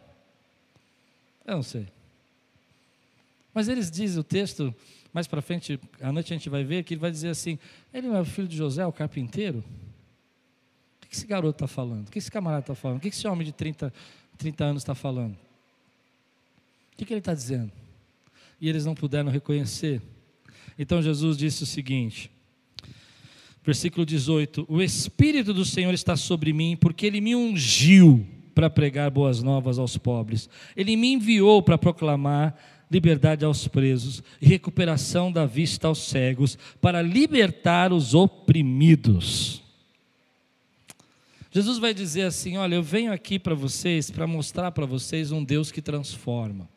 Eu 1.43 1.55
não 1.55 1.63
sei. 1.63 1.94
Mas 3.55 3.67
eles 3.67 3.89
dizem 3.89 4.19
o 4.19 4.23
texto, 4.23 4.75
mais 5.11 5.25
para 5.25 5.41
frente, 5.41 5.79
à 5.99 6.11
noite 6.11 6.31
a 6.31 6.37
gente 6.37 6.49
vai 6.49 6.63
ver, 6.63 6.83
que 6.83 6.93
ele 6.93 7.01
vai 7.01 7.09
dizer 7.09 7.29
assim: 7.29 7.57
ele 7.91 8.07
não 8.07 8.15
é 8.15 8.21
o 8.21 8.25
filho 8.25 8.47
de 8.47 8.55
José, 8.55 8.85
o 8.85 8.91
carpinteiro? 8.91 9.63
O 11.03 11.07
que 11.07 11.15
esse 11.15 11.25
garoto 11.25 11.55
está 11.55 11.67
falando? 11.67 12.07
O 12.07 12.11
que 12.11 12.19
esse 12.19 12.29
camarada 12.29 12.61
está 12.61 12.75
falando? 12.75 12.97
O 12.97 13.01
que 13.01 13.07
esse 13.07 13.27
homem 13.27 13.45
de 13.45 13.53
30, 13.53 13.91
30 14.37 14.63
anos 14.63 14.83
está 14.83 14.93
falando? 14.93 15.33
O 15.33 16.97
que, 16.97 17.05
que 17.05 17.13
ele 17.13 17.19
está 17.19 17.33
dizendo? 17.33 17.71
E 18.61 18.69
eles 18.69 18.85
não 18.85 18.93
puderam 18.93 19.31
reconhecer 19.31 20.01
então 20.77 21.01
Jesus 21.01 21.37
disse 21.37 21.63
o 21.63 21.65
seguinte, 21.65 22.29
versículo 23.63 24.05
18: 24.05 24.65
O 24.67 24.81
Espírito 24.81 25.53
do 25.53 25.63
Senhor 25.63 25.93
está 25.93 26.15
sobre 26.15 26.51
mim, 26.51 26.77
porque 26.79 27.05
Ele 27.05 27.21
me 27.21 27.35
ungiu 27.35 28.25
para 28.53 28.69
pregar 28.69 29.09
boas 29.09 29.41
novas 29.41 29.79
aos 29.79 29.97
pobres, 29.97 30.49
Ele 30.75 30.95
me 30.95 31.13
enviou 31.13 31.61
para 31.61 31.77
proclamar 31.77 32.57
liberdade 32.89 33.43
aos 33.43 33.67
presos 33.67 34.23
recuperação 34.39 35.31
da 35.31 35.45
vista 35.45 35.87
aos 35.87 35.99
cegos, 35.99 36.57
para 36.79 37.01
libertar 37.01 37.91
os 37.91 38.13
oprimidos. 38.13 39.61
Jesus 41.51 41.77
vai 41.77 41.93
dizer 41.93 42.23
assim: 42.23 42.57
Olha, 42.57 42.75
eu 42.75 42.83
venho 42.83 43.13
aqui 43.13 43.39
para 43.39 43.55
vocês 43.55 44.11
para 44.11 44.27
mostrar 44.27 44.71
para 44.71 44.85
vocês 44.85 45.31
um 45.31 45.43
Deus 45.43 45.71
que 45.71 45.81
transforma. 45.81 46.67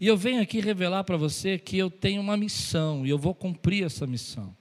E 0.00 0.06
eu 0.06 0.16
venho 0.16 0.40
aqui 0.40 0.60
revelar 0.60 1.04
para 1.04 1.16
você 1.16 1.58
que 1.58 1.76
eu 1.76 1.90
tenho 1.90 2.20
uma 2.20 2.36
missão 2.36 3.06
e 3.06 3.10
eu 3.10 3.18
vou 3.18 3.34
cumprir 3.34 3.84
essa 3.84 4.06
missão. 4.06 4.54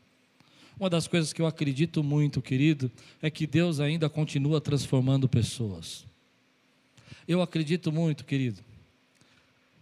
Uma 0.79 0.89
das 0.89 1.07
coisas 1.07 1.31
que 1.31 1.41
eu 1.41 1.45
acredito 1.45 2.03
muito, 2.03 2.41
querido, 2.41 2.91
é 3.21 3.29
que 3.29 3.45
Deus 3.45 3.79
ainda 3.79 4.09
continua 4.09 4.59
transformando 4.59 5.29
pessoas. 5.29 6.05
Eu 7.27 7.39
acredito 7.39 7.91
muito, 7.91 8.25
querido, 8.25 8.63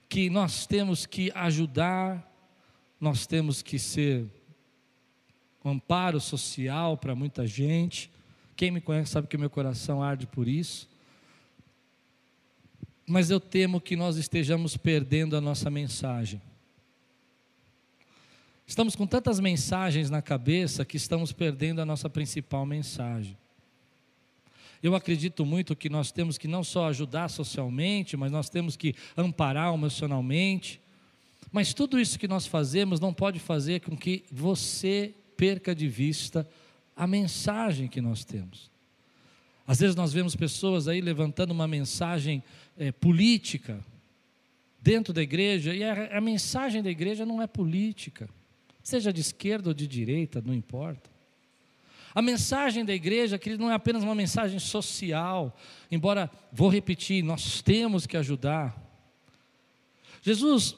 que 0.09 0.29
nós 0.29 0.65
temos 0.65 1.05
que 1.05 1.31
ajudar 1.35 2.29
nós 2.99 3.25
temos 3.25 3.61
que 3.61 3.79
ser 3.79 4.25
um 5.63 5.71
amparo 5.71 6.19
social 6.19 6.97
para 6.97 7.15
muita 7.15 7.47
gente. 7.47 8.11
Quem 8.55 8.71
me 8.71 8.81
conhece 8.81 9.11
sabe 9.11 9.27
que 9.27 9.37
meu 9.37 9.49
coração 9.49 10.03
arde 10.03 10.27
por 10.27 10.47
isso. 10.47 10.89
Mas 13.07 13.29
eu 13.29 13.39
temo 13.39 13.79
que 13.79 13.95
nós 13.95 14.17
estejamos 14.17 14.75
perdendo 14.75 15.35
a 15.35 15.41
nossa 15.41 15.69
mensagem. 15.69 16.41
Estamos 18.67 18.95
com 18.95 19.07
tantas 19.07 19.39
mensagens 19.39 20.09
na 20.09 20.21
cabeça 20.21 20.85
que 20.85 20.97
estamos 20.97 21.31
perdendo 21.31 21.81
a 21.81 21.85
nossa 21.85 22.09
principal 22.09 22.65
mensagem. 22.65 23.37
Eu 24.81 24.95
acredito 24.95 25.45
muito 25.45 25.75
que 25.75 25.89
nós 25.89 26.11
temos 26.11 26.37
que 26.37 26.47
não 26.47 26.63
só 26.63 26.87
ajudar 26.87 27.27
socialmente, 27.29 28.15
mas 28.15 28.31
nós 28.31 28.49
temos 28.49 28.77
que 28.77 28.95
amparar 29.17 29.73
emocionalmente. 29.73 30.79
Mas 31.51 31.73
tudo 31.73 31.99
isso 31.99 32.17
que 32.17 32.27
nós 32.27 32.45
fazemos 32.45 32.99
não 32.99 33.13
pode 33.13 33.39
fazer 33.39 33.81
com 33.81 33.97
que 33.97 34.23
você 34.31 35.13
perca 35.35 35.75
de 35.75 35.87
vista 35.87 36.47
a 36.95 37.05
mensagem 37.05 37.87
que 37.87 37.99
nós 37.99 38.23
temos. 38.23 38.69
Às 39.65 39.79
vezes 39.79 39.95
nós 39.95 40.11
vemos 40.11 40.35
pessoas 40.35 40.87
aí 40.87 41.01
levantando 41.01 41.51
uma 41.51 41.67
mensagem 41.67 42.43
é, 42.77 42.91
política 42.91 43.79
dentro 44.81 45.13
da 45.13 45.21
igreja, 45.21 45.75
e 45.75 45.83
a, 45.83 46.17
a 46.17 46.21
mensagem 46.21 46.81
da 46.81 46.89
igreja 46.89 47.25
não 47.25 47.41
é 47.41 47.47
política, 47.47 48.29
seja 48.81 49.11
de 49.11 49.21
esquerda 49.21 49.69
ou 49.69 49.73
de 49.73 49.85
direita, 49.85 50.41
não 50.41 50.53
importa. 50.53 51.09
A 52.13 52.21
mensagem 52.21 52.83
da 52.83 52.93
igreja, 52.93 53.37
querido, 53.37 53.63
não 53.63 53.71
é 53.71 53.75
apenas 53.75 54.03
uma 54.03 54.15
mensagem 54.15 54.59
social, 54.59 55.55
embora, 55.91 56.29
vou 56.51 56.69
repetir, 56.69 57.23
nós 57.23 57.61
temos 57.61 58.07
que 58.07 58.17
ajudar. 58.17 58.75
Jesus 60.21 60.75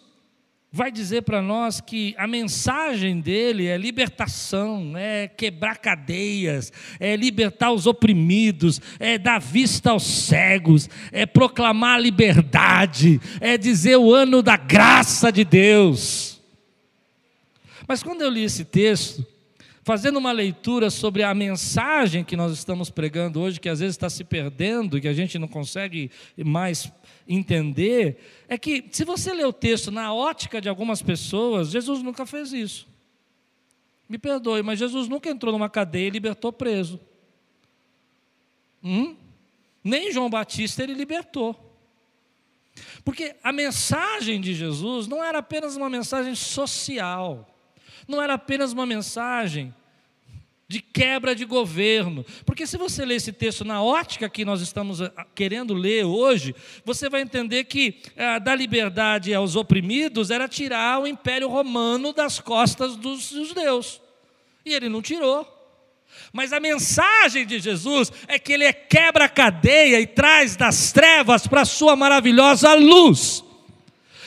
vai 0.74 0.90
dizer 0.90 1.24
para 1.24 1.42
nós 1.42 1.82
que 1.82 2.16
a 2.18 2.26
mensagem 2.26 3.20
dele 3.20 3.68
é 3.68 3.78
libertação, 3.78 4.94
é 4.96 5.28
quebrar 5.28 5.78
cadeias, 5.78 6.72
é 7.00 7.16
libertar 7.16 7.72
os 7.72 7.86
oprimidos, 7.86 8.80
é 8.98 9.18
dar 9.18 9.40
vista 9.40 9.92
aos 9.92 10.04
cegos, 10.04 10.90
é 11.12 11.26
proclamar 11.26 11.96
a 11.96 12.02
liberdade, 12.02 13.20
é 13.42 13.58
dizer 13.58 13.98
o 13.98 14.14
ano 14.14 14.42
da 14.42 14.56
graça 14.56 15.32
de 15.32 15.44
Deus. 15.44 16.42
Mas 17.86 18.02
quando 18.02 18.22
eu 18.22 18.30
li 18.30 18.44
esse 18.44 18.64
texto, 18.64 19.26
fazendo 19.84 20.18
uma 20.18 20.32
leitura 20.32 20.90
sobre 20.90 21.24
a 21.24 21.34
mensagem 21.34 22.24
que 22.24 22.36
nós 22.36 22.52
estamos 22.54 22.90
pregando 22.90 23.42
hoje, 23.42 23.60
que 23.60 23.70
às 23.70 23.80
vezes 23.80 23.96
está 23.96 24.10
se 24.10 24.24
perdendo 24.24 24.98
e 24.98 25.02
que 25.02 25.08
a 25.08 25.14
gente 25.14 25.40
não 25.40 25.48
consegue 25.48 26.12
mais 26.38 26.92
entender 27.28 28.18
é 28.48 28.58
que, 28.58 28.86
se 28.92 29.04
você 29.04 29.34
ler 29.34 29.46
o 29.46 29.54
texto 29.54 29.92
na 29.92 30.14
ótica 30.14 30.62
de 30.62 30.70
algumas 30.70 31.02
pessoas, 31.02 31.70
Jesus 31.70 32.04
nunca 32.04 32.26
fez 32.26 32.54
isso. 32.54 32.88
Me 34.08 34.18
perdoe, 34.18 34.62
mas 34.62 34.78
Jesus 34.78 35.08
nunca 35.08 35.30
entrou 35.30 35.54
numa 35.54 35.70
cadeia 35.70 36.08
e 36.08 36.12
libertou 36.12 36.52
preso. 36.52 37.00
Hum? 38.84 39.16
Nem 39.84 40.12
João 40.12 40.30
Batista 40.30 40.84
ele 40.84 40.94
libertou. 40.94 41.56
Porque 43.04 43.36
a 43.44 43.52
mensagem 43.52 44.40
de 44.40 44.54
Jesus 44.54 45.08
não 45.08 45.24
era 45.24 45.40
apenas 45.40 45.76
uma 45.76 45.90
mensagem 45.90 46.36
social, 46.36 47.48
não 48.08 48.22
era 48.22 48.34
apenas 48.34 48.74
uma 48.74 48.86
mensagem 48.86 49.74
de 50.72 50.82
quebra 50.82 51.36
de 51.36 51.44
governo. 51.44 52.26
Porque 52.46 52.66
se 52.66 52.78
você 52.78 53.04
ler 53.04 53.16
esse 53.16 53.34
texto 53.34 53.66
na 53.66 53.84
ótica 53.84 54.30
que 54.30 54.46
nós 54.46 54.62
estamos 54.62 55.02
eh, 55.02 55.12
querendo 55.36 55.74
ler 55.74 56.06
hoje, 56.06 56.56
você 56.86 57.10
vai 57.10 57.22
entender 57.22 57.66
que 57.66 58.02
ah, 58.16 58.40
dar 58.40 58.56
liberdade 58.56 59.34
aos 59.34 59.58
oprimidos 59.58 60.32
era 60.32 60.48
tirar 60.48 61.02
o 61.02 61.08
império 61.08 61.50
romano 61.50 62.14
das 62.14 62.40
costas 62.40 62.96
dos 62.96 63.30
judeus. 63.30 64.02
E 64.66 64.74
ele 64.74 64.88
não 64.88 65.02
tirou. 65.02 65.46
Mas 66.32 66.54
a 66.54 66.60
mensagem 66.60 67.46
de 67.46 67.60
Jesus 67.60 68.12
é 68.28 68.40
que 68.40 68.54
ele 68.54 68.72
quebra 68.72 69.26
a 69.26 69.30
cadeia 69.30 70.00
e 70.00 70.08
traz 70.08 70.56
das 70.56 70.94
trevas 70.94 71.48
para 71.48 71.62
a 71.62 71.66
sua 71.66 71.98
maravilhosa 71.98 72.74
luz. 72.76 73.44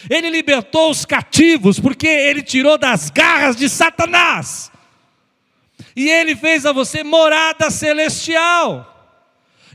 Ele 0.08 0.30
libertou 0.30 0.90
os 0.90 1.04
cativos, 1.04 1.80
porque 1.80 2.06
ele 2.06 2.42
tirou 2.42 2.76
das 2.76 3.10
garras 3.10 3.56
de 3.56 3.68
Satanás 3.68 4.72
e 5.96 6.08
Ele 6.08 6.34
fez 6.34 6.66
a 6.66 6.72
você 6.72 7.04
morada 7.04 7.70
celestial. 7.70 8.90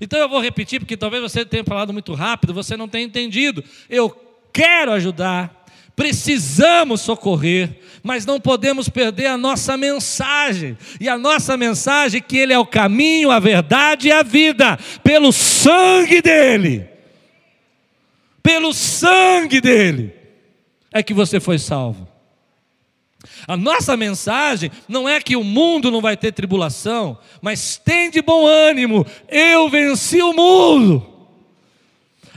Então 0.01 0.19
eu 0.19 0.29
vou 0.29 0.41
repetir, 0.41 0.79
porque 0.79 0.97
talvez 0.97 1.21
você 1.21 1.45
tenha 1.45 1.63
falado 1.63 1.91
muito 1.91 2.13
rápido, 2.13 2.53
você 2.53 2.77
não 2.77 2.87
tenha 2.87 3.05
entendido. 3.05 3.63
Eu 3.89 4.09
quero 4.51 4.91
ajudar, 4.93 5.65
precisamos 5.95 7.01
socorrer, 7.01 7.79
mas 8.01 8.25
não 8.25 8.39
podemos 8.39 8.87
perder 8.87 9.27
a 9.27 9.37
nossa 9.37 9.75
mensagem. 9.77 10.77
E 10.99 11.09
a 11.09 11.17
nossa 11.17 11.57
mensagem 11.57 12.19
é 12.19 12.21
que 12.21 12.37
Ele 12.37 12.53
é 12.53 12.59
o 12.59 12.65
caminho, 12.65 13.31
a 13.31 13.39
verdade 13.39 14.07
e 14.07 14.11
a 14.11 14.23
vida, 14.23 14.77
pelo 15.03 15.31
sangue 15.31 16.21
dEle. 16.21 16.87
Pelo 18.41 18.73
sangue 18.73 19.59
dEle 19.59 20.18
é 20.91 21.03
que 21.03 21.13
você 21.13 21.39
foi 21.39 21.59
salvo. 21.59 22.07
A 23.47 23.57
nossa 23.57 23.97
mensagem 23.97 24.71
não 24.87 25.07
é 25.07 25.19
que 25.19 25.35
o 25.35 25.43
mundo 25.43 25.91
não 25.91 26.01
vai 26.01 26.15
ter 26.15 26.31
tribulação, 26.31 27.17
mas 27.41 27.77
tem 27.77 28.09
de 28.09 28.21
bom 28.21 28.45
ânimo, 28.45 29.05
eu 29.27 29.69
venci 29.69 30.21
o 30.21 30.33
mundo. 30.33 31.05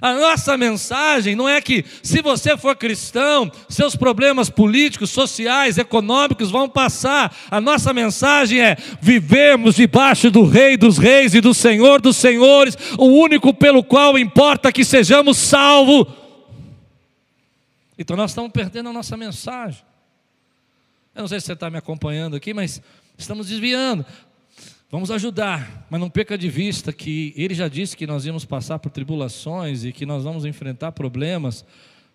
A 0.02 0.14
nossa 0.14 0.58
mensagem 0.58 1.36
não 1.36 1.48
é 1.48 1.60
que, 1.60 1.84
se 2.02 2.20
você 2.20 2.56
for 2.56 2.74
cristão, 2.74 3.48
seus 3.68 3.94
problemas 3.94 4.50
políticos, 4.50 5.10
sociais, 5.10 5.78
econômicos 5.78 6.50
vão 6.50 6.68
passar. 6.68 7.32
A 7.48 7.60
nossa 7.60 7.92
mensagem 7.92 8.60
é: 8.60 8.76
vivemos 9.00 9.76
debaixo 9.76 10.28
do 10.28 10.44
Rei 10.44 10.76
dos 10.76 10.98
Reis 10.98 11.34
e 11.34 11.40
do 11.40 11.54
Senhor 11.54 12.00
dos 12.00 12.16
Senhores, 12.16 12.76
o 12.98 13.06
único 13.06 13.54
pelo 13.54 13.84
qual 13.84 14.18
importa 14.18 14.72
que 14.72 14.84
sejamos 14.84 15.38
salvos. 15.38 16.21
Então 17.98 18.16
nós 18.16 18.30
estamos 18.30 18.50
perdendo 18.52 18.88
a 18.88 18.92
nossa 18.92 19.16
mensagem. 19.16 19.82
Eu 21.14 21.22
não 21.22 21.28
sei 21.28 21.40
se 21.40 21.46
você 21.46 21.52
está 21.52 21.68
me 21.68 21.76
acompanhando 21.76 22.36
aqui, 22.36 22.54
mas 22.54 22.80
estamos 23.18 23.48
desviando. 23.48 24.04
Vamos 24.90 25.10
ajudar, 25.10 25.86
mas 25.88 26.00
não 26.00 26.10
perca 26.10 26.36
de 26.36 26.50
vista 26.50 26.92
que 26.92 27.32
ele 27.36 27.54
já 27.54 27.66
disse 27.66 27.96
que 27.96 28.06
nós 28.06 28.26
íamos 28.26 28.44
passar 28.44 28.78
por 28.78 28.90
tribulações 28.90 29.84
e 29.84 29.92
que 29.92 30.04
nós 30.04 30.22
vamos 30.24 30.44
enfrentar 30.44 30.92
problemas, 30.92 31.64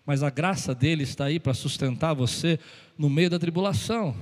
mas 0.06 0.22
a 0.22 0.30
graça 0.30 0.74
dele 0.74 1.02
está 1.02 1.24
aí 1.24 1.40
para 1.40 1.54
sustentar 1.54 2.14
você 2.14 2.58
no 2.96 3.10
meio 3.10 3.30
da 3.30 3.38
tribulação. 3.38 4.14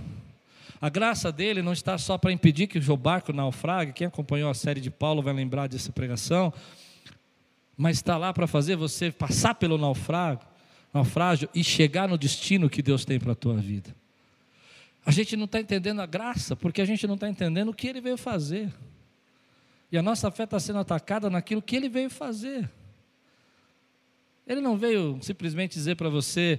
A 0.81 0.89
graça 0.89 1.33
dele 1.33 1.63
não 1.63 1.73
está 1.73 1.97
só 1.97 2.19
para 2.19 2.33
impedir 2.33 2.67
que 2.67 2.79
o 2.79 2.97
barco 2.97 3.33
naufrague, 3.33 3.93
quem 3.93 4.07
acompanhou 4.07 4.51
a 4.51 4.55
série 4.55 4.81
de 4.81 4.91
Paulo 4.91 5.23
vai 5.23 5.33
lembrar 5.33 5.69
dessa 5.69 5.93
pregação, 5.93 6.53
mas 7.77 7.97
está 7.97 8.17
lá 8.17 8.33
para 8.33 8.47
fazer 8.47 8.77
você 8.77 9.11
passar 9.11 9.55
pelo 9.55 9.77
naufrágio, 9.79 10.47
naufrágio 10.97 11.49
e 11.55 11.63
chegar 11.63 12.09
no 12.09 12.19
destino 12.19 12.69
que 12.69 12.83
Deus 12.83 13.05
tem 13.05 13.19
para 13.19 13.33
a 13.33 13.35
tua 13.35 13.57
vida. 13.57 13.95
A 15.05 15.11
gente 15.11 15.37
não 15.37 15.45
está 15.45 15.61
entendendo 15.61 16.01
a 16.01 16.07
graça, 16.07 16.57
porque 16.57 16.81
a 16.81 16.85
gente 16.85 17.07
não 17.07 17.15
está 17.15 17.29
entendendo 17.29 17.69
o 17.69 17.75
que 17.75 17.87
ele 17.87 18.01
veio 18.01 18.17
fazer. 18.17 18.73
E 19.93 19.97
a 19.97 20.03
nossa 20.03 20.31
fé 20.31 20.45
está 20.45 20.59
sendo 20.59 20.81
atacada 20.81 21.31
naquilo 21.31 21.63
que 21.63 21.77
ele 21.77 21.89
veio 21.89 22.11
fazer. 22.11 22.69
Ele 24.47 24.61
não 24.61 24.77
veio 24.77 25.19
simplesmente 25.23 25.75
dizer 25.75 25.97
para 25.97 26.09
você 26.09 26.59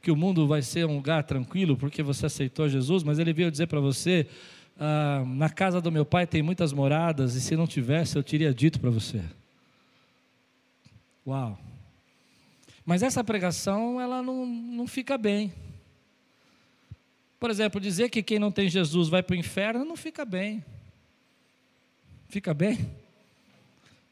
que 0.00 0.10
o 0.10 0.16
mundo 0.16 0.46
vai 0.46 0.62
ser 0.62 0.86
um 0.86 0.96
lugar 0.96 1.22
tranquilo 1.24 1.76
porque 1.76 2.02
você 2.02 2.26
aceitou 2.26 2.68
Jesus, 2.68 3.02
mas 3.02 3.18
ele 3.18 3.32
veio 3.32 3.50
dizer 3.50 3.66
para 3.66 3.80
você: 3.80 4.26
ah, 4.78 5.22
na 5.26 5.50
casa 5.50 5.80
do 5.80 5.92
meu 5.92 6.04
pai 6.04 6.26
tem 6.26 6.42
muitas 6.42 6.72
moradas, 6.72 7.34
e 7.34 7.40
se 7.40 7.56
não 7.56 7.66
tivesse, 7.66 8.16
eu 8.16 8.22
teria 8.22 8.54
dito 8.54 8.80
para 8.80 8.90
você. 8.90 9.22
Uau! 11.26 11.71
Mas 12.84 13.02
essa 13.02 13.22
pregação, 13.22 14.00
ela 14.00 14.22
não, 14.22 14.44
não 14.44 14.86
fica 14.86 15.16
bem. 15.16 15.52
Por 17.38 17.50
exemplo, 17.50 17.80
dizer 17.80 18.08
que 18.08 18.22
quem 18.22 18.38
não 18.38 18.52
tem 18.52 18.68
Jesus 18.68 19.08
vai 19.08 19.22
para 19.22 19.34
o 19.34 19.38
inferno 19.38 19.84
não 19.84 19.96
fica 19.96 20.24
bem. 20.24 20.64
Fica 22.28 22.54
bem? 22.54 22.90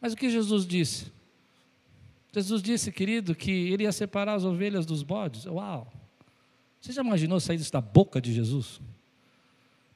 Mas 0.00 0.12
o 0.12 0.16
que 0.16 0.30
Jesus 0.30 0.66
disse? 0.66 1.12
Jesus 2.33 2.62
disse, 2.62 2.92
querido, 2.92 3.35
que 3.35 3.50
ele 3.50 3.85
ia 3.85 3.92
separar 3.92 4.35
as 4.35 4.44
ovelhas 4.44 4.87
dos 4.87 5.02
bodes. 5.02 5.46
Uau! 5.46 5.92
Você 6.80 6.92
já 6.92 7.02
imaginou 7.02 7.40
sair 7.40 7.56
isso 7.56 7.72
da 7.72 7.80
boca 7.80 8.20
de 8.20 8.33
Jesus? 8.33 8.80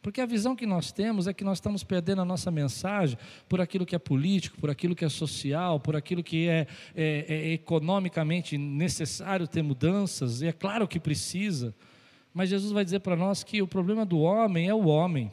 Porque 0.05 0.21
a 0.21 0.27
visão 0.27 0.55
que 0.55 0.67
nós 0.67 0.93
temos 0.93 1.27
é 1.27 1.33
que 1.33 1.43
nós 1.43 1.57
estamos 1.57 1.83
perdendo 1.83 2.21
a 2.21 2.27
nossa 2.27 2.51
mensagem 2.51 3.17
por 3.49 3.59
aquilo 3.59 3.87
que 3.87 3.97
é 3.97 3.99
político, 3.99 4.61
por 4.61 4.69
aquilo 4.69 4.95
que 4.95 5.03
é 5.03 5.09
social, 5.09 5.81
por 5.81 5.97
aquilo 5.97 6.23
que 6.23 6.47
é, 6.47 6.67
é, 6.95 7.25
é 7.27 7.53
economicamente 7.55 8.59
necessário 8.59 9.49
ter 9.49 9.63
mudanças, 9.63 10.43
e 10.43 10.47
é 10.47 10.53
claro 10.53 10.87
que 10.87 11.01
precisa. 11.01 11.75
Mas 12.35 12.51
Jesus 12.51 12.71
vai 12.71 12.85
dizer 12.85 13.01
para 13.01 13.17
nós 13.17 13.43
que 13.43 13.63
o 13.63 13.67
problema 13.67 14.05
do 14.05 14.19
homem 14.19 14.69
é 14.69 14.75
o 14.75 14.89
homem. 14.89 15.33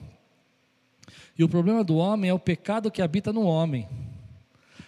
E 1.38 1.44
o 1.44 1.50
problema 1.50 1.84
do 1.84 1.98
homem 1.98 2.30
é 2.30 2.34
o 2.34 2.40
pecado 2.40 2.90
que 2.90 3.02
habita 3.02 3.34
no 3.34 3.42
homem. 3.42 3.90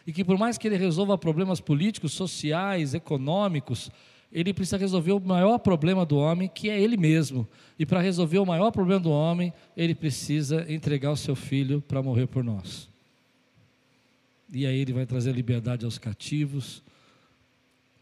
E 0.07 0.13
que 0.13 0.23
por 0.23 0.37
mais 0.37 0.57
que 0.57 0.65
ele 0.65 0.77
resolva 0.77 1.17
problemas 1.17 1.59
políticos, 1.59 2.13
sociais, 2.13 2.93
econômicos, 2.93 3.91
ele 4.33 4.51
precisa 4.51 4.77
resolver 4.77 5.11
o 5.11 5.19
maior 5.19 5.59
problema 5.59 6.03
do 6.03 6.17
homem, 6.17 6.49
que 6.49 6.67
é 6.67 6.81
ele 6.81 6.97
mesmo. 6.97 7.47
E 7.77 7.85
para 7.85 8.01
resolver 8.01 8.39
o 8.39 8.45
maior 8.45 8.71
problema 8.71 8.99
do 8.99 9.11
homem, 9.11 9.53
ele 9.77 9.93
precisa 9.93 10.65
entregar 10.67 11.11
o 11.11 11.15
seu 11.15 11.35
filho 11.35 11.81
para 11.81 12.01
morrer 12.01 12.25
por 12.25 12.43
nós. 12.43 12.89
E 14.51 14.65
aí 14.65 14.79
ele 14.79 14.91
vai 14.91 15.05
trazer 15.05 15.33
liberdade 15.33 15.85
aos 15.85 15.99
cativos, 15.99 16.81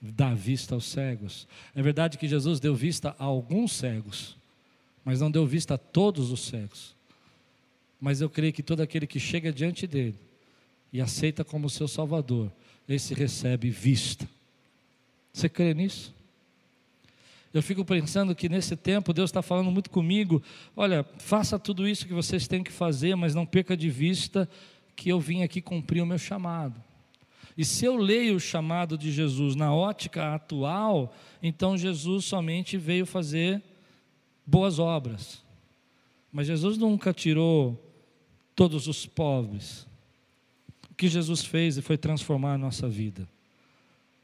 dar 0.01 0.33
vista 0.33 0.73
aos 0.73 0.85
cegos. 0.85 1.45
É 1.75 1.81
verdade 1.81 2.17
que 2.17 2.29
Jesus 2.29 2.61
deu 2.61 2.73
vista 2.73 3.13
a 3.19 3.25
alguns 3.25 3.73
cegos, 3.73 4.37
mas 5.03 5.19
não 5.19 5.29
deu 5.29 5.45
vista 5.45 5.73
a 5.73 5.77
todos 5.77 6.31
os 6.31 6.45
cegos. 6.45 6.95
Mas 7.99 8.21
eu 8.21 8.29
creio 8.29 8.53
que 8.53 8.63
todo 8.63 8.79
aquele 8.79 9.05
que 9.05 9.19
chega 9.19 9.51
diante 9.51 9.85
dele 9.85 10.15
e 10.93 11.01
aceita 11.01 11.43
como 11.43 11.69
seu 11.69 11.89
Salvador, 11.89 12.49
esse 12.87 13.13
recebe 13.13 13.69
vista. 13.69 14.27
Você 15.33 15.49
crê 15.49 15.73
nisso? 15.73 16.20
Eu 17.53 17.61
fico 17.61 17.83
pensando 17.83 18.33
que 18.33 18.47
nesse 18.47 18.75
tempo 18.75 19.13
Deus 19.13 19.29
está 19.29 19.41
falando 19.41 19.71
muito 19.71 19.89
comigo. 19.89 20.41
Olha, 20.75 21.05
faça 21.17 21.59
tudo 21.59 21.87
isso 21.87 22.07
que 22.07 22.13
vocês 22.13 22.47
têm 22.47 22.63
que 22.63 22.71
fazer, 22.71 23.15
mas 23.15 23.35
não 23.35 23.45
perca 23.45 23.75
de 23.75 23.89
vista 23.89 24.47
que 24.95 25.09
eu 25.09 25.19
vim 25.19 25.43
aqui 25.43 25.61
cumprir 25.61 26.01
o 26.01 26.05
meu 26.05 26.17
chamado. 26.17 26.81
E 27.57 27.65
se 27.65 27.83
eu 27.83 27.97
leio 27.97 28.35
o 28.35 28.39
chamado 28.39 28.97
de 28.97 29.11
Jesus 29.11 29.55
na 29.55 29.73
ótica 29.73 30.33
atual, 30.33 31.13
então 31.43 31.77
Jesus 31.77 32.25
somente 32.25 32.77
veio 32.77 33.05
fazer 33.05 33.61
boas 34.45 34.79
obras. 34.79 35.43
Mas 36.31 36.47
Jesus 36.47 36.77
nunca 36.77 37.13
tirou 37.13 37.77
todos 38.55 38.87
os 38.87 39.05
pobres. 39.05 39.85
O 40.89 40.95
que 40.95 41.09
Jesus 41.09 41.43
fez 41.43 41.77
foi 41.79 41.97
transformar 41.97 42.53
a 42.53 42.57
nossa 42.57 42.87
vida. 42.87 43.27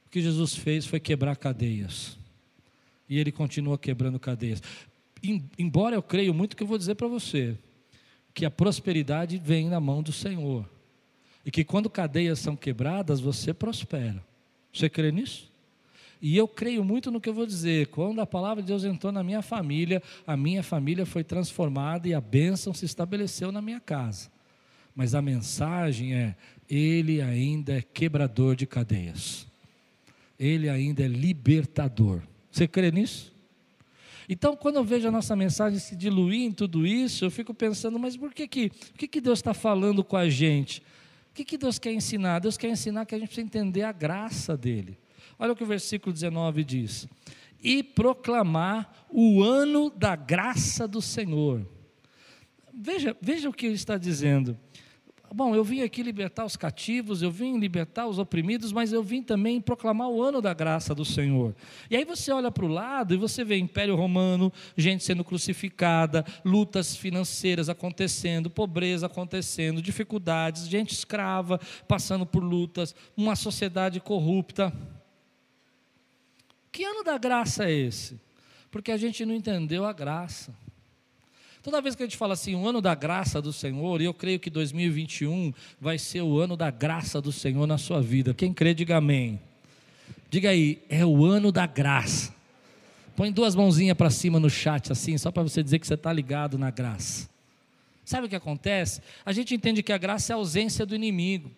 O 0.05 0.09
que 0.09 0.21
Jesus 0.21 0.55
fez 0.55 0.85
foi 0.85 1.01
quebrar 1.01 1.35
cadeias. 1.35 2.17
E 3.09 3.17
ele 3.17 3.31
continua 3.31 3.77
quebrando 3.77 4.19
cadeias. 4.19 4.61
Embora 5.57 5.95
eu 5.95 6.03
creio 6.03 6.33
muito 6.33 6.55
que 6.55 6.63
eu 6.63 6.67
vou 6.67 6.77
dizer 6.77 6.95
para 6.95 7.07
você, 7.07 7.57
que 8.33 8.45
a 8.45 8.51
prosperidade 8.51 9.37
vem 9.37 9.67
na 9.67 9.79
mão 9.79 10.03
do 10.03 10.11
Senhor. 10.11 10.69
E 11.43 11.49
que 11.49 11.63
quando 11.63 11.89
cadeias 11.89 12.39
são 12.39 12.55
quebradas, 12.55 13.19
você 13.19 13.53
prospera. 13.53 14.23
Você 14.71 14.89
crê 14.89 15.11
nisso? 15.11 15.49
E 16.21 16.35
eu 16.35 16.47
creio 16.47 16.83
muito 16.83 17.11
no 17.11 17.21
que 17.21 17.29
eu 17.29 17.33
vou 17.33 17.45
dizer. 17.45 17.87
Quando 17.87 18.21
a 18.21 18.25
palavra 18.25 18.61
de 18.61 18.67
Deus 18.67 18.83
entrou 18.83 19.11
na 19.11 19.23
minha 19.23 19.41
família, 19.41 20.01
a 20.25 20.35
minha 20.35 20.63
família 20.63 21.05
foi 21.05 21.23
transformada 21.23 22.07
e 22.07 22.13
a 22.13 22.21
bênção 22.21 22.73
se 22.73 22.85
estabeleceu 22.85 23.51
na 23.51 23.61
minha 23.61 23.79
casa. 23.79 24.29
Mas 24.95 25.13
a 25.13 25.21
mensagem 25.21 26.15
é: 26.15 26.35
Ele 26.69 27.21
ainda 27.21 27.77
é 27.77 27.81
quebrador 27.81 28.55
de 28.55 28.65
cadeias. 28.65 29.47
Ele 30.39 30.69
ainda 30.69 31.03
é 31.03 31.07
libertador. 31.07 32.21
Você 32.57 32.67
crê 32.67 32.91
nisso? 32.91 33.31
Então, 34.27 34.55
quando 34.55 34.77
eu 34.77 34.83
vejo 34.83 35.07
a 35.07 35.11
nossa 35.11 35.35
mensagem 35.35 35.77
se 35.77 35.95
diluir 35.95 36.41
em 36.41 36.51
tudo 36.51 36.87
isso, 36.87 37.23
eu 37.23 37.29
fico 37.29 37.53
pensando, 37.53 37.99
mas 37.99 38.17
por 38.17 38.33
que, 38.33 38.47
que, 38.47 38.69
por 38.69 38.97
que, 38.97 39.07
que 39.07 39.21
Deus 39.21 39.37
está 39.37 39.53
falando 39.53 40.03
com 40.03 40.17
a 40.17 40.27
gente? 40.27 40.79
O 41.29 41.35
que, 41.35 41.45
que 41.45 41.55
Deus 41.55 41.77
quer 41.77 41.93
ensinar? 41.93 42.39
Deus 42.39 42.57
quer 42.57 42.69
ensinar 42.69 43.05
que 43.05 43.13
a 43.13 43.19
gente 43.19 43.27
precisa 43.27 43.45
entender 43.45 43.83
a 43.83 43.91
graça 43.91 44.57
dele. 44.57 44.97
Olha 45.37 45.53
o 45.53 45.55
que 45.55 45.63
o 45.63 45.67
versículo 45.67 46.11
19 46.11 46.63
diz: 46.63 47.07
E 47.61 47.83
proclamar 47.83 49.05
o 49.07 49.43
ano 49.43 49.91
da 49.91 50.15
graça 50.15 50.87
do 50.87 50.99
Senhor. 50.99 51.63
Veja, 52.73 53.15
veja 53.21 53.47
o 53.49 53.53
que 53.53 53.67
ele 53.67 53.75
está 53.75 53.99
dizendo. 53.99 54.57
Bom, 55.33 55.53
eu 55.53 55.63
vim 55.63 55.81
aqui 55.81 56.01
libertar 56.01 56.45
os 56.45 56.55
cativos, 56.55 57.21
eu 57.21 57.29
vim 57.29 57.59
libertar 57.59 58.07
os 58.07 58.17
oprimidos, 58.17 58.71
mas 58.71 58.93
eu 58.93 59.03
vim 59.03 59.21
também 59.21 59.59
proclamar 59.59 60.09
o 60.09 60.21
ano 60.23 60.41
da 60.41 60.53
graça 60.53 60.95
do 60.95 61.03
Senhor. 61.03 61.53
E 61.89 61.97
aí 61.97 62.05
você 62.05 62.31
olha 62.31 62.49
para 62.49 62.63
o 62.63 62.67
lado 62.69 63.13
e 63.13 63.17
você 63.17 63.43
vê 63.43 63.57
Império 63.57 63.95
Romano, 63.95 64.51
gente 64.77 65.03
sendo 65.03 65.23
crucificada, 65.23 66.25
lutas 66.45 66.95
financeiras 66.95 67.67
acontecendo, 67.67 68.49
pobreza 68.49 69.07
acontecendo, 69.07 69.81
dificuldades, 69.81 70.67
gente 70.67 70.93
escrava 70.93 71.59
passando 71.87 72.25
por 72.25 72.41
lutas, 72.41 72.95
uma 73.15 73.35
sociedade 73.35 73.99
corrupta. 73.99 74.73
Que 76.71 76.85
ano 76.85 77.03
da 77.03 77.17
graça 77.17 77.65
é 77.65 77.73
esse? 77.73 78.19
Porque 78.71 78.91
a 78.91 78.97
gente 78.97 79.25
não 79.25 79.33
entendeu 79.33 79.85
a 79.85 79.91
graça. 79.91 80.55
Toda 81.67 81.81
vez 81.81 81.95
que 81.95 82.03
a 82.03 82.05
gente 82.05 82.15
fala 82.15 82.33
assim, 82.33 82.55
o 82.55 82.65
ano 82.65 82.79
da 82.79 82.95
graça 82.95 83.41
do 83.41 83.51
Senhor, 83.51 83.99
e 83.99 84.05
eu 84.05 84.13
creio 84.13 84.39
que 84.39 84.49
2021 84.49 85.53
vai 85.81 85.97
ser 85.97 86.21
o 86.21 86.39
ano 86.39 86.55
da 86.55 86.71
graça 86.71 87.19
do 87.19 87.29
Senhor 87.29 87.67
na 87.67 87.77
sua 87.77 88.01
vida. 88.01 88.33
Quem 88.33 88.53
crê, 88.53 88.73
diga 88.73 88.95
amém. 88.95 89.37
Diga 90.29 90.51
aí, 90.51 90.81
é 90.87 91.05
o 91.05 91.25
ano 91.25 91.51
da 91.51 91.65
graça. 91.65 92.33
Põe 93.17 93.33
duas 93.33 93.53
mãozinhas 93.53 93.97
para 93.97 94.09
cima 94.09 94.39
no 94.39 94.49
chat, 94.49 94.93
assim, 94.93 95.17
só 95.17 95.29
para 95.29 95.43
você 95.43 95.61
dizer 95.61 95.79
que 95.79 95.85
você 95.85 95.95
está 95.95 96.13
ligado 96.13 96.57
na 96.57 96.71
graça. 96.71 97.29
Sabe 98.05 98.27
o 98.27 98.29
que 98.29 98.35
acontece? 98.37 99.01
A 99.25 99.33
gente 99.33 99.53
entende 99.53 99.83
que 99.83 99.91
a 99.91 99.97
graça 99.97 100.31
é 100.31 100.33
a 100.35 100.37
ausência 100.37 100.85
do 100.85 100.95
inimigo. 100.95 101.51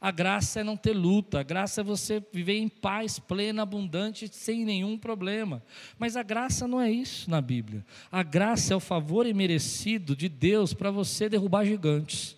A 0.00 0.12
graça 0.12 0.60
é 0.60 0.64
não 0.64 0.76
ter 0.76 0.92
luta, 0.92 1.40
a 1.40 1.42
graça 1.42 1.80
é 1.80 1.84
você 1.84 2.22
viver 2.32 2.56
em 2.56 2.68
paz 2.68 3.18
plena, 3.18 3.62
abundante, 3.62 4.28
sem 4.32 4.64
nenhum 4.64 4.96
problema. 4.96 5.60
Mas 5.98 6.16
a 6.16 6.22
graça 6.22 6.68
não 6.68 6.80
é 6.80 6.88
isso 6.88 7.28
na 7.28 7.40
Bíblia. 7.40 7.84
A 8.10 8.22
graça 8.22 8.72
é 8.72 8.76
o 8.76 8.80
favor 8.80 9.26
imerecido 9.26 10.14
de 10.14 10.28
Deus 10.28 10.72
para 10.72 10.92
você 10.92 11.28
derrubar 11.28 11.64
gigantes 11.64 12.36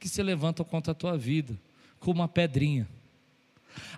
que 0.00 0.08
se 0.08 0.22
levantam 0.22 0.64
contra 0.64 0.92
a 0.92 0.94
tua 0.94 1.16
vida, 1.16 1.56
como 2.00 2.20
uma 2.20 2.28
pedrinha. 2.28 2.88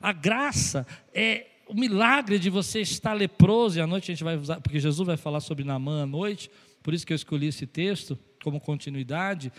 A 0.02 0.12
graça 0.12 0.84
é 1.14 1.46
o 1.68 1.74
milagre 1.74 2.38
de 2.38 2.50
você 2.50 2.80
estar 2.80 3.14
leproso, 3.14 3.78
e 3.78 3.80
à 3.80 3.86
noite 3.86 4.10
a 4.10 4.14
gente 4.14 4.24
vai 4.24 4.36
usar, 4.36 4.60
porque 4.60 4.78
Jesus 4.80 5.06
vai 5.06 5.16
falar 5.16 5.40
sobre 5.40 5.64
Namã 5.64 6.02
à 6.02 6.06
noite, 6.06 6.50
por 6.82 6.92
isso 6.92 7.06
que 7.06 7.12
eu 7.12 7.16
escolhi 7.16 7.46
esse 7.46 7.66
texto 7.66 8.18
como 8.44 8.60
continuidade, 8.60 9.50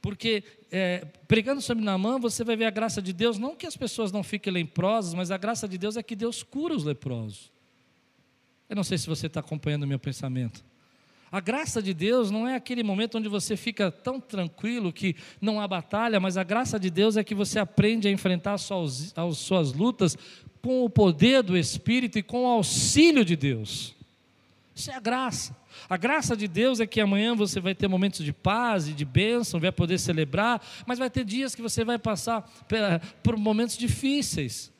porque 0.00 0.42
é, 0.72 1.04
pregando 1.28 1.60
sobre 1.60 1.84
Namã, 1.84 2.18
você 2.18 2.42
vai 2.42 2.56
ver 2.56 2.64
a 2.64 2.70
graça 2.70 3.02
de 3.02 3.12
Deus, 3.12 3.38
não 3.38 3.54
que 3.54 3.66
as 3.66 3.76
pessoas 3.76 4.10
não 4.10 4.22
fiquem 4.22 4.50
leprosas, 4.50 5.12
mas 5.12 5.30
a 5.30 5.36
graça 5.36 5.68
de 5.68 5.76
Deus 5.76 5.98
é 5.98 6.02
que 6.02 6.16
Deus 6.16 6.42
cura 6.42 6.74
os 6.74 6.82
leprosos. 6.82 7.52
Eu 8.68 8.76
não 8.76 8.82
sei 8.82 8.96
se 8.96 9.06
você 9.06 9.26
está 9.26 9.40
acompanhando 9.40 9.82
o 9.82 9.86
meu 9.86 9.98
pensamento. 9.98 10.64
A 11.30 11.38
graça 11.38 11.82
de 11.82 11.92
Deus 11.92 12.30
não 12.30 12.48
é 12.48 12.56
aquele 12.56 12.82
momento 12.82 13.18
onde 13.18 13.28
você 13.28 13.56
fica 13.56 13.90
tão 13.90 14.18
tranquilo 14.18 14.92
que 14.92 15.14
não 15.40 15.60
há 15.60 15.68
batalha, 15.68 16.18
mas 16.18 16.36
a 16.36 16.42
graça 16.42 16.80
de 16.80 16.90
Deus 16.90 17.16
é 17.16 17.22
que 17.22 17.34
você 17.34 17.58
aprende 17.58 18.08
a 18.08 18.10
enfrentar 18.10 18.54
as 18.54 18.62
suas, 18.62 19.12
as 19.16 19.38
suas 19.38 19.72
lutas 19.72 20.16
com 20.62 20.84
o 20.84 20.90
poder 20.90 21.42
do 21.42 21.56
Espírito 21.56 22.18
e 22.18 22.22
com 22.22 22.44
o 22.44 22.48
auxílio 22.48 23.24
de 23.24 23.36
Deus. 23.36 23.94
Isso 24.74 24.90
é 24.90 24.94
a 24.94 25.00
graça. 25.00 25.59
A 25.88 25.96
graça 25.96 26.36
de 26.36 26.46
Deus 26.46 26.80
é 26.80 26.86
que 26.86 27.00
amanhã 27.00 27.34
você 27.34 27.60
vai 27.60 27.74
ter 27.74 27.88
momentos 27.88 28.24
de 28.24 28.32
paz 28.32 28.88
e 28.88 28.92
de 28.92 29.04
bênção, 29.04 29.60
vai 29.60 29.72
poder 29.72 29.98
celebrar, 29.98 30.62
mas 30.86 30.98
vai 30.98 31.10
ter 31.10 31.24
dias 31.24 31.54
que 31.54 31.62
você 31.62 31.84
vai 31.84 31.98
passar 31.98 32.42
por 33.22 33.36
momentos 33.36 33.76
difíceis 33.76 34.72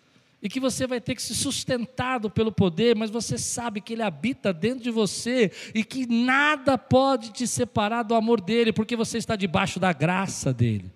e 0.43 0.49
que 0.49 0.59
você 0.59 0.87
vai 0.87 1.01
ter 1.01 1.15
que 1.15 1.23
ser 1.23 1.35
sustentado 1.35 2.31
pelo 2.31 2.51
poder, 2.51 2.97
mas 2.97 3.11
você 3.11 3.37
sabe 3.37 3.81
que 3.81 3.93
Ele 3.93 4.03
habita 4.03 4.53
dentro 4.53 4.83
de 4.83 4.91
você 4.91 5.53
e 5.75 5.85
que 5.85 6.07
nada 6.07 6.79
pode 6.79 7.31
te 7.31 7.47
separar 7.47 8.03
do 8.03 8.15
amor 8.15 8.41
dEle, 8.41 8.73
porque 8.73 8.97
você 8.97 9.19
está 9.19 9.37
debaixo 9.37 9.79
da 9.79 9.93
graça 9.93 10.53
dEle. 10.53 10.91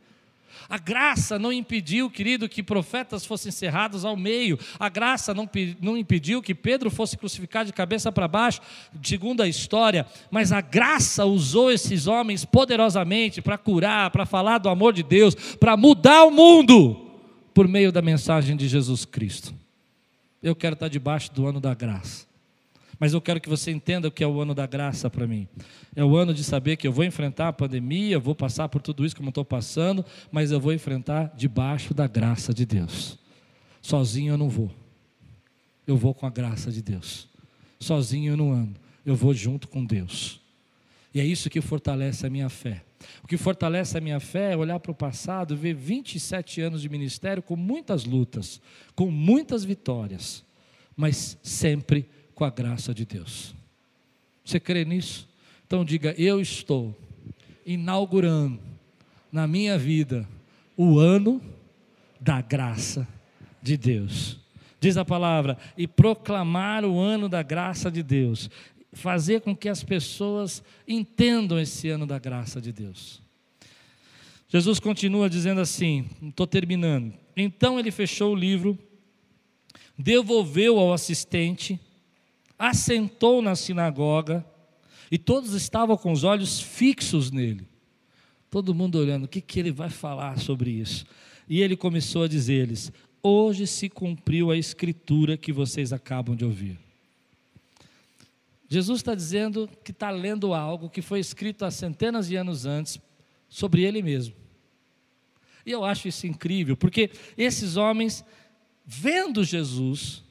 A 0.68 0.78
graça 0.78 1.38
não 1.38 1.52
impediu, 1.52 2.10
querido, 2.10 2.48
que 2.48 2.62
profetas 2.62 3.24
fossem 3.24 3.50
encerrados 3.50 4.04
ao 4.04 4.16
meio. 4.16 4.58
A 4.78 4.88
graça 4.88 5.34
não, 5.34 5.48
não 5.80 5.96
impediu 5.96 6.42
que 6.42 6.54
Pedro 6.54 6.90
fosse 6.90 7.16
crucificado 7.16 7.66
de 7.66 7.72
cabeça 7.72 8.10
para 8.10 8.28
baixo, 8.28 8.60
segundo 9.02 9.42
a 9.42 9.48
história. 9.48 10.06
Mas 10.30 10.52
a 10.52 10.60
graça 10.60 11.24
usou 11.24 11.70
esses 11.70 12.06
homens 12.06 12.44
poderosamente 12.44 13.42
para 13.42 13.58
curar, 13.58 14.10
para 14.10 14.26
falar 14.26 14.58
do 14.58 14.68
amor 14.68 14.92
de 14.92 15.02
Deus, 15.02 15.34
para 15.34 15.76
mudar 15.76 16.24
o 16.24 16.30
mundo 16.30 17.10
por 17.52 17.68
meio 17.68 17.92
da 17.92 18.02
mensagem 18.02 18.56
de 18.56 18.68
Jesus 18.68 19.04
Cristo. 19.04 19.54
Eu 20.42 20.54
quero 20.54 20.74
estar 20.74 20.88
debaixo 20.88 21.32
do 21.32 21.46
ano 21.46 21.60
da 21.60 21.72
graça. 21.72 22.33
Mas 22.98 23.12
eu 23.12 23.20
quero 23.20 23.40
que 23.40 23.48
você 23.48 23.70
entenda 23.70 24.08
o 24.08 24.10
que 24.10 24.22
é 24.22 24.26
o 24.26 24.40
ano 24.40 24.54
da 24.54 24.66
graça 24.66 25.10
para 25.10 25.26
mim. 25.26 25.48
É 25.94 26.04
o 26.04 26.16
ano 26.16 26.32
de 26.32 26.44
saber 26.44 26.76
que 26.76 26.86
eu 26.86 26.92
vou 26.92 27.04
enfrentar 27.04 27.48
a 27.48 27.52
pandemia, 27.52 28.18
vou 28.18 28.34
passar 28.34 28.68
por 28.68 28.80
tudo 28.80 29.04
isso 29.04 29.16
como 29.16 29.28
estou 29.28 29.44
passando, 29.44 30.04
mas 30.30 30.50
eu 30.50 30.60
vou 30.60 30.72
enfrentar 30.72 31.32
debaixo 31.36 31.92
da 31.92 32.06
graça 32.06 32.52
de 32.54 32.64
Deus. 32.64 33.18
Sozinho 33.82 34.34
eu 34.34 34.38
não 34.38 34.48
vou. 34.48 34.70
Eu 35.86 35.96
vou 35.96 36.14
com 36.14 36.26
a 36.26 36.30
graça 36.30 36.70
de 36.70 36.80
Deus. 36.82 37.28
Sozinho 37.78 38.32
eu 38.32 38.36
não 38.36 38.52
ando. 38.52 38.80
Eu 39.04 39.14
vou 39.14 39.34
junto 39.34 39.68
com 39.68 39.84
Deus. 39.84 40.40
E 41.12 41.20
é 41.20 41.24
isso 41.24 41.50
que 41.50 41.60
fortalece 41.60 42.26
a 42.26 42.30
minha 42.30 42.48
fé. 42.48 42.82
O 43.22 43.28
que 43.28 43.36
fortalece 43.36 43.96
a 43.96 44.00
minha 44.00 44.18
fé 44.18 44.52
é 44.52 44.56
olhar 44.56 44.80
para 44.80 44.90
o 44.90 44.94
passado, 44.94 45.56
ver 45.56 45.74
27 45.74 46.60
anos 46.60 46.82
de 46.82 46.88
ministério 46.88 47.42
com 47.42 47.56
muitas 47.56 48.04
lutas, 48.04 48.60
com 48.94 49.10
muitas 49.10 49.64
vitórias, 49.64 50.42
mas 50.96 51.38
sempre 51.42 52.08
com 52.34 52.44
a 52.44 52.50
graça 52.50 52.94
de 52.94 53.04
Deus. 53.04 53.54
Você 54.44 54.60
crê 54.60 54.84
nisso? 54.84 55.28
Então 55.66 55.84
diga: 55.84 56.14
Eu 56.18 56.40
estou 56.40 56.96
inaugurando 57.64 58.60
na 59.32 59.46
minha 59.46 59.78
vida 59.78 60.28
o 60.76 60.98
ano 60.98 61.40
da 62.20 62.40
graça 62.40 63.06
de 63.62 63.76
Deus. 63.76 64.38
diz 64.80 64.98
a 64.98 65.04
palavra, 65.04 65.56
e 65.78 65.88
proclamar 65.88 66.84
o 66.84 66.98
ano 66.98 67.26
da 67.26 67.42
graça 67.42 67.90
de 67.90 68.02
Deus, 68.02 68.50
fazer 68.92 69.40
com 69.40 69.56
que 69.56 69.68
as 69.68 69.82
pessoas 69.82 70.62
entendam 70.86 71.58
esse 71.58 71.88
ano 71.88 72.06
da 72.06 72.18
graça 72.18 72.60
de 72.60 72.70
Deus. 72.70 73.22
Jesus 74.46 74.78
continua 74.78 75.30
dizendo 75.30 75.60
assim, 75.60 76.06
estou 76.22 76.46
terminando. 76.46 77.14
Então 77.34 77.78
ele 77.78 77.90
fechou 77.90 78.32
o 78.32 78.36
livro, 78.36 78.78
devolveu 79.98 80.78
ao 80.78 80.92
assistente, 80.92 81.80
assentou 82.68 83.42
na 83.42 83.54
sinagoga, 83.54 84.44
e 85.10 85.18
todos 85.18 85.52
estavam 85.52 85.98
com 85.98 86.10
os 86.10 86.24
olhos 86.24 86.60
fixos 86.60 87.30
nele. 87.30 87.68
Todo 88.50 88.74
mundo 88.74 88.98
olhando, 88.98 89.24
o 89.24 89.28
que, 89.28 89.42
que 89.42 89.60
ele 89.60 89.70
vai 89.70 89.90
falar 89.90 90.38
sobre 90.38 90.70
isso? 90.70 91.04
E 91.46 91.60
ele 91.60 91.76
começou 91.76 92.22
a 92.22 92.28
dizer-lhes: 92.28 92.90
Hoje 93.22 93.66
se 93.66 93.90
cumpriu 93.90 94.50
a 94.50 94.56
escritura 94.56 95.36
que 95.36 95.52
vocês 95.52 95.92
acabam 95.92 96.34
de 96.34 96.44
ouvir. 96.44 96.78
Jesus 98.66 99.00
está 99.00 99.14
dizendo 99.14 99.68
que 99.84 99.90
está 99.90 100.10
lendo 100.10 100.54
algo 100.54 100.88
que 100.88 101.02
foi 101.02 101.20
escrito 101.20 101.66
há 101.66 101.70
centenas 101.70 102.28
de 102.28 102.36
anos 102.36 102.64
antes 102.64 102.98
sobre 103.46 103.82
ele 103.82 104.02
mesmo. 104.02 104.34
E 105.66 105.70
eu 105.70 105.84
acho 105.84 106.08
isso 106.08 106.26
incrível, 106.26 106.76
porque 106.76 107.10
esses 107.36 107.76
homens, 107.76 108.24
vendo 108.86 109.44
Jesus, 109.44 110.23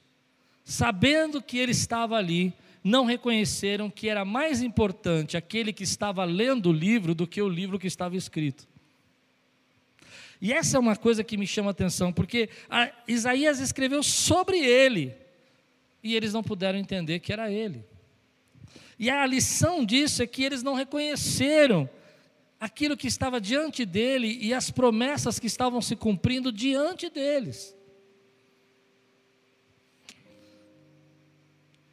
sabendo 0.64 1.42
que 1.42 1.58
ele 1.58 1.72
estava 1.72 2.16
ali, 2.16 2.54
não 2.84 3.06
reconheceram 3.06 3.90
que 3.90 4.10
era 4.10 4.26
mais 4.26 4.62
importante 4.62 5.38
aquele 5.38 5.72
que 5.72 5.84
estava 5.84 6.24
lendo 6.26 6.70
o 6.70 6.74
livro 6.74 7.16
do 7.16 7.26
que 7.26 7.42
o 7.42 7.48
livro 7.48 7.80
que 7.80 7.88
estava 7.88 8.16
escrito. 8.18 8.68
E 10.42 10.52
essa 10.52 10.76
é 10.76 10.80
uma 10.80 10.96
coisa 10.96 11.24
que 11.24 11.38
me 11.38 11.48
chama 11.48 11.70
a 11.70 11.72
atenção, 11.72 12.12
porque 12.12 12.50
a 12.70 12.92
Isaías 13.08 13.62
escreveu 13.62 14.04
sobre 14.04 14.58
ele, 14.58 15.16
e 16.04 16.16
eles 16.16 16.34
não 16.34 16.44
puderam 16.44 16.78
entender 16.78 17.20
que 17.20 17.32
era 17.32 17.50
ele. 17.50 17.86
E 19.00 19.10
a 19.10 19.26
lição 19.26 19.86
disso 19.86 20.22
é 20.22 20.28
que 20.28 20.44
eles 20.44 20.62
não 20.62 20.74
reconheceram 20.74 21.90
aquilo 22.60 22.98
que 22.98 23.08
estava 23.08 23.40
diante 23.40 23.86
dele 23.86 24.38
e 24.42 24.54
as 24.54 24.70
promessas 24.70 25.40
que 25.40 25.48
estavam 25.48 25.82
se 25.82 25.96
cumprindo 25.96 26.52
diante 26.52 27.10
deles. 27.10 27.76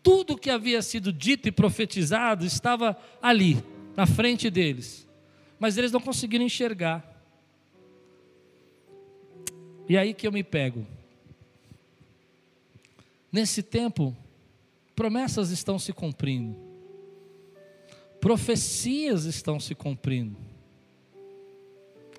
Tudo 0.03 0.37
que 0.39 0.51
havia 0.51 0.81
sido 0.83 1.13
dito 1.13 1.49
e 1.49 1.53
profetizado 1.53 2.45
estava 2.45 2.97
ali, 3.21 3.63
na 3.97 4.07
frente 4.07 4.49
deles, 4.49 5.07
mas 5.59 5.77
eles 5.77 5.93
não 5.93 6.01
conseguiram 6.01 6.45
enxergar. 6.45 7.07
E 9.89 9.99
aí 9.99 10.15
que 10.15 10.27
eu 10.27 10.33
me 10.33 10.43
pego. 10.43 10.87
Nesse 13.33 13.63
tempo, 13.63 14.17
promessas 14.97 15.51
estão 15.51 15.79
se 15.79 15.93
cumprindo, 15.93 16.57
profecias 18.21 19.25
estão 19.25 19.61
se 19.61 19.75
cumprindo. 19.75 20.37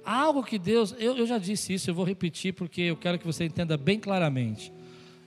Algo 0.03 0.43
que 0.43 0.57
Deus, 0.57 0.95
eu, 0.97 1.15
eu 1.15 1.27
já 1.27 1.37
disse 1.37 1.73
isso, 1.73 1.89
eu 1.89 1.93
vou 1.93 2.05
repetir 2.05 2.53
porque 2.53 2.81
eu 2.81 2.97
quero 2.97 3.19
que 3.19 3.25
você 3.25 3.45
entenda 3.45 3.77
bem 3.77 3.99
claramente. 3.99 4.73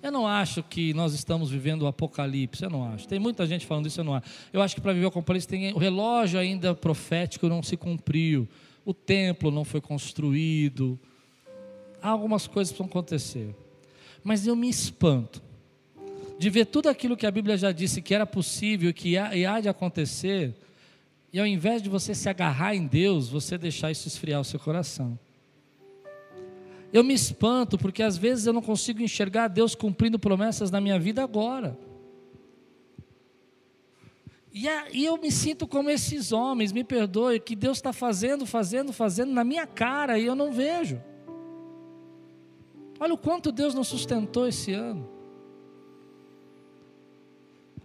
Eu 0.05 0.13
não 0.13 0.27
acho 0.27 0.63
que 0.63 0.93
nós 0.93 1.15
estamos 1.15 1.51
vivendo 1.51 1.81
o 1.81 1.87
apocalipse, 1.87 2.63
eu 2.63 2.69
não 2.69 2.85
acho. 2.85 3.09
Tem 3.09 3.19
muita 3.19 3.47
gente 3.47 3.65
falando 3.65 3.87
isso, 3.87 4.01
eu 4.01 4.05
não 4.05 4.13
acho. 4.13 4.27
Eu 4.53 4.61
acho 4.61 4.75
que 4.75 4.81
para 4.83 4.93
viver 4.93 5.07
o 5.07 5.09
apocalipse 5.09 5.49
tem, 5.49 5.73
o 5.73 5.79
relógio 5.79 6.39
ainda 6.39 6.75
profético 6.75 7.49
não 7.49 7.63
se 7.63 7.75
cumpriu, 7.75 8.47
o 8.85 8.93
templo 8.93 9.51
não 9.51 9.65
foi 9.65 9.81
construído, 9.81 11.01
há 12.03 12.11
algumas 12.11 12.47
coisas 12.47 12.71
que 12.71 12.77
precisam 12.77 12.87
acontecer. 12.87 13.57
Mas 14.23 14.47
eu 14.47 14.55
me 14.55 14.69
espanto 14.69 15.43
de 16.39 16.51
ver 16.51 16.67
tudo 16.67 16.91
aquilo 16.91 17.17
que 17.17 17.25
a 17.25 17.31
Bíblia 17.31 17.57
já 17.57 17.73
disse 17.73 18.03
que 18.03 18.15
era 18.15 18.27
possível 18.27 18.93
que 18.93 19.17
há, 19.17 19.35
e 19.35 19.47
há 19.47 19.59
de 19.59 19.71
acontecer, 19.71 20.55
e 21.33 21.41
ao 21.41 21.47
invés 21.47 21.81
de 21.81 21.89
você 21.89 22.15
se 22.15 22.29
agarrar 22.29 22.75
em 22.75 22.87
Deus, 22.87 23.31
você 23.31 23.57
deixar 23.57 23.91
isso 23.91 24.07
esfriar 24.07 24.43
o 24.43 24.45
seu 24.45 24.61
coração. 24.61 25.19
Eu 26.95 27.03
me 27.03 27.13
espanto 27.13 27.77
porque 27.77 28.05
às 28.05 28.17
vezes 28.17 28.47
eu 28.47 28.53
não 28.53 28.63
consigo 28.63 29.03
enxergar 29.03 29.49
Deus 29.49 29.75
cumprindo 29.75 30.17
promessas 30.17 30.71
na 30.71 30.81
minha 30.81 30.97
vida 30.97 31.25
agora. 31.25 31.77
E, 34.53 34.69
e 34.93 35.05
eu 35.05 35.17
me 35.17 35.33
sinto 35.33 35.67
como 35.67 35.91
esses 35.91 36.31
homens, 36.31 36.71
me 36.71 36.85
perdoe, 36.85 37.41
que 37.41 37.57
Deus 37.57 37.79
está 37.79 37.93
fazendo, 37.93 38.47
fazendo, 38.47 38.93
fazendo 38.93 39.33
na 39.33 39.43
minha 39.43 39.67
cara 39.67 40.21
e 40.21 40.25
eu 40.25 40.37
não 40.37 40.53
vejo. 40.53 41.03
Olha 43.01 43.15
o 43.15 43.19
quanto 43.19 43.51
Deus 43.51 43.75
nos 43.75 43.89
sustentou 43.89 44.47
esse 44.47 44.73
ano. 44.73 45.14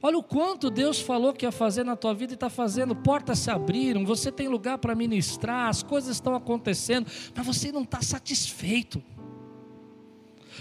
Olha 0.02 0.18
o 0.18 0.24
quanto 0.24 0.70
Deus 0.70 1.02
falou 1.02 1.34
que 1.34 1.46
ia 1.46 1.52
fazer 1.52 1.84
na 1.84 1.96
tua 1.96 2.14
vida 2.14 2.34
e 2.34 2.36
está 2.36 2.50
fazendo. 2.50 2.96
Portas 2.96 3.40
se 3.40 3.52
abriram, 3.52 4.06
você 4.06 4.32
tem 4.32 4.48
lugar 4.48 4.78
para 4.78 4.96
ministrar, 4.96 5.68
as 5.68 5.84
coisas 5.84 6.16
estão 6.16 6.36
acontecendo, 6.36 7.08
mas 7.36 7.46
você 7.46 7.72
não 7.72 7.84
está 7.84 8.02
satisfeito. 8.02 9.04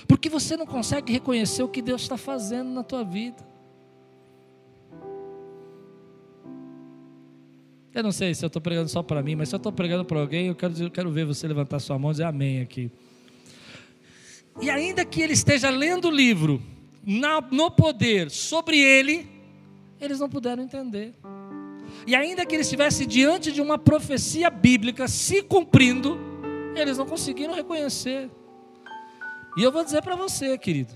Porque 0.09 0.29
você 0.29 0.57
não 0.57 0.67
consegue 0.67 1.13
reconhecer 1.13 1.63
o 1.63 1.69
que 1.69 1.81
Deus 1.81 2.03
está 2.03 2.17
fazendo 2.17 2.71
na 2.71 2.83
tua 2.83 3.05
vida. 3.05 3.47
Eu 7.95 8.03
não 8.03 8.13
sei 8.13 8.35
se 8.35 8.45
eu 8.45 8.49
estou 8.49 8.63
pregando 8.63 8.89
só 8.89 9.03
para 9.03 9.23
mim, 9.23 9.35
mas 9.35 9.49
se 9.49 9.55
eu 9.55 9.59
estou 9.59 9.73
pregando 9.73 10.05
para 10.05 10.21
alguém, 10.21 10.49
eu 10.49 10.55
quero, 10.55 10.83
eu 10.83 10.91
quero 10.91 11.11
ver 11.11 11.25
você 11.25 11.47
levantar 11.49 11.79
sua 11.79 11.99
mão 11.99 12.11
e 12.11 12.15
dizer 12.15 12.25
amém 12.25 12.61
aqui. 12.61 12.91
E 14.61 14.69
ainda 14.69 15.05
que 15.05 15.21
ele 15.21 15.33
esteja 15.33 15.71
lendo 15.71 16.09
o 16.09 16.11
livro, 16.11 16.63
na, 17.05 17.41
no 17.41 17.71
poder 17.71 18.31
sobre 18.31 18.79
ele, 18.79 19.29
eles 20.01 20.21
não 20.21 20.29
puderam 20.29 20.63
entender. 20.63 21.15
E 22.07 22.15
ainda 22.15 22.45
que 22.47 22.55
ele 22.55 22.63
estivesse 22.63 23.05
diante 23.07 23.51
de 23.53 23.61
uma 23.61 23.79
profecia 23.79 24.51
bíblica 24.51 25.09
se 25.09 25.43
cumprindo, 25.43 26.19
eles 26.75 26.99
não 26.99 27.07
conseguiram 27.07 27.55
reconhecer. 27.55 28.31
E 29.57 29.63
eu 29.63 29.73
vou 29.73 29.85
dizer 29.85 30.03
para 30.03 30.15
você, 30.15 30.57
querido, 30.57 30.93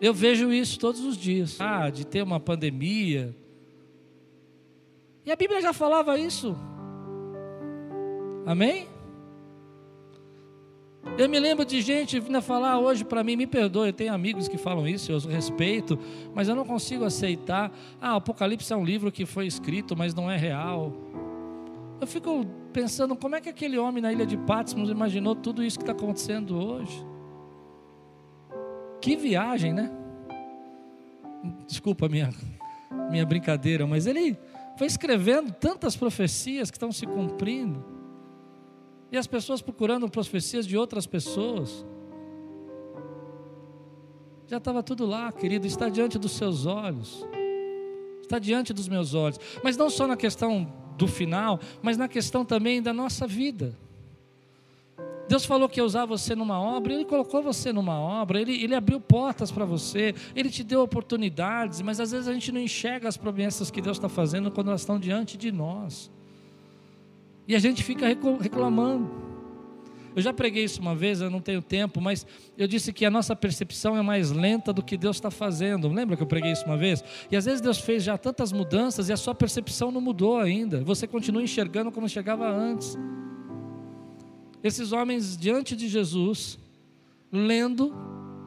eu 0.00 0.14
vejo 0.14 0.52
isso 0.52 0.78
todos 0.78 1.00
os 1.00 1.16
dias. 1.16 1.56
Ah, 1.60 1.90
de 1.90 2.06
ter 2.06 2.22
uma 2.22 2.38
pandemia. 2.38 3.34
E 5.26 5.32
a 5.32 5.36
Bíblia 5.36 5.60
já 5.60 5.72
falava 5.72 6.18
isso. 6.18 6.56
Amém? 8.46 8.88
Eu 11.16 11.28
me 11.28 11.38
lembro 11.38 11.64
de 11.64 11.80
gente 11.80 12.18
vindo 12.20 12.40
falar 12.40 12.78
hoje 12.78 13.04
para 13.04 13.24
mim, 13.24 13.36
me 13.36 13.46
perdoe, 13.46 13.88
eu 13.88 13.92
tenho 13.92 14.12
amigos 14.12 14.46
que 14.46 14.56
falam 14.56 14.86
isso, 14.86 15.10
eu 15.10 15.18
respeito, 15.20 15.98
mas 16.34 16.48
eu 16.48 16.54
não 16.54 16.64
consigo 16.64 17.04
aceitar. 17.04 17.72
Ah, 18.00 18.16
Apocalipse 18.16 18.72
é 18.72 18.76
um 18.76 18.84
livro 18.84 19.10
que 19.10 19.26
foi 19.26 19.46
escrito, 19.46 19.96
mas 19.96 20.14
não 20.14 20.30
é 20.30 20.36
real. 20.36 20.92
Eu 22.00 22.06
fico 22.06 22.46
pensando 22.72 23.16
como 23.16 23.34
é 23.34 23.40
que 23.40 23.48
aquele 23.48 23.78
homem 23.78 24.02
na 24.02 24.12
ilha 24.12 24.26
de 24.26 24.36
Patmos 24.36 24.90
imaginou 24.90 25.34
tudo 25.34 25.64
isso 25.64 25.78
que 25.78 25.82
está 25.82 25.92
acontecendo 25.92 26.56
hoje. 26.56 27.04
Que 29.00 29.16
viagem, 29.16 29.72
né? 29.72 29.90
Desculpa 31.66 32.06
a 32.06 32.08
minha, 32.08 32.30
minha 33.10 33.26
brincadeira, 33.26 33.86
mas 33.86 34.06
ele 34.06 34.38
foi 34.76 34.86
escrevendo 34.86 35.52
tantas 35.52 35.96
profecias 35.96 36.70
que 36.70 36.76
estão 36.76 36.92
se 36.92 37.06
cumprindo. 37.06 37.97
E 39.10 39.16
as 39.16 39.26
pessoas 39.26 39.62
procurando 39.62 40.08
profecias 40.08 40.66
de 40.66 40.76
outras 40.76 41.06
pessoas. 41.06 41.84
Já 44.46 44.58
estava 44.58 44.82
tudo 44.82 45.06
lá, 45.06 45.30
querido, 45.32 45.66
está 45.66 45.88
diante 45.88 46.18
dos 46.18 46.32
seus 46.32 46.66
olhos. 46.66 47.26
Está 48.20 48.38
diante 48.38 48.72
dos 48.72 48.88
meus 48.88 49.14
olhos. 49.14 49.38
Mas 49.62 49.76
não 49.76 49.88
só 49.88 50.06
na 50.06 50.16
questão 50.16 50.70
do 50.96 51.06
final, 51.06 51.60
mas 51.80 51.96
na 51.96 52.08
questão 52.08 52.44
também 52.44 52.82
da 52.82 52.92
nossa 52.92 53.26
vida. 53.26 53.74
Deus 55.28 55.44
falou 55.44 55.68
que 55.68 55.78
ia 55.78 55.84
usar 55.84 56.06
você 56.06 56.34
numa 56.34 56.58
obra, 56.58 56.94
Ele 56.94 57.04
colocou 57.04 57.42
você 57.42 57.70
numa 57.70 58.00
obra, 58.00 58.40
Ele, 58.40 58.62
Ele 58.62 58.74
abriu 58.74 58.98
portas 58.98 59.52
para 59.52 59.66
você, 59.66 60.14
Ele 60.34 60.48
te 60.48 60.64
deu 60.64 60.80
oportunidades, 60.80 61.82
mas 61.82 62.00
às 62.00 62.10
vezes 62.12 62.26
a 62.26 62.32
gente 62.32 62.50
não 62.50 62.60
enxerga 62.60 63.06
as 63.08 63.18
promessas 63.18 63.70
que 63.70 63.82
Deus 63.82 63.98
está 63.98 64.08
fazendo 64.08 64.50
quando 64.50 64.68
elas 64.68 64.80
estão 64.80 64.98
diante 64.98 65.36
de 65.36 65.52
nós. 65.52 66.10
E 67.48 67.56
a 67.56 67.58
gente 67.58 67.82
fica 67.82 68.06
reclamando. 68.06 69.10
Eu 70.14 70.20
já 70.20 70.34
preguei 70.34 70.64
isso 70.64 70.82
uma 70.82 70.94
vez, 70.94 71.22
eu 71.22 71.30
não 71.30 71.40
tenho 71.40 71.62
tempo, 71.62 71.98
mas 71.98 72.26
eu 72.58 72.66
disse 72.68 72.92
que 72.92 73.06
a 73.06 73.10
nossa 73.10 73.34
percepção 73.34 73.96
é 73.96 74.02
mais 74.02 74.30
lenta 74.30 74.70
do 74.70 74.82
que 74.82 74.98
Deus 74.98 75.16
está 75.16 75.30
fazendo. 75.30 75.88
Lembra 75.88 76.14
que 76.14 76.22
eu 76.22 76.26
preguei 76.26 76.52
isso 76.52 76.66
uma 76.66 76.76
vez? 76.76 77.02
E 77.30 77.36
às 77.36 77.46
vezes 77.46 77.62
Deus 77.62 77.78
fez 77.78 78.02
já 78.02 78.18
tantas 78.18 78.52
mudanças 78.52 79.08
e 79.08 79.12
a 79.14 79.16
sua 79.16 79.34
percepção 79.34 79.90
não 79.90 80.00
mudou 80.00 80.38
ainda. 80.38 80.82
Você 80.84 81.06
continua 81.06 81.42
enxergando 81.42 81.90
como 81.90 82.04
enxergava 82.04 82.50
antes. 82.50 82.98
Esses 84.62 84.92
homens 84.92 85.34
diante 85.34 85.74
de 85.74 85.88
Jesus, 85.88 86.58
lendo 87.32 87.94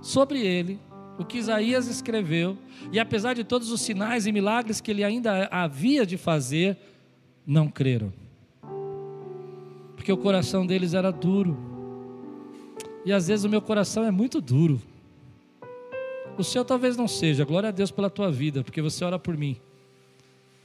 sobre 0.02 0.46
ele 0.46 0.78
o 1.18 1.26
que 1.26 1.38
Isaías 1.38 1.88
escreveu, 1.88 2.58
e 2.92 3.00
apesar 3.00 3.34
de 3.34 3.44
todos 3.44 3.72
os 3.72 3.82
sinais 3.82 4.28
e 4.28 4.32
milagres 4.32 4.80
que 4.80 4.92
ele 4.92 5.04
ainda 5.04 5.48
havia 5.52 6.06
de 6.06 6.18
fazer, 6.18 6.78
não 7.48 7.68
creram 7.68 8.21
porque 10.02 10.12
o 10.12 10.18
coração 10.18 10.66
deles 10.66 10.96
era 10.96 11.12
duro. 11.12 11.56
E 13.06 13.14
às 13.14 13.28
vezes 13.28 13.46
o 13.46 13.50
meu 13.50 13.62
coração 13.62 14.04
é 14.04 14.10
muito 14.10 14.42
duro. 14.42 14.82
O 16.40 16.44
seu 16.44 16.66
talvez 16.66 16.98
não 16.98 17.08
seja, 17.08 17.46
glória 17.46 17.70
a 17.70 17.72
Deus 17.72 17.92
pela 17.92 18.10
tua 18.10 18.32
vida, 18.32 18.64
porque 18.64 18.82
você 18.82 19.06
ora 19.06 19.20
por 19.20 19.38
mim. 19.38 19.58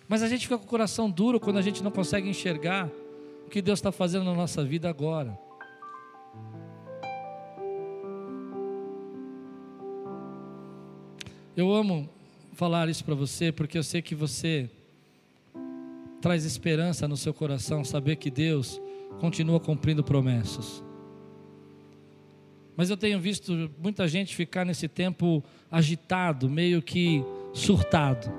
Mas 0.08 0.22
a 0.22 0.28
gente 0.28 0.46
fica 0.46 0.56
com 0.56 0.64
o 0.64 0.66
coração 0.66 1.10
duro 1.10 1.38
quando 1.38 1.58
a 1.58 1.60
gente 1.60 1.84
não 1.84 1.90
consegue 1.90 2.26
enxergar 2.26 2.90
o 3.46 3.50
que 3.50 3.60
Deus 3.60 3.78
está 3.78 3.92
fazendo 3.92 4.24
na 4.24 4.32
nossa 4.32 4.64
vida 4.64 4.88
agora. 4.88 5.38
Eu 11.54 11.74
amo 11.74 12.08
falar 12.54 12.88
isso 12.88 13.04
para 13.04 13.14
você 13.14 13.52
porque 13.52 13.76
eu 13.76 13.82
sei 13.82 14.00
que 14.00 14.14
você 14.14 14.70
traz 16.22 16.46
esperança 16.46 17.06
no 17.06 17.18
seu 17.18 17.34
coração, 17.34 17.84
saber 17.84 18.16
que 18.16 18.30
Deus 18.30 18.80
continua 19.18 19.58
cumprindo 19.60 20.04
promessas. 20.04 20.84
Mas 22.76 22.90
eu 22.90 22.96
tenho 22.96 23.18
visto 23.18 23.70
muita 23.82 24.06
gente 24.06 24.36
ficar 24.36 24.64
nesse 24.66 24.86
tempo 24.86 25.42
agitado, 25.70 26.48
meio 26.48 26.82
que 26.82 27.24
surtado. 27.54 28.30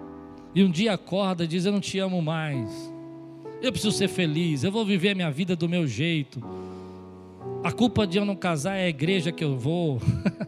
E 0.54 0.64
um 0.64 0.70
dia 0.70 0.94
acorda 0.94 1.44
e 1.44 1.48
diz: 1.48 1.66
Eu 1.66 1.72
não 1.72 1.80
te 1.80 1.98
amo 1.98 2.22
mais. 2.22 2.94
Eu 3.62 3.72
preciso 3.72 3.96
ser 3.96 4.08
feliz. 4.08 4.64
Eu 4.64 4.72
vou 4.72 4.86
viver 4.86 5.10
a 5.10 5.16
minha 5.16 5.32
vida 5.32 5.56
do 5.56 5.68
meu 5.68 5.88
jeito. 5.88 6.42
A 7.64 7.72
culpa 7.72 8.06
de 8.06 8.18
eu 8.18 8.26
não 8.26 8.36
casar 8.36 8.76
é 8.76 8.86
a 8.86 8.90
igreja 8.90 9.32
que 9.32 9.44
eu 9.44 9.58
vou. 9.58 10.00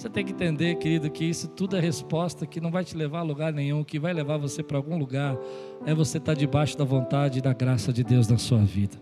Você 0.00 0.08
tem 0.08 0.24
que 0.24 0.32
entender, 0.32 0.76
querido, 0.76 1.10
que 1.10 1.26
isso 1.26 1.46
tudo 1.46 1.76
é 1.76 1.80
resposta 1.80 2.46
que 2.46 2.58
não 2.58 2.70
vai 2.70 2.82
te 2.82 2.96
levar 2.96 3.18
a 3.18 3.22
lugar 3.22 3.52
nenhum, 3.52 3.84
que 3.84 3.98
vai 3.98 4.14
levar 4.14 4.38
você 4.38 4.62
para 4.62 4.78
algum 4.78 4.96
lugar 4.96 5.36
é 5.84 5.92
você 5.92 6.16
estar 6.16 6.32
tá 6.32 6.38
debaixo 6.38 6.78
da 6.78 6.84
vontade 6.84 7.38
e 7.38 7.42
da 7.42 7.52
graça 7.52 7.92
de 7.92 8.02
Deus 8.02 8.26
na 8.26 8.38
sua 8.38 8.60
vida. 8.60 8.96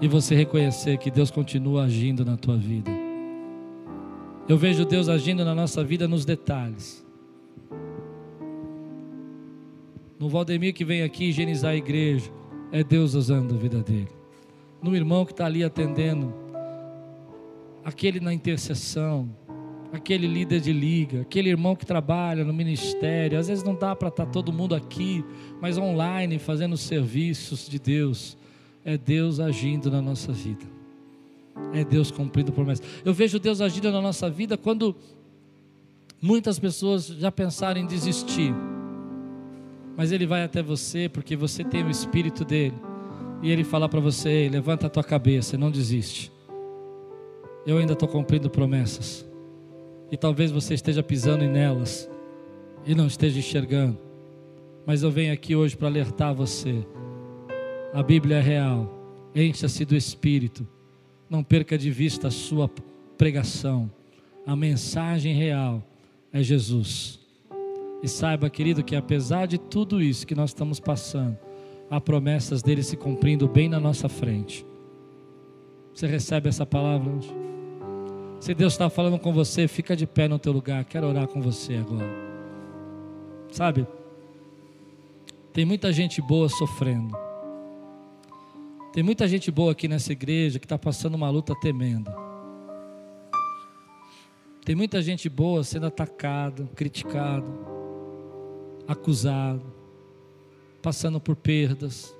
E 0.00 0.06
você 0.06 0.36
reconhecer 0.36 0.98
que 0.98 1.10
Deus 1.10 1.32
continua 1.32 1.82
agindo 1.82 2.24
na 2.24 2.36
tua 2.36 2.56
vida. 2.56 2.92
Eu 4.48 4.56
vejo 4.56 4.84
Deus 4.84 5.08
agindo 5.08 5.44
na 5.44 5.52
nossa 5.52 5.82
vida 5.82 6.06
nos 6.06 6.24
detalhes. 6.24 7.04
No 10.16 10.28
Valdemir 10.28 10.74
que 10.74 10.84
vem 10.84 11.02
aqui 11.02 11.24
higienizar 11.24 11.72
a 11.72 11.76
igreja, 11.76 12.30
é 12.70 12.84
Deus 12.84 13.14
usando 13.14 13.56
a 13.56 13.58
vida 13.58 13.82
dele. 13.82 14.12
No 14.80 14.94
irmão 14.94 15.24
que 15.24 15.32
está 15.32 15.46
ali 15.46 15.64
atendendo, 15.64 16.32
aquele 17.84 18.20
na 18.20 18.32
intercessão, 18.32 19.41
aquele 19.92 20.26
líder 20.26 20.60
de 20.60 20.72
liga, 20.72 21.20
aquele 21.20 21.50
irmão 21.50 21.76
que 21.76 21.84
trabalha 21.84 22.44
no 22.44 22.52
ministério. 22.52 23.38
Às 23.38 23.48
vezes 23.48 23.62
não 23.62 23.74
dá 23.74 23.94
para 23.94 24.08
estar 24.08 24.24
tá 24.24 24.32
todo 24.32 24.52
mundo 24.52 24.74
aqui, 24.74 25.22
mas 25.60 25.76
online 25.76 26.38
fazendo 26.38 26.76
serviços 26.76 27.68
de 27.68 27.78
Deus. 27.78 28.36
É 28.84 28.96
Deus 28.96 29.38
agindo 29.38 29.90
na 29.90 30.00
nossa 30.00 30.32
vida. 30.32 30.64
É 31.74 31.84
Deus 31.84 32.10
cumprindo 32.10 32.50
promessas. 32.50 32.84
Eu 33.04 33.12
vejo 33.12 33.38
Deus 33.38 33.60
agindo 33.60 33.92
na 33.92 34.00
nossa 34.00 34.30
vida 34.30 34.56
quando 34.56 34.96
muitas 36.20 36.58
pessoas 36.58 37.06
já 37.06 37.30
pensaram 37.30 37.80
em 37.80 37.86
desistir. 37.86 38.52
Mas 39.96 40.10
Ele 40.10 40.26
vai 40.26 40.42
até 40.42 40.62
você 40.62 41.08
porque 41.08 41.36
você 41.36 41.62
tem 41.62 41.84
o 41.84 41.90
Espírito 41.90 42.44
dele. 42.44 42.74
E 43.42 43.50
Ele 43.50 43.62
fala 43.62 43.88
para 43.88 44.00
você: 44.00 44.48
levanta 44.50 44.86
a 44.86 44.90
tua 44.90 45.04
cabeça, 45.04 45.58
não 45.58 45.70
desiste. 45.70 46.32
Eu 47.64 47.78
ainda 47.78 47.92
estou 47.92 48.08
cumprindo 48.08 48.50
promessas 48.50 49.30
e 50.12 50.16
talvez 50.18 50.50
você 50.50 50.74
esteja 50.74 51.02
pisando 51.02 51.46
nelas 51.46 52.08
e 52.84 52.94
não 52.94 53.06
esteja 53.06 53.38
enxergando. 53.38 53.98
Mas 54.84 55.02
eu 55.02 55.10
venho 55.10 55.32
aqui 55.32 55.56
hoje 55.56 55.74
para 55.74 55.88
alertar 55.88 56.34
você. 56.34 56.86
A 57.94 58.02
Bíblia 58.02 58.36
é 58.36 58.40
real. 58.42 58.92
Encha-se 59.34 59.86
do 59.86 59.96
Espírito. 59.96 60.68
Não 61.30 61.42
perca 61.42 61.78
de 61.78 61.90
vista 61.90 62.28
a 62.28 62.30
sua 62.30 62.70
pregação. 63.16 63.90
A 64.46 64.54
mensagem 64.54 65.34
real 65.34 65.82
é 66.30 66.42
Jesus. 66.42 67.18
E 68.02 68.08
saiba, 68.08 68.50
querido, 68.50 68.84
que 68.84 68.94
apesar 68.94 69.46
de 69.46 69.56
tudo 69.56 70.02
isso 70.02 70.26
que 70.26 70.34
nós 70.34 70.50
estamos 70.50 70.78
passando, 70.78 71.38
há 71.88 71.98
promessas 71.98 72.60
dele 72.62 72.82
se 72.82 72.98
cumprindo 72.98 73.48
bem 73.48 73.66
na 73.66 73.80
nossa 73.80 74.10
frente. 74.10 74.66
Você 75.94 76.06
recebe 76.06 76.50
essa 76.50 76.66
palavra 76.66 77.10
hoje? 77.10 77.51
Se 78.42 78.54
Deus 78.54 78.72
está 78.72 78.90
falando 78.90 79.20
com 79.20 79.32
você, 79.32 79.68
fica 79.68 79.94
de 79.94 80.04
pé 80.04 80.26
no 80.26 80.36
teu 80.36 80.52
lugar. 80.52 80.84
Quero 80.84 81.06
orar 81.06 81.28
com 81.28 81.40
você 81.40 81.76
agora. 81.76 82.10
Sabe? 83.52 83.86
Tem 85.52 85.64
muita 85.64 85.92
gente 85.92 86.20
boa 86.20 86.48
sofrendo. 86.48 87.16
Tem 88.92 89.00
muita 89.00 89.28
gente 89.28 89.48
boa 89.48 89.70
aqui 89.70 89.86
nessa 89.86 90.10
igreja 90.10 90.58
que 90.58 90.64
está 90.64 90.76
passando 90.76 91.14
uma 91.14 91.30
luta 91.30 91.54
tremenda. 91.60 92.12
Tem 94.64 94.74
muita 94.74 95.00
gente 95.00 95.28
boa 95.28 95.62
sendo 95.62 95.86
atacado, 95.86 96.68
criticado, 96.74 97.46
acusado, 98.88 99.72
passando 100.82 101.20
por 101.20 101.36
perdas. 101.36 102.12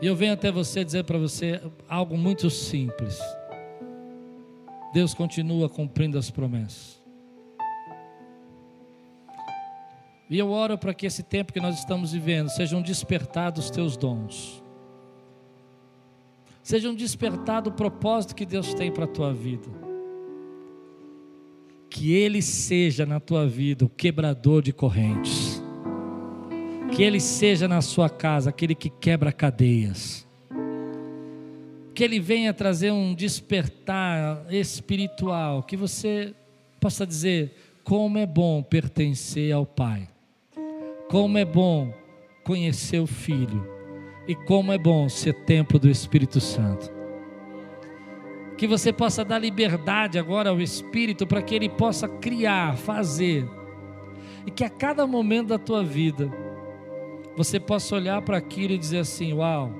E 0.00 0.06
eu 0.06 0.16
venho 0.16 0.32
até 0.32 0.50
você 0.50 0.82
dizer 0.82 1.04
para 1.04 1.18
você 1.18 1.60
algo 1.86 2.16
muito 2.16 2.48
simples. 2.48 3.20
Deus 4.92 5.14
continua 5.14 5.68
cumprindo 5.68 6.18
as 6.18 6.30
promessas. 6.30 7.00
E 10.28 10.38
eu 10.38 10.50
oro 10.50 10.78
para 10.78 10.94
que 10.94 11.06
esse 11.06 11.22
tempo 11.22 11.52
que 11.52 11.60
nós 11.60 11.78
estamos 11.78 12.12
vivendo 12.12 12.48
seja 12.48 12.76
um 12.76 12.82
despertar 12.82 13.50
dos 13.50 13.70
teus 13.70 13.96
dons. 13.96 14.62
Seja 16.62 16.88
um 16.88 16.94
despertar 16.94 17.62
do 17.62 17.72
propósito 17.72 18.34
que 18.34 18.46
Deus 18.46 18.72
tem 18.74 18.92
para 18.92 19.04
a 19.04 19.08
tua 19.08 19.32
vida. 19.32 19.68
Que 21.88 22.12
Ele 22.12 22.40
seja 22.40 23.04
na 23.04 23.18
tua 23.18 23.46
vida 23.46 23.84
o 23.84 23.88
quebrador 23.88 24.62
de 24.62 24.72
correntes. 24.72 25.60
Que 26.94 27.02
Ele 27.02 27.18
seja 27.18 27.66
na 27.66 27.80
sua 27.80 28.08
casa 28.08 28.50
aquele 28.50 28.76
que 28.76 28.88
quebra 28.88 29.32
cadeias 29.32 30.29
que 32.00 32.04
Ele 32.04 32.18
venha 32.18 32.54
trazer 32.54 32.90
um 32.90 33.14
despertar 33.14 34.46
espiritual, 34.50 35.62
que 35.62 35.76
você 35.76 36.34
possa 36.80 37.06
dizer: 37.06 37.54
como 37.84 38.16
é 38.16 38.24
bom 38.24 38.62
pertencer 38.62 39.52
ao 39.52 39.66
Pai, 39.66 40.08
como 41.10 41.36
é 41.36 41.44
bom 41.44 41.92
conhecer 42.42 43.00
o 43.00 43.06
Filho, 43.06 43.68
e 44.26 44.34
como 44.34 44.72
é 44.72 44.78
bom 44.78 45.10
ser 45.10 45.44
templo 45.44 45.78
do 45.78 45.90
Espírito 45.90 46.40
Santo. 46.40 46.90
Que 48.56 48.66
você 48.66 48.94
possa 48.94 49.22
dar 49.22 49.38
liberdade 49.38 50.18
agora 50.18 50.48
ao 50.48 50.58
Espírito 50.58 51.26
para 51.26 51.42
que 51.42 51.54
ele 51.54 51.68
possa 51.68 52.08
criar, 52.08 52.78
fazer, 52.78 53.46
e 54.46 54.50
que 54.50 54.64
a 54.64 54.70
cada 54.70 55.06
momento 55.06 55.48
da 55.48 55.58
tua 55.58 55.84
vida 55.84 56.32
você 57.36 57.60
possa 57.60 57.94
olhar 57.94 58.22
para 58.22 58.38
aquilo 58.38 58.72
e 58.72 58.78
dizer 58.78 59.00
assim: 59.00 59.34
Uau! 59.34 59.79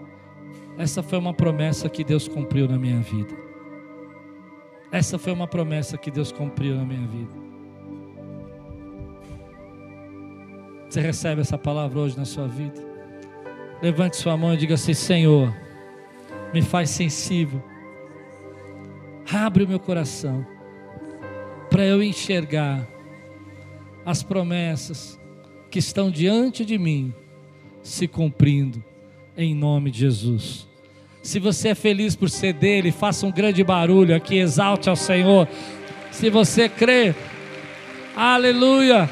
Essa 0.79 1.03
foi 1.03 1.19
uma 1.19 1.35
promessa 1.35 1.89
que 1.89 2.03
Deus 2.03 2.27
cumpriu 2.27 2.69
na 2.69 2.79
minha 2.79 3.01
vida. 3.01 3.35
Essa 4.93 5.19
foi 5.19 5.33
uma 5.33 5.47
promessa 5.47 5.97
que 5.97 6.11
Deus 6.11 6.33
cumpriu 6.33 6.75
na 6.75 6.85
minha 6.85 7.07
vida. 7.07 7.33
Você 10.89 11.01
recebe 11.01 11.41
essa 11.41 11.57
palavra 11.57 12.01
hoje 12.01 12.19
na 12.19 12.25
sua 12.25 12.49
vida? 12.49 12.83
Levante 13.81 14.17
sua 14.17 14.37
mão 14.37 14.53
e 14.55 14.57
diga 14.57 14.75
assim: 14.75 14.93
Senhor, 14.93 15.55
me 16.53 16.61
faz 16.61 16.91
sensível. 16.91 17.63
Abre 19.33 19.63
o 19.63 19.69
meu 19.69 19.79
coração 19.79 20.45
para 21.71 21.85
eu 21.85 22.03
enxergar 22.03 22.85
as 24.05 24.23
promessas 24.25 25.21
que 25.71 25.79
estão 25.79 26.11
diante 26.11 26.65
de 26.65 26.77
mim 26.77 27.15
se 27.81 28.09
cumprindo, 28.09 28.83
em 29.37 29.55
nome 29.55 29.91
de 29.91 30.01
Jesus. 30.01 30.67
Se 31.23 31.39
você 31.39 31.69
é 31.69 31.75
feliz 31.75 32.17
por 32.17 32.31
ser 32.31 32.53
dele, 32.55 32.91
faça 32.91 33.27
um 33.27 33.31
grande 33.31 33.63
barulho 33.63 34.15
aqui, 34.15 34.39
exalte 34.39 34.89
ao 34.89 34.97
Senhor. 34.97 35.47
Se 36.11 36.31
você 36.31 36.69
crê, 36.69 37.15
aleluia. 38.17 39.09